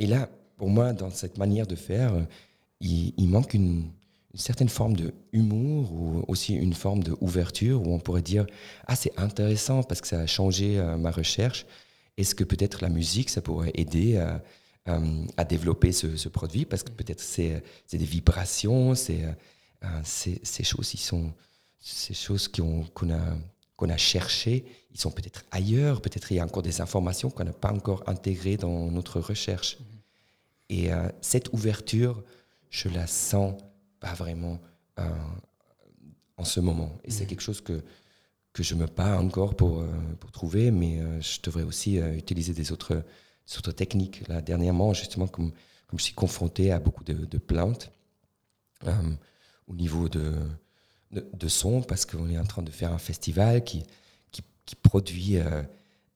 là, 0.00 0.28
pour 0.56 0.68
moi, 0.68 0.92
dans 0.92 1.10
cette 1.10 1.38
manière 1.38 1.66
de 1.66 1.76
faire, 1.76 2.12
il, 2.80 3.28
manque 3.28 3.54
une, 3.54 3.90
certaine 4.34 4.68
forme 4.68 4.94
de 4.94 5.14
humour 5.32 5.92
ou 5.92 6.24
aussi 6.28 6.54
une 6.54 6.74
forme 6.74 7.02
d'ouverture 7.02 7.82
où 7.82 7.94
on 7.94 7.98
pourrait 7.98 8.22
dire 8.22 8.46
ah 8.86 8.94
c'est 8.94 9.18
intéressant 9.18 9.82
parce 9.82 10.00
que 10.00 10.06
ça 10.06 10.20
a 10.20 10.26
changé 10.26 10.82
ma 10.98 11.10
recherche. 11.10 11.64
Est-ce 12.20 12.34
que 12.34 12.44
peut-être 12.44 12.82
la 12.82 12.90
musique 12.90 13.30
ça 13.30 13.40
pourrait 13.40 13.72
aider 13.74 14.18
à 14.18 14.28
euh, 14.28 14.38
à 14.86 15.44
développer 15.44 15.92
ce, 15.92 16.28
produit 16.28 16.64
parce 16.64 16.82
que 16.82 16.90
peut-être 16.90 17.20
c'est 17.20 17.62
des 17.92 17.98
vibrations, 17.98 18.94
c'est 18.94 19.24
euh, 19.84 20.00
ces 20.02 20.64
choses 20.64 20.90
qui 20.90 20.96
sont 20.96 21.32
ces 21.78 22.14
choses 22.14 22.48
qu'on 22.48 22.84
a 23.10 23.36
qu'on 23.76 23.88
a 23.88 23.96
cherché, 23.96 24.66
ils 24.92 25.00
sont 25.00 25.10
peut-être 25.10 25.42
ailleurs, 25.50 26.02
peut-être 26.02 26.32
il 26.32 26.36
y 26.36 26.40
a 26.40 26.44
encore 26.44 26.62
des 26.62 26.82
informations 26.82 27.30
qu'on 27.30 27.44
n'a 27.44 27.52
pas 27.52 27.72
encore 27.72 28.02
intégrées 28.06 28.58
dans 28.58 28.90
notre 28.90 29.20
recherche. 29.20 29.78
Mm-hmm. 29.78 29.84
Et 30.68 30.92
euh, 30.92 31.08
cette 31.22 31.50
ouverture, 31.54 32.22
je 32.68 32.90
la 32.90 33.06
sens 33.06 33.54
pas 34.00 34.12
vraiment 34.12 34.60
en 36.36 36.44
ce 36.44 36.60
moment. 36.60 36.92
Et 37.04 37.10
c'est 37.10 37.24
mm-hmm. 37.24 37.26
quelque 37.28 37.40
chose 37.40 37.62
que, 37.62 37.82
que 38.52 38.62
je 38.62 38.74
me 38.74 38.84
bats 38.84 39.18
encore 39.18 39.54
pour, 39.54 39.82
pour 40.18 40.30
trouver, 40.30 40.70
mais 40.70 41.00
je 41.22 41.40
devrais 41.42 41.62
aussi 41.62 41.96
utiliser 41.96 42.52
des 42.52 42.70
autres 42.70 43.02
surtout 43.50 43.72
technique. 43.72 44.26
Là, 44.28 44.40
dernièrement, 44.40 44.94
justement, 44.94 45.26
comme, 45.26 45.50
comme 45.88 45.98
je 45.98 46.04
suis 46.04 46.14
confronté 46.14 46.70
à 46.70 46.78
beaucoup 46.78 47.02
de, 47.02 47.38
plaintes 47.38 47.90
euh, 48.86 48.92
au 49.66 49.74
niveau 49.74 50.08
de, 50.08 50.34
de, 51.10 51.48
son, 51.48 51.82
parce 51.82 52.06
qu'on 52.06 52.30
est 52.30 52.38
en 52.38 52.44
train 52.44 52.62
de 52.62 52.70
faire 52.70 52.92
un 52.92 52.98
festival 52.98 53.64
qui, 53.64 53.82
qui, 54.30 54.76
produit 54.76 55.36
euh, 55.36 55.64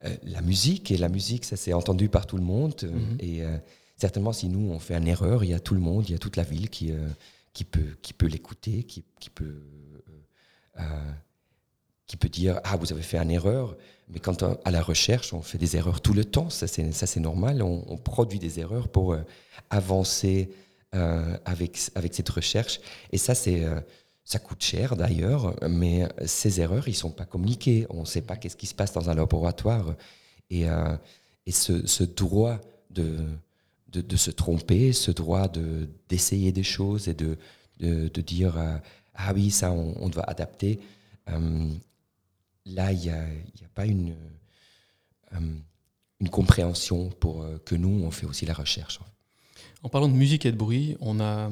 euh, 0.05 0.17
la 0.23 0.41
musique, 0.41 0.93
et 0.93 0.97
la 0.97 1.09
musique, 1.09 1.45
ça 1.45 1.57
s'est 1.57 1.73
entendu 1.73 2.09
par 2.09 2.25
tout 2.25 2.37
le 2.37 2.45
monde. 2.45 2.75
Mhm. 2.85 3.17
Et 3.19 3.43
certainement, 3.97 4.33
si 4.33 4.49
nous, 4.49 4.71
on 4.71 4.79
fait 4.79 4.95
une 4.95 5.09
erreur, 5.09 5.43
il 5.43 5.51
y 5.51 5.55
a 5.55 5.61
tout 5.61 5.75
le 5.75 5.81
monde, 5.81 6.09
il 6.09 6.13
y 6.13 6.15
a 6.15 6.19
toute 6.19 6.37
la 6.37 6.45
ville 6.45 6.71
qui, 6.71 6.93
qui 7.53 7.65
peut, 7.65 7.97
qui 8.01 8.13
peut 8.13 8.27
l'écouter, 8.27 8.85
qui, 8.85 9.03
qui, 9.19 9.31
peut 9.31 9.61
qui 12.07 12.17
peut 12.17 12.29
dire 12.29 12.61
ah 12.65 12.77
vous 12.77 12.93
avez 12.93 13.03
fait 13.03 13.19
une 13.19 13.31
erreur. 13.31 13.77
Mais 14.09 14.21
quand 14.21 14.43
à 14.43 14.71
la 14.71 14.83
recherche 14.83 15.33
on 15.33 15.41
fait 15.41 15.59
des 15.59 15.77
erreurs 15.77 16.01
tout 16.01 16.13
le 16.13 16.25
temps 16.25 16.51
ça 16.51 16.67
c'est 16.67 16.93
ça 16.93 17.07
c'est 17.07 17.21
normal. 17.21 17.63
On, 17.63 17.97
produit 17.97 18.39
des 18.39 18.61
erreurs 18.61 18.89
pour 18.89 19.15
euh, 19.15 19.23
avancer 19.71 20.51
euh, 20.95 21.37
avec 21.45 21.79
avec 21.95 22.15
cette 22.15 22.29
recherche. 22.29 22.81
Et 23.13 23.19
ça 23.19 23.35
c'est 23.35 23.65
euh, 23.65 23.81
ça 24.25 24.39
coûte 24.39 24.63
cher 24.63 24.97
d'ailleurs. 24.97 25.57
Mais 25.69 26.07
ces 26.27 26.61
erreurs 26.61 26.89
ils 26.89 26.95
sont 26.95 27.11
pas 27.11 27.25
communiquées 27.25 27.87
on 27.91 28.01
ne 28.01 28.07
sait 28.07 28.23
pas 28.23 28.37
qu'est-ce 28.37 28.57
qui 28.57 28.67
se 28.67 28.75
passe 28.75 28.93
dans 28.93 29.09
un 29.09 29.15
laboratoire. 29.15 29.95
Et 30.51 30.65
et 31.47 31.53
ce, 31.53 32.05
droit 32.05 32.59
de, 32.91 33.19
de, 33.89 34.17
se 34.17 34.31
tromper 34.31 34.93
ce 34.93 35.11
droit 35.11 35.49
de 35.49 35.89
d'essayer 36.09 36.53
des 36.53 36.63
choses 36.63 37.09
et 37.09 37.15
de 37.15 37.39
de, 37.81 38.21
dire 38.21 38.55
ah 39.15 39.33
oui 39.35 39.51
ça 39.51 39.73
on, 39.73 39.95
on 40.01 40.09
doit 40.09 40.25
adapter 40.25 40.81
là, 42.67 42.93
il 42.93 43.01
n'y 43.01 43.11
a, 43.11 43.23
a, 43.23 43.69
pas 43.75 43.87
une, 43.87 44.17
euh, 45.33 45.39
une 46.21 46.29
compréhension 46.29 47.11
pour 47.11 47.43
euh, 47.43 47.59
que 47.65 47.75
nous, 47.75 48.05
on 48.05 48.11
fait 48.11 48.27
aussi 48.27 48.47
la 48.47 48.55
recherche. 48.55 49.01
En 49.83 49.89
parlant 49.89 50.09
de 50.09 50.15
musique 50.15 50.47
et 50.47 50.53
de 50.53 50.57
bruit, 50.57 50.97
on 51.01 51.21
a, 51.21 51.51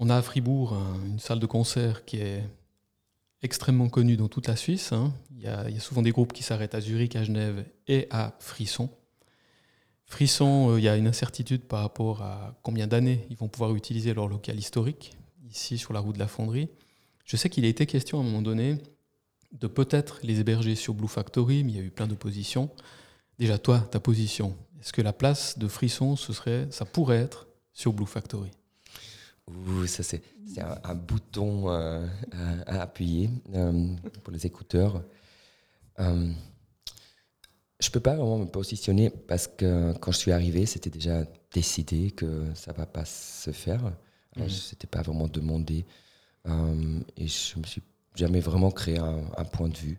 a 0.00 0.16
à 0.16 0.22
Fribourg 0.22 0.74
une 1.04 1.20
salle 1.20 1.38
de 1.38 1.46
concert 1.46 2.04
qui 2.04 2.16
est 2.16 2.42
extrêmement 3.42 3.88
connu 3.88 4.16
dans 4.16 4.28
toute 4.28 4.48
la 4.48 4.56
Suisse. 4.56 4.92
Hein. 4.92 5.12
Il, 5.30 5.42
y 5.42 5.46
a, 5.46 5.80
souvent 5.80 6.02
des 6.02 6.10
groupes 6.10 6.32
qui 6.32 6.42
s'arrêtent 6.42 6.74
à 6.74 6.80
Zurich, 6.80 7.14
à 7.16 7.22
Genève 7.22 7.64
et 7.86 8.08
à 8.10 8.36
Frisson. 8.40 8.90
Frisson, 10.06 10.70
euh, 10.70 10.80
il 10.80 10.84
y 10.84 10.88
a 10.88 10.96
une 10.96 11.06
incertitude 11.06 11.62
par 11.62 11.80
rapport 11.80 12.22
à 12.22 12.58
combien 12.62 12.86
d'années 12.86 13.26
ils 13.30 13.36
vont 13.36 13.48
pouvoir 13.48 13.74
utiliser 13.76 14.14
leur 14.14 14.26
local 14.26 14.58
historique, 14.58 15.12
ici 15.48 15.78
sur 15.78 15.92
la 15.92 16.00
route 16.00 16.14
de 16.14 16.18
la 16.18 16.28
fonderie. 16.28 16.68
Je 17.24 17.36
sais 17.36 17.50
qu'il 17.50 17.64
a 17.64 17.68
été 17.68 17.86
question 17.86 18.18
à 18.18 18.22
un 18.22 18.24
moment 18.24 18.42
donné 18.42 18.78
de 19.52 19.66
peut-être 19.66 20.20
les 20.22 20.40
héberger 20.40 20.74
sur 20.74 20.94
Blue 20.94 21.08
Factory, 21.08 21.64
mais 21.64 21.72
il 21.72 21.76
y 21.76 21.80
a 21.80 21.84
eu 21.84 21.90
plein 21.90 22.06
d'oppositions. 22.06 22.70
Déjà, 23.38 23.58
toi, 23.58 23.80
ta 23.80 24.00
position, 24.00 24.56
est-ce 24.80 24.92
que 24.92 25.02
la 25.02 25.12
place 25.12 25.58
de 25.58 25.68
Frisson, 25.68 26.16
ce 26.16 26.32
serait, 26.32 26.68
ça 26.70 26.84
pourrait 26.84 27.18
être 27.18 27.48
sur 27.72 27.92
Blue 27.92 28.06
Factory? 28.06 28.50
Ouh, 29.48 29.86
ça 29.86 30.02
c'est 30.02 30.22
un, 30.84 30.94
bouton 30.94 31.70
euh, 31.70 32.06
à, 32.66 32.82
appuyer 32.82 33.30
euh, 33.54 33.94
pour 34.22 34.32
les 34.32 34.46
écouteurs. 34.46 35.02
Euh, 36.00 36.32
je 37.80 37.90
peux 37.90 38.00
pas 38.00 38.14
vraiment 38.14 38.38
me 38.38 38.46
positionner 38.46 39.10
parce 39.10 39.46
que 39.46 39.92
quand 39.98 40.12
je 40.12 40.18
suis 40.18 40.32
arrivé, 40.32 40.66
c'était 40.66 40.90
déjà 40.90 41.24
décidé 41.52 42.10
que 42.10 42.44
ça 42.54 42.72
va 42.72 42.86
pas 42.86 43.04
se 43.04 43.52
faire. 43.52 43.92
Ce 44.36 44.40
mhm. 44.40 44.48
n'était 44.48 44.86
pas 44.86 45.02
vraiment 45.02 45.28
demandé 45.28 45.86
et 47.16 47.26
je 47.26 47.58
me 47.58 47.64
suis 47.64 47.82
jamais 48.18 48.40
vraiment 48.40 48.70
créé 48.70 48.98
un, 48.98 49.44
point 49.44 49.68
de 49.68 49.76
vue. 49.76 49.98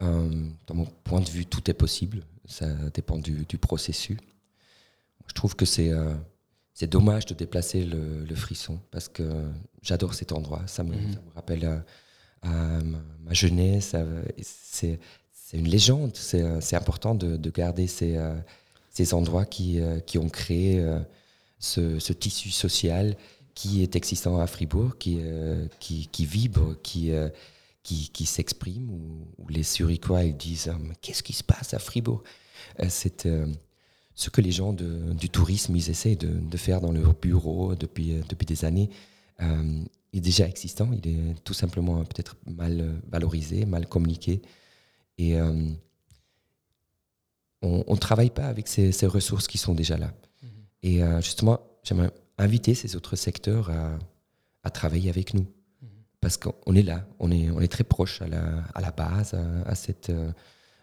dans 0.00 0.74
mon 0.74 0.86
point 1.04 1.20
de 1.20 1.28
vue, 1.28 1.46
tout 1.46 1.70
est 1.70 1.74
possible. 1.74 2.24
Ça 2.46 2.66
dépend 2.92 3.18
du, 3.18 3.44
du 3.46 3.58
processus. 3.58 4.18
Je 5.26 5.32
trouve 5.34 5.56
que 5.56 5.64
c'est 5.64 5.92
c'est 6.74 6.86
dommage 6.86 7.26
de 7.26 7.34
déplacer 7.34 7.84
le, 7.84 8.34
frisson 8.34 8.80
parce 8.90 9.08
que 9.08 9.22
j'adore 9.82 10.14
cet 10.14 10.32
endroit. 10.32 10.62
Ça 10.66 10.82
me, 10.82 10.94
mhm. 10.94 11.16
rappelle 11.34 11.84
à, 12.42 12.48
ma, 12.48 13.32
jeunesse. 13.34 13.94
C'est 14.40 14.98
une 15.52 15.68
légende. 15.68 16.16
C'est 16.16 16.76
important 16.76 17.14
de, 17.14 17.50
garder 17.50 17.86
ces, 17.86 18.16
euh, 18.16 18.34
ces 18.90 19.14
endroits 19.14 19.44
qui, 19.44 19.80
euh, 19.80 20.00
qui, 20.00 20.18
ont 20.18 20.30
créé 20.30 20.80
euh, 20.80 20.98
ce, 21.58 22.12
tissu 22.12 22.50
social 22.50 23.16
qui 23.54 23.82
est 23.82 23.96
existant 23.96 24.38
à 24.38 24.46
Fribourg, 24.46 24.96
qui, 24.98 25.20
qui, 25.78 26.08
qui, 26.08 26.26
vibre, 26.26 26.76
qui, 26.82 27.12
qui, 27.82 28.08
qui 28.10 28.26
s'exprime, 28.26 28.90
où, 28.90 29.48
les 29.48 29.62
Zurichois 29.62 30.24
ils 30.24 30.36
disent 30.36 30.72
Qu'est-ce 31.00 31.22
qui 31.22 31.32
se 31.32 31.44
passe 31.44 31.74
à 31.74 31.78
Fribourg? 31.78 32.22
C'est 32.88 33.26
ce 34.14 34.30
que 34.30 34.40
les 34.40 34.52
gens 34.52 34.72
du 34.72 35.28
tourisme 35.30 35.74
ils 35.76 35.90
essaient 35.90 36.16
de, 36.16 36.56
faire 36.56 36.80
dans 36.80 36.92
leur 36.92 37.14
bureau 37.14 37.74
depuis, 37.74 38.12
euh, 38.12 38.22
depuis 38.28 38.46
des 38.46 38.64
années 38.64 38.90
euh, 39.40 39.82
est 40.12 40.20
déjà 40.20 40.46
existant. 40.46 40.90
Il 40.92 41.08
est 41.08 41.34
tout 41.44 41.54
simplement 41.54 42.04
peut-être 42.04 42.36
mal 42.46 43.00
valorisé, 43.10 43.64
mal 43.64 43.86
communiqué. 43.86 44.42
Et 45.18 45.36
euh, 45.36 45.70
on 47.62 47.84
ne 47.88 47.96
travaille 47.96 48.30
pas 48.30 48.46
avec 48.46 48.68
ces, 48.68 49.06
ressources 49.06 49.46
qui 49.46 49.58
sont 49.58 49.74
déjà 49.74 49.96
là. 49.96 50.12
Mhm. 50.42 50.48
Et 50.82 51.00
justement, 51.22 51.60
j'aimerais 51.82 52.10
inviter 52.38 52.74
ces 52.74 52.96
autres 52.96 53.16
secteurs 53.16 53.70
à, 54.62 54.70
travailler 54.70 55.10
avec 55.10 55.34
nous. 55.34 55.46
Mhm. 55.82 55.88
Parce 56.20 56.36
qu'on 56.36 56.74
est 56.74 56.82
là, 56.82 57.06
on 57.18 57.30
est, 57.30 57.50
on 57.50 57.60
est 57.60 57.70
très 57.70 57.84
proche 57.84 58.22
à 58.22 58.28
la, 58.28 58.64
à 58.74 58.80
la 58.80 58.90
base, 58.90 59.34
à, 59.66 59.74
cette, 59.74 60.12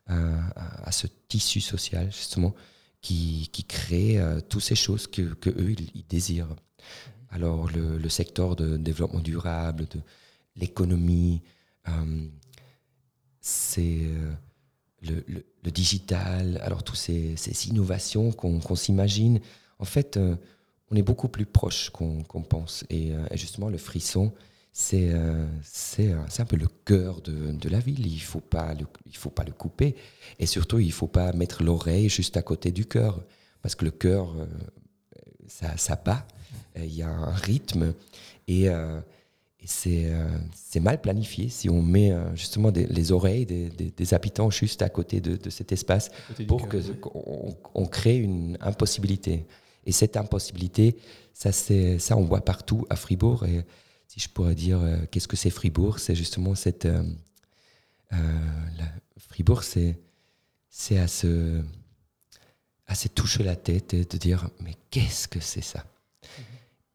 à, 0.08 0.92
ce 0.92 1.08
tissu 1.28 1.62
social, 1.62 2.12
justement 2.12 2.54
qui, 3.02 3.50
qui 3.52 3.64
créent 3.64 4.18
euh, 4.18 4.42
toutes 4.42 4.64
ces 4.64 4.76
choses 4.76 5.08
que, 5.08 5.34
que 5.36 5.50
eux 5.50 5.76
ils, 5.94 6.06
désirent. 6.08 6.56
Alors 7.30 7.70
le, 7.72 7.98
le, 7.98 8.10
secteur 8.10 8.56
de 8.56 8.78
développement 8.78 9.20
durable, 9.20 9.86
de 9.88 10.00
l'économie, 10.56 11.42
euh, 11.88 12.28
c'est 13.40 14.02
euh, 14.04 14.34
le, 15.02 15.24
le, 15.64 15.72
digital, 15.72 16.60
alors 16.64 16.84
toutes 16.84 16.98
ces, 16.98 17.36
ces 17.38 17.70
innovations 17.70 18.32
qu'on 18.32 18.76
s'imagine. 18.76 19.40
En 19.78 19.86
fait, 19.86 20.20
on 20.92 20.96
est 20.96 21.02
beaucoup 21.02 21.28
plus 21.28 21.46
proche 21.46 21.90
qu'on 21.90 22.24
pense. 22.24 22.84
Et, 22.90 23.10
et, 23.10 23.38
justement, 23.38 23.70
le 23.70 23.78
frisson, 23.78 24.32
c'est 24.72 25.12
c'est 25.64 26.12
un 26.40 26.46
peu 26.46 26.56
le 26.56 26.68
cœur 26.86 27.22
de, 27.22 27.52
de 27.52 27.70
la 27.70 27.80
ville. 27.80 28.06
Il 28.06 28.16
ne 28.16 28.20
faut, 28.20 28.40
pas 28.40 28.74
le, 28.74 28.86
il 29.06 29.16
faut 29.16 29.30
pas 29.30 29.44
le 29.44 29.52
couper. 29.52 29.96
Et 30.40 30.46
surtout, 30.46 30.80
il 30.80 30.88
ne 30.88 30.92
faut 30.92 31.08
pas 31.08 31.32
mettre 31.34 31.64
l'oreille 31.64 32.10
juste 32.10 32.38
à 32.38 32.42
côté 32.42 32.72
du 32.72 32.86
cœur. 32.86 33.22
Parce 33.62 33.76
que 33.76 33.86
le 33.86 33.92
cœur, 33.92 34.36
ça, 35.48 35.76
ça 35.78 35.96
bat. 35.96 36.26
Il 36.76 36.94
y 36.94 37.04
a 37.04 37.10
un 37.10 37.34
rythme. 37.34 37.94
Et, 38.48 38.66
et 38.66 39.66
c'est 39.66 40.80
mal 40.80 41.02
planifié 41.02 41.50
si 41.50 41.70
on 41.70 41.82
met 41.82 42.14
justement 42.36 42.72
les 42.74 43.12
oreilles 43.12 43.46
des, 43.46 43.70
des, 43.70 44.14
habitants 44.14 44.50
juste 44.50 44.82
à 44.82 44.90
côté 44.90 45.20
de, 45.20 45.36
de 45.36 45.50
cet 45.50 45.72
espace 45.72 46.10
pour 46.48 46.68
qu'on 46.70 47.56
on 47.76 47.86
crée 47.86 48.18
une 48.18 48.58
impossibilité. 48.62 49.46
Et 49.86 49.92
cette 49.92 50.18
impossibilité, 50.18 50.98
ça, 51.34 51.52
ça 51.52 52.18
on 52.18 52.24
voit 52.24 52.42
partout 52.42 52.86
à 52.90 52.96
Fribourg. 52.96 53.46
Et, 53.46 53.66
si 54.10 54.20
je 54.20 54.28
pourrais 54.28 54.56
dire 54.56 54.80
euh, 54.82 54.98
qu'est-ce 55.12 55.28
que 55.28 55.38
c'est 55.38 55.52
Fribourg, 55.52 56.00
c'est 56.00 56.16
justement 56.16 56.56
cette. 56.56 56.86
Euh, 56.86 57.04
euh, 58.14 58.18
Fribourg, 59.18 59.64
c'est, 59.64 59.96
à 60.98 61.08
se, 61.08 61.62
à 62.88 62.96
se 62.96 63.08
toucher 63.08 63.44
la 63.44 63.56
tête 63.56 63.94
et 63.94 64.06
de 64.06 64.18
dire 64.18 64.50
mais 64.62 64.76
qu'est-ce 64.90 65.28
que 65.28 65.40
c'est 65.40 65.62
ça? 65.62 65.86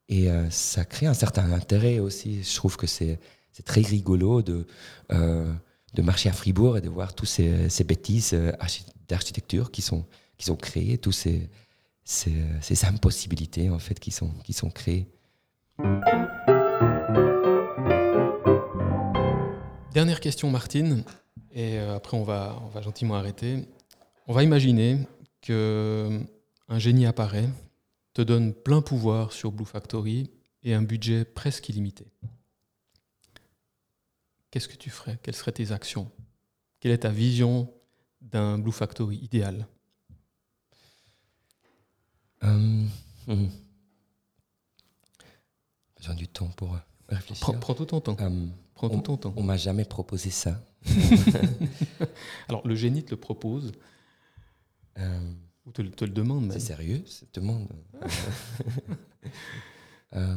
Et 0.09 0.27
ça 0.51 0.85
crée 0.85 1.07
un 1.07 1.15
certain 1.15 1.51
intérêt 1.51 1.97
aussi. 1.97 2.43
Je 2.43 2.55
trouve 2.55 2.77
que 2.77 2.85
c'est, 2.85 3.17
très 3.63 3.81
rigolo 3.81 4.43
de, 4.43 4.67
de 5.09 6.01
marcher 6.03 6.29
à 6.29 6.33
Fribourg 6.33 6.77
et 6.77 6.81
de 6.81 6.89
voir 6.89 7.15
toutes 7.15 7.29
ces, 7.29 7.69
ces 7.69 7.83
bêtises 7.83 8.37
d'architecture 9.07 9.71
qui 9.71 9.81
sont, 9.81 10.05
qui 10.37 10.45
sont 10.45 10.55
créées, 10.55 10.99
toutes 10.99 11.15
ces, 11.15 11.49
ces, 12.05 12.33
ces, 12.61 12.85
impossibilités 12.85 13.69
en 13.69 13.79
fait 13.79 13.99
qui 13.99 14.11
sont, 14.11 14.69
créées. 14.69 15.09
Dernière 19.91 20.19
question, 20.19 20.49
Martine, 20.51 21.03
et 21.51 21.79
euh, 21.79 21.95
après 21.95 22.15
on 22.15 22.23
va, 22.23 22.61
on 22.63 22.67
va 22.67 22.81
gentiment 22.81 23.15
arrêter. 23.15 23.67
On 24.27 24.33
va 24.33 24.43
imaginer 24.43 24.99
qu'un 25.41 25.53
euh, 25.53 26.19
génie 26.77 27.05
apparaît, 27.05 27.49
te 28.13 28.21
donne 28.21 28.53
plein 28.53 28.81
pouvoir 28.81 29.33
sur 29.33 29.51
Blue 29.51 29.65
Factory 29.65 30.31
et 30.63 30.73
un 30.73 30.81
budget 30.81 31.25
presque 31.25 31.67
illimité. 31.69 32.05
Qu'est-ce 34.51 34.69
que 34.69 34.77
tu 34.77 34.89
ferais? 34.89 35.19
Quelles 35.21 35.35
seraient 35.35 35.51
tes 35.51 35.73
actions? 35.73 36.09
Quelle 36.79 36.93
est 36.93 36.99
ta 36.99 37.09
vision 37.09 37.73
d'un 38.21 38.57
Blue 38.57 38.71
Factory 38.71 39.17
idéal? 39.17 39.67
Euh, 42.45 42.85
hmm. 43.27 43.47
Besoin 45.97 46.15
du 46.15 46.27
temps 46.27 46.49
pour 46.55 46.77
réfléchir. 47.09 47.59
Prends, 47.59 47.73
tout 47.73 47.85
ton 47.85 48.01
temps. 48.01 48.15
Prends 48.15 48.87
on, 48.87 48.89
tout 48.89 49.01
ton 49.01 49.17
temps. 49.17 49.33
On 49.37 49.43
m'a 49.43 49.57
jamais 49.57 49.85
proposé 49.85 50.29
ça. 50.29 50.61
Alors, 52.47 52.67
le 52.67 52.75
génie 52.75 53.03
te 53.03 53.11
le 53.11 53.17
propose 53.17 53.71
euh, 54.99 55.31
Ou 55.65 55.71
te, 55.71 55.81
te, 55.81 56.05
le 56.05 56.11
demande 56.11 56.51
C'est 56.51 56.59
sérieux, 56.59 57.03
cette 57.07 57.33
demande 57.35 57.67
euh, 60.13 60.35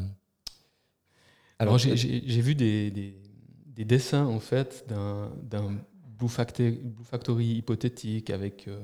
Alors, 1.58 1.78
j'ai 1.78 2.40
vu 2.40 2.54
des, 2.54 2.90
des, 2.90 3.84
dessins, 3.84 4.26
en 4.26 4.40
fait, 4.40 4.86
d'un 4.88 5.78
Blue 6.18 6.28
Factory, 6.28 6.72
Blue 6.72 7.04
Factory 7.04 7.46
hypothétique 7.56 8.30
avec... 8.30 8.68
Euh, 8.68 8.80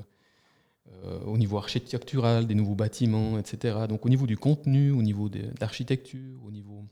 au 1.25 1.37
niveau 1.37 1.57
architectural, 1.57 2.47
des 2.47 2.55
nouveaux 2.55 2.75
bâtiments, 2.75 3.37
etc. 3.37 3.85
Donc 3.87 4.05
au 4.05 4.09
niveau 4.09 4.25
du 4.25 4.37
contenu, 4.37 4.91
au 4.91 5.01
niveau 5.01 5.29
de 5.29 5.41
l'architecture, 5.59 6.43
au 6.43 6.51
niveau 6.51 6.85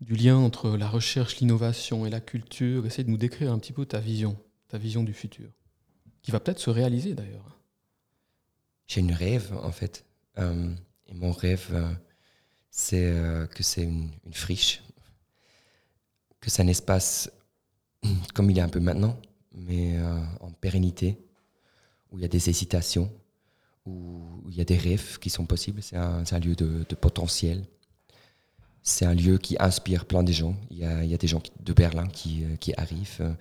du 0.00 0.14
lien 0.14 0.36
entre 0.36 0.76
la 0.76 0.88
recherche, 0.88 1.38
l'innovation 1.38 2.06
et 2.06 2.10
la 2.10 2.20
culture. 2.20 2.86
Essaye 2.86 3.04
de 3.04 3.10
nous 3.10 3.16
décrire 3.16 3.52
un 3.52 3.58
petit 3.58 3.72
peu 3.72 3.86
ta 3.86 3.98
vision, 3.98 4.36
ta 4.68 4.78
vision 4.78 5.02
du 5.02 5.12
futur, 5.12 5.48
qui 6.22 6.30
va 6.30 6.40
peut-être 6.40 6.60
se 6.60 6.70
réaliser 6.70 7.14
d'ailleurs. 7.14 7.58
J'ai 8.86 9.00
une 9.00 9.12
rêve 9.12 9.52
en 9.62 9.72
fait. 9.72 10.04
Euh, 10.38 10.74
et 11.06 11.14
mon 11.14 11.32
rêve, 11.32 11.68
euh, 11.72 11.90
c'est 12.70 13.10
euh, 13.10 13.46
que 13.46 13.62
c'est 13.62 13.82
une, 13.82 14.10
friche, 14.32 14.82
que 16.40 16.50
c'est 16.50 16.62
un 16.62 16.68
espace 16.68 17.30
comme 18.34 18.50
il 18.50 18.58
est 18.58 18.62
un 18.62 18.68
peu 18.68 18.80
maintenant, 18.80 19.18
mais 19.52 19.98
en 20.40 20.52
pérennité, 20.52 21.18
où 22.16 22.18
il 22.18 22.22
y 22.22 22.24
a 22.24 22.28
des 22.28 22.48
hésitations, 22.48 23.12
où, 23.86 24.42
il 24.48 24.56
y 24.56 24.60
a 24.60 24.64
des 24.64 24.78
rêves 24.78 25.18
qui 25.18 25.30
sont 25.30 25.46
possibles. 25.46 25.82
C'est 25.82 25.96
un, 25.96 26.38
lieu 26.40 26.54
de 26.54 26.94
potentiel 26.94 27.62
c'est 28.86 29.04
un 29.04 29.14
lieu 29.14 29.36
qui 29.36 29.56
inspire 29.58 30.06
plein 30.06 30.22
de 30.22 30.32
gens. 30.32 30.54
Il 30.70 30.78
y 30.78 30.84
a, 30.84 31.18
des 31.18 31.26
gens 31.26 31.42
de 31.60 31.72
Berlin 31.72 32.06
qui, 32.06 32.44
euh, 32.44 32.72
arrivent, 32.76 33.18
euh, 33.20 33.34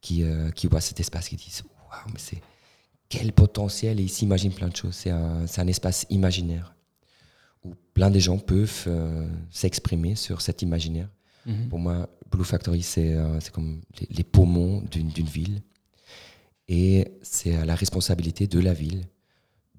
qui, 0.00 0.22
euh, 0.22 0.50
qui 0.52 0.68
voient 0.68 0.80
cet 0.80 1.00
espace, 1.00 1.28
qui 1.28 1.36
disent 1.36 1.64
Waouh, 1.90 2.12
mais 2.12 2.18
c'est 2.18 2.40
quel 3.08 3.32
potentiel 3.32 3.98
Et 3.98 4.04
ils 4.04 4.08
s'imaginent 4.08 4.54
plein 4.54 4.68
de 4.68 4.76
choses. 4.76 4.94
C'est 4.94 5.10
un, 5.10 5.66
espace 5.66 6.06
imaginaire 6.10 6.76
où 7.64 7.74
plein 7.92 8.10
de 8.10 8.20
gens 8.20 8.38
peuvent 8.38 8.88
s'exprimer 9.50 10.14
sur 10.14 10.40
cet 10.40 10.62
imaginaire. 10.62 11.10
Mhm. 11.44 11.68
Pour 11.68 11.80
moi, 11.80 12.08
Blue 12.30 12.44
Factory, 12.44 12.82
c'est 12.82 13.16
comme 13.52 13.80
les, 14.10 14.24
poumons 14.24 14.82
d'une 14.90 15.26
ville. 15.26 15.60
Et 16.68 17.06
c'est 17.22 17.54
à 17.54 17.64
la 17.64 17.74
responsabilité 17.74 18.46
de 18.46 18.58
la 18.58 18.72
ville 18.72 19.06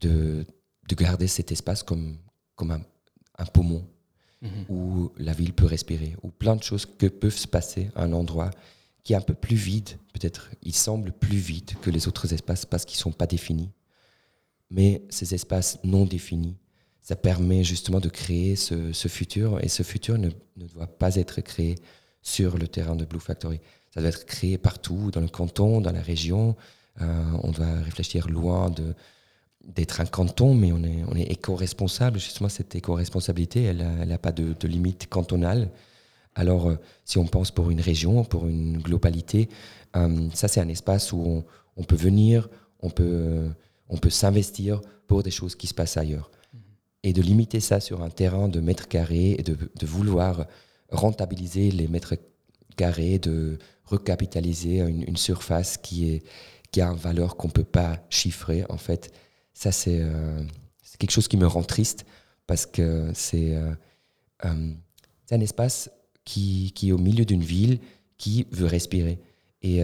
de, 0.02 0.46
de 0.88 0.96
garder 0.96 1.28
cet 1.28 1.52
espace 1.52 1.84
comme, 1.84 2.18
comme 2.56 2.72
un, 2.72 2.82
un 3.38 3.46
poumon 3.46 3.88
mhm. 4.42 4.66
où 4.70 5.12
la 5.18 5.34
ville 5.34 5.54
peut 5.54 5.66
respirer, 5.66 6.16
où 6.22 6.30
plein 6.30 6.56
de 6.56 6.64
choses 6.64 6.86
que 6.86 7.08
peuvent 7.08 7.38
se 7.38 7.48
passer 7.48 7.90
à 7.96 8.04
un 8.04 8.14
endroit 8.14 8.52
qui 9.04 9.14
est 9.14 9.16
un 9.16 9.22
peu 9.22 9.36
plus 9.36 9.56
vide, 9.56 9.90
peut-être 10.14 10.50
il 10.64 10.74
semble 10.74 11.12
plus 11.12 11.38
vide 11.38 11.74
que 11.82 11.92
les 11.92 12.08
autres 12.08 12.34
espaces 12.34 12.66
parce 12.66 12.86
qu'ils 12.86 12.98
ne 12.98 13.02
sont 13.02 13.12
pas 13.12 13.28
définis. 13.28 13.72
Mais 14.72 15.04
ces 15.10 15.36
espaces 15.36 15.78
non 15.84 16.06
définis, 16.06 16.58
ça 17.02 17.16
permet 17.16 17.64
justement 17.64 18.00
de 18.00 18.10
créer 18.10 18.56
ce, 18.56 18.92
ce 18.92 19.08
futur, 19.08 19.64
et 19.64 19.68
ce 19.68 19.84
futur 19.84 20.18
ne, 20.18 20.30
ne, 20.58 20.66
doit 20.68 20.88
pas 20.88 21.16
être 21.18 21.42
créé 21.42 21.76
sur 22.24 22.58
le 22.58 22.68
terrain 22.68 22.96
de 22.96 23.06
Blue 23.06 23.20
Factory. 23.20 23.60
Ça 23.94 24.00
doit 24.00 24.10
être 24.10 24.26
créé 24.26 24.58
partout, 24.58 25.12
dans 25.12 25.22
le 25.22 25.28
canton, 25.28 25.82
dans 25.82 25.92
la 25.92 26.02
région. 26.02 26.56
Euh, 27.02 27.24
on 27.44 27.52
doit 27.52 27.74
réfléchir 27.84 28.30
loin 28.30 28.70
de, 28.70 28.94
d'être 29.64 30.02
un 30.02 30.06
canton, 30.06 30.54
mais 30.54 30.72
on 30.72 30.84
est, 30.84 31.04
on 31.08 31.16
est 31.16 31.32
éco-responsable. 31.32 32.20
Justement, 32.20 32.50
cette 32.50 32.76
éco-responsabilité, 32.76 33.64
elle 33.64 34.08
n'a 34.08 34.18
pas 34.18 34.32
de, 34.32 34.68
limite 34.68 35.08
cantonale. 35.10 35.70
Alors, 36.36 36.68
euh, 36.68 36.76
si 37.04 37.18
on 37.18 37.26
pense 37.26 37.52
pour 37.52 37.72
une 37.72 37.82
région, 37.82 38.24
pour 38.24 38.48
une 38.48 38.78
globalité, 38.78 39.50
euh, 39.96 40.30
ça, 40.34 40.48
c'est 40.48 40.62
un 40.62 40.70
espace 40.70 41.12
où 41.12 41.44
on, 41.78 41.84
peut 41.84 41.96
venir, 41.96 42.50
on 42.82 42.90
peut, 42.90 43.50
on 43.90 43.98
peut 43.98 44.10
s'investir 44.10 44.82
pour 45.08 45.24
des 45.24 45.32
choses 45.32 45.56
qui 45.56 45.68
se 45.68 45.74
passent 45.74 45.98
ailleurs. 45.98 46.32
Et 47.04 47.14
de 47.14 47.22
limiter 47.22 47.60
ça 47.60 47.80
sur 47.80 48.02
un 48.02 48.10
terrain 48.10 48.48
de 48.48 48.60
mètres 48.60 48.88
carrés 48.88 49.36
et 49.38 49.44
de, 49.44 49.56
de 49.56 49.86
vouloir 49.86 50.48
rentabiliser 50.92 51.72
les 51.72 51.88
mètres 51.88 52.16
carrés, 52.76 53.20
de 53.20 53.60
recapitaliser 53.86 54.80
une 54.80 55.16
surface 55.16 55.78
qui, 55.78 56.10
est, 56.10 56.24
qui 56.76 56.82
a 56.82 56.90
une 56.90 56.98
valeur 56.98 57.38
qu'on 57.38 57.48
ne 57.48 57.54
peut 57.54 57.64
pas 57.64 58.06
chiffrer, 58.10 58.66
en 58.68 58.76
fait, 58.76 59.14
ça, 59.54 59.70
euh, 59.88 60.44
c'est 60.84 60.98
quelque 60.98 61.12
chose 61.12 61.30
qui 61.30 61.38
me 61.38 61.48
rend 61.48 61.64
triste 61.64 62.06
parce 62.48 62.66
que 62.66 63.12
c'est 63.14 63.56
euh, 63.56 63.74
euh, 64.44 64.74
un 65.32 65.40
espace 65.40 65.90
qui, 66.26 66.74
qui, 66.76 66.90
est 66.90 66.92
au 66.92 66.98
milieu 66.98 67.24
d'une 67.24 67.46
ville 67.46 67.80
qui 68.18 68.46
veut 68.52 68.66
respirer. 68.66 69.22
Et 69.62 69.84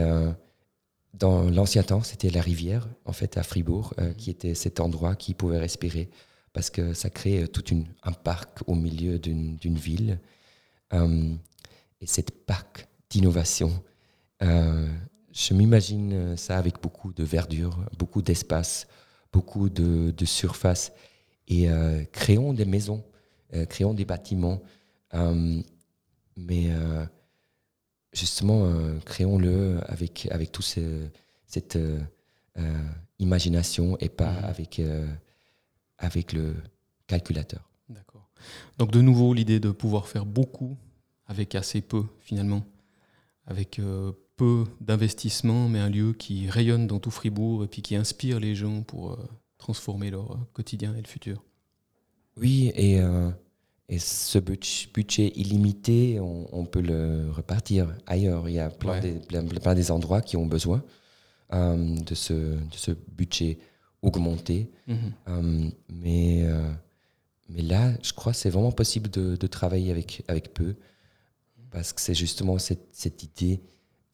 dans 1.13 1.49
l'ancien 1.49 1.81
temps, 1.81 2.03
c'était 2.03 2.29
la 2.29 2.41
rivière, 2.41 2.89
en 3.05 3.13
fait, 3.13 3.37
à 3.37 3.43
Fribourg, 3.43 3.93
qui 4.17 4.29
était 4.29 4.53
cet 4.53 4.81
endroit 4.81 5.15
qui 5.15 5.33
pouvait 5.33 5.59
respirer 5.59 6.09
parce 6.51 6.69
que 6.69 6.93
ça 6.93 7.09
crée 7.09 7.47
tout 7.47 7.65
une, 7.69 7.85
un 8.03 8.11
parc 8.11 8.59
au 8.67 8.75
milieu 8.75 9.17
d'une 9.17 9.77
ville. 9.77 10.19
et 10.93 12.05
cette 12.05 12.45
parc 12.45 12.87
d'innovation, 13.09 13.81
je 15.33 15.53
m'imagine 15.53 16.35
ça 16.37 16.57
avec 16.57 16.81
beaucoup 16.81 17.13
de 17.13 17.23
verdure, 17.23 17.85
beaucoup 17.97 18.21
d'espace, 18.21 18.87
beaucoup 19.31 19.69
de, 19.69 20.11
de 20.11 20.25
surface 20.25 20.91
et 21.51 21.69
euh, 21.69 22.03
créons 22.11 22.53
des 22.53 22.65
maisons, 22.65 23.03
euh, 23.53 23.65
créons 23.65 23.93
des 23.93 24.05
bâtiments, 24.05 24.61
euh, 25.13 25.61
mais 26.37 26.69
justement 28.13 28.65
créons-le 29.05 29.79
avec, 29.85 30.27
avec 30.31 30.51
toute 30.51 30.79
cette 31.45 31.77
imagination 33.19 33.97
et 33.99 34.09
pas 34.09 34.31
mhm. 34.31 34.45
avec, 34.45 34.81
avec 35.97 36.33
le 36.33 36.55
calculateur. 37.07 37.69
D'accord. 37.89 38.27
Donc 38.77 38.91
de 38.91 39.01
nouveau 39.01 39.33
l'idée 39.33 39.59
de 39.59 39.71
pouvoir 39.71 40.07
faire 40.07 40.25
beaucoup 40.25 40.77
avec 41.27 41.53
assez 41.53 41.81
peu 41.81 42.05
finalement, 42.21 42.63
avec 43.45 43.79
peu 44.41 44.65
d'investissement, 44.79 45.69
mais 45.69 45.77
un 45.77 45.89
lieu 45.89 46.13
qui 46.13 46.49
rayonne 46.49 46.87
dans 46.87 46.97
tout 46.97 47.11
Fribourg 47.11 47.63
et 47.63 47.67
puis 47.67 47.83
qui 47.83 47.95
inspire 47.95 48.39
les 48.39 48.55
gens 48.55 48.81
pour 48.81 49.11
euh, 49.11 49.17
transformer 49.59 50.09
leur 50.09 50.31
euh, 50.31 50.37
quotidien 50.51 50.95
et 50.95 51.01
le 51.03 51.07
futur. 51.07 51.43
Oui, 52.37 52.71
et, 52.73 52.99
euh, 52.99 53.29
et 53.87 53.99
ce 53.99 54.39
budget 54.39 55.31
illimité, 55.35 56.19
on, 56.19 56.65
peut 56.65 56.81
le 56.81 57.29
repartir 57.29 57.95
ailleurs. 58.07 58.49
Il 58.49 58.55
y 58.55 58.59
a 58.59 58.71
plein, 58.71 58.99
des, 58.99 59.19
plein, 59.19 59.75
des 59.75 59.91
endroits 59.91 60.21
qui 60.21 60.37
ont 60.37 60.47
besoin 60.47 60.81
de, 61.51 62.15
ce, 62.15 62.33
de 62.33 62.75
ce 62.75 62.93
budget 63.15 63.59
augmenté. 64.01 64.71
Mhm. 64.87 65.71
mais, 65.89 66.49
mais 67.47 67.61
là, 67.61 67.91
je 68.01 68.13
crois 68.13 68.31
que 68.31 68.39
c'est 68.39 68.49
vraiment 68.49 68.71
possible 68.71 69.07
de, 69.11 69.35
de, 69.35 69.47
travailler 69.47 69.91
avec, 69.91 70.23
avec 70.27 70.51
peu, 70.51 70.73
parce 71.69 71.93
que 71.93 72.01
c'est 72.01 72.15
justement 72.15 72.57
cette, 72.57 72.87
cette 72.91 73.21
idée 73.21 73.61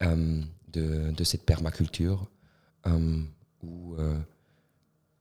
de, 0.00 1.10
de, 1.10 1.24
cette 1.24 1.44
permaculture 1.44 2.28
euh, 2.86 3.22
où, 3.62 3.94
euh, 3.94 4.18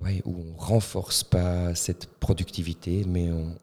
ouais, 0.01 0.21
où 0.25 0.35
on 0.37 0.55
renforce 0.55 1.23
pas 1.23 1.73
cette 1.75 2.07
productivité, 2.19 3.03
mais 3.05 3.31
on, 3.31 3.55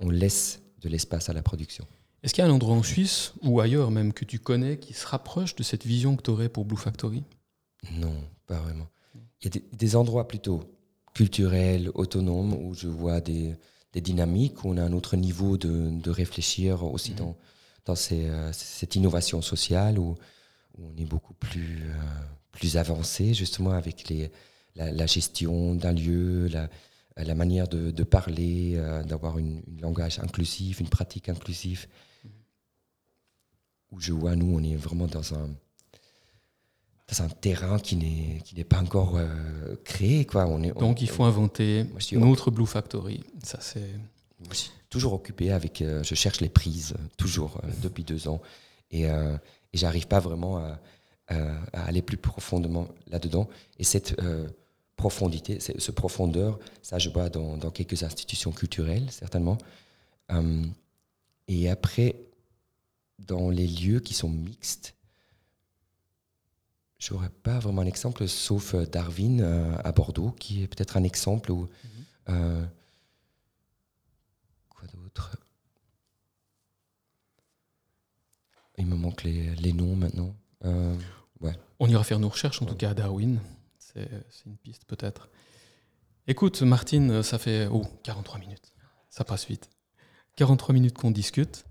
on, 0.00 0.10
laisse 0.10 0.60
de 0.80 0.88
l'espace 0.88 1.28
à 1.28 1.32
la 1.32 1.42
production. 1.42 1.86
Est-ce 2.22 2.34
qu'il 2.34 2.42
y 2.42 2.46
a 2.46 2.50
un 2.50 2.54
endroit 2.54 2.74
en 2.74 2.82
Suisse 2.82 3.32
ou 3.42 3.60
ailleurs 3.60 3.90
même 3.90 4.12
que 4.12 4.24
tu 4.24 4.38
connais 4.38 4.78
qui 4.78 4.94
se 4.94 5.06
rapproche 5.06 5.54
de 5.54 5.62
cette 5.62 5.86
vision 5.86 6.16
que 6.16 6.22
tu 6.22 6.30
aurais 6.30 6.48
pour 6.48 6.64
Blue 6.64 6.76
Factory? 6.76 7.22
Non, 7.92 8.14
pas 8.46 8.58
vraiment. 8.58 8.88
Il 9.40 9.54
y 9.54 9.58
a 9.58 9.60
des, 9.72 9.96
endroits 9.96 10.26
plutôt 10.26 10.64
culturels, 11.14 11.90
autonomes, 11.94 12.54
où 12.54 12.74
je 12.74 12.88
vois 12.88 13.20
des, 13.20 13.54
des, 13.92 14.00
dynamiques, 14.00 14.64
où 14.64 14.70
on 14.70 14.76
a 14.76 14.82
un 14.82 14.92
autre 14.92 15.16
niveau 15.16 15.56
de, 15.56 15.90
de 15.90 16.10
réfléchir 16.10 16.82
aussi 16.82 17.12
mhm. 17.12 17.18
dans 17.18 17.36
dans 17.86 17.94
euh, 18.12 18.50
cette 18.52 18.96
innovation 18.96 19.40
sociale 19.40 19.98
où, 19.98 20.16
on 20.78 20.94
est 21.00 21.06
beaucoup 21.06 21.32
plus, 21.32 21.84
euh, 21.84 21.94
plus 22.52 22.76
avancé 22.76 23.32
justement 23.32 23.70
avec 23.70 24.10
les, 24.10 24.30
la, 24.74 25.06
gestion 25.06 25.74
d'un 25.74 25.92
lieu, 25.92 26.48
la, 26.48 26.68
la, 27.16 27.34
manière 27.34 27.66
de, 27.66 27.90
de 27.90 28.02
parler, 28.02 28.74
euh, 28.76 29.02
d'avoir 29.02 29.38
une, 29.38 29.62
langage 29.80 30.18
inclusif, 30.18 30.80
une 30.80 30.90
pratique 30.90 31.30
inclusive. 31.30 31.86
Où 33.90 34.00
je 34.00 34.12
vois, 34.12 34.36
nous, 34.36 34.54
on 34.54 34.62
est 34.62 34.76
vraiment 34.76 35.06
dans 35.06 35.32
un, 35.32 35.48
dans 37.08 37.22
un 37.22 37.28
terrain 37.28 37.78
qui 37.78 37.96
n'est, 37.96 38.64
pas 38.64 38.80
encore 38.80 39.18
créé. 39.84 40.26
Quoi. 40.26 40.46
On 40.46 40.62
est, 40.62 40.78
Donc 40.78 41.00
il 41.00 41.08
faut 41.08 41.24
inventer 41.24 41.86
une 42.12 42.24
autre 42.24 42.50
Blue 42.50 42.66
Factory. 42.66 43.24
Ça, 43.42 43.60
c'est 43.62 43.94
toujours 44.90 45.12
occupé 45.12 45.52
avec. 45.52 45.82
Euh, 45.82 46.02
je 46.02 46.14
cherche 46.14 46.40
les 46.40 46.48
prises, 46.48 46.94
toujours, 47.16 47.60
euh, 47.64 47.68
depuis 47.82 48.04
deux 48.04 48.28
ans. 48.28 48.40
Et, 48.90 49.08
euh, 49.08 49.36
et 49.72 49.78
j'arrive 49.78 50.06
pas 50.06 50.20
vraiment 50.20 50.58
à, 50.58 50.78
aller 51.72 52.02
plus 52.02 52.16
profondément 52.16 52.86
là-dedans. 53.08 53.48
Et 53.80 53.84
cette 53.84 54.14
profondité, 54.94 55.58
ce 55.58 55.90
profondeur, 55.90 56.60
ça, 56.82 57.00
je 57.00 57.10
vois 57.10 57.30
dans, 57.30 57.56
dans 57.56 57.72
quelques 57.72 58.04
institutions 58.04 58.52
culturelles, 58.52 59.10
certainement. 59.10 59.58
et 61.48 61.68
après, 61.68 62.14
dans 63.18 63.50
les 63.50 63.66
lieux 63.66 63.98
qui 63.98 64.14
sont 64.14 64.28
mixtes, 64.28 64.94
j'aurais 67.00 67.32
pas 67.42 67.58
vraiment 67.58 67.82
un 67.82 67.86
exemple, 67.86 68.28
sauf 68.28 68.76
Darwin 68.76 69.42
à 69.82 69.90
Bordeaux, 69.90 70.30
qui 70.38 70.62
est 70.62 70.68
peut-être 70.68 70.96
un 70.96 71.02
exemple 71.02 71.50
où. 71.50 71.68
Il 78.78 78.86
me 78.86 78.96
manque 78.96 79.22
les, 79.24 79.72
noms 79.72 79.96
maintenant. 79.96 80.34
Euh, 80.64 80.94
ouais. 81.40 81.52
On 81.80 81.88
ira 81.88 82.04
faire 82.04 82.18
nos 82.18 82.28
recherches, 82.28 82.60
en 82.60 82.66
tout 82.66 82.74
cas 82.74 82.90
à 82.90 82.94
Darwin. 82.94 83.40
C'est 83.78 84.08
une 84.44 84.58
piste 84.58 84.84
peut-être. 84.84 85.30
Écoute, 86.26 86.60
Martine, 86.62 87.22
ça 87.22 87.38
fait 87.38 87.68
oh, 87.70 87.86
43 88.02 88.38
minutes. 88.40 88.74
Ça 89.08 89.24
passe 89.24 89.46
vite. 89.46 89.70
43 90.34 90.74
minutes 90.74 90.98
qu'on 90.98 91.10
discute. 91.10 91.64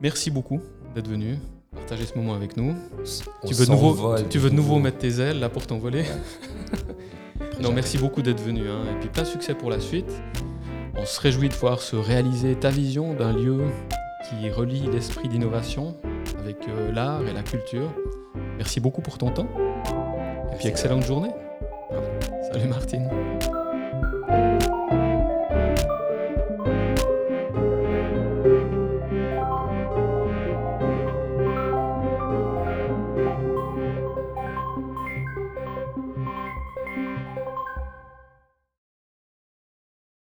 Merci 0.00 0.30
beaucoup 0.30 0.60
d'être 0.94 1.08
venu 1.08 1.38
partager 1.76 2.06
ce 2.06 2.14
moment 2.14 2.34
avec 2.34 2.56
nous. 2.56 2.74
tu 3.46 3.54
veux, 3.54 3.66
de 3.66 3.70
nouveau, 3.70 4.16
tu 4.30 4.38
veux 4.38 4.50
de 4.50 4.54
nouveau 4.54 4.78
mettre 4.78 4.98
tes 4.98 5.20
ailes 5.20 5.38
là 5.38 5.48
pour 5.48 5.66
t'envoler 5.66 6.04
Non, 7.60 7.72
merci 7.72 7.98
beaucoup 7.98 8.22
d'être 8.22 8.42
venu. 8.42 8.68
Hein. 8.68 8.84
Et 8.90 9.00
puis 9.00 9.08
pas 9.08 9.22
de 9.22 9.26
succès 9.26 9.54
pour 9.54 9.70
la 9.70 9.80
suite. 9.80 10.10
On 10.98 11.04
se 11.04 11.20
réjouit 11.20 11.48
de 11.48 11.54
voir 11.54 11.80
se 11.80 11.94
réaliser 11.94 12.54
ta 12.54 12.70
vision 12.70 13.14
d'un 13.14 13.32
lieu 13.32 13.64
qui 14.28 14.50
relie 14.50 14.88
l'esprit 14.90 15.28
d'innovation 15.28 15.94
avec 16.38 16.56
euh, 16.68 16.90
l'art 16.90 17.22
et 17.28 17.32
la 17.32 17.42
culture. 17.42 17.92
Merci 18.56 18.80
beaucoup 18.80 19.02
pour 19.02 19.18
ton 19.18 19.30
temps. 19.30 19.48
Et 20.52 20.56
puis 20.56 20.68
excellente 20.68 21.04
journée. 21.04 21.30
Salut 22.50 22.68
Martine. 22.68 23.08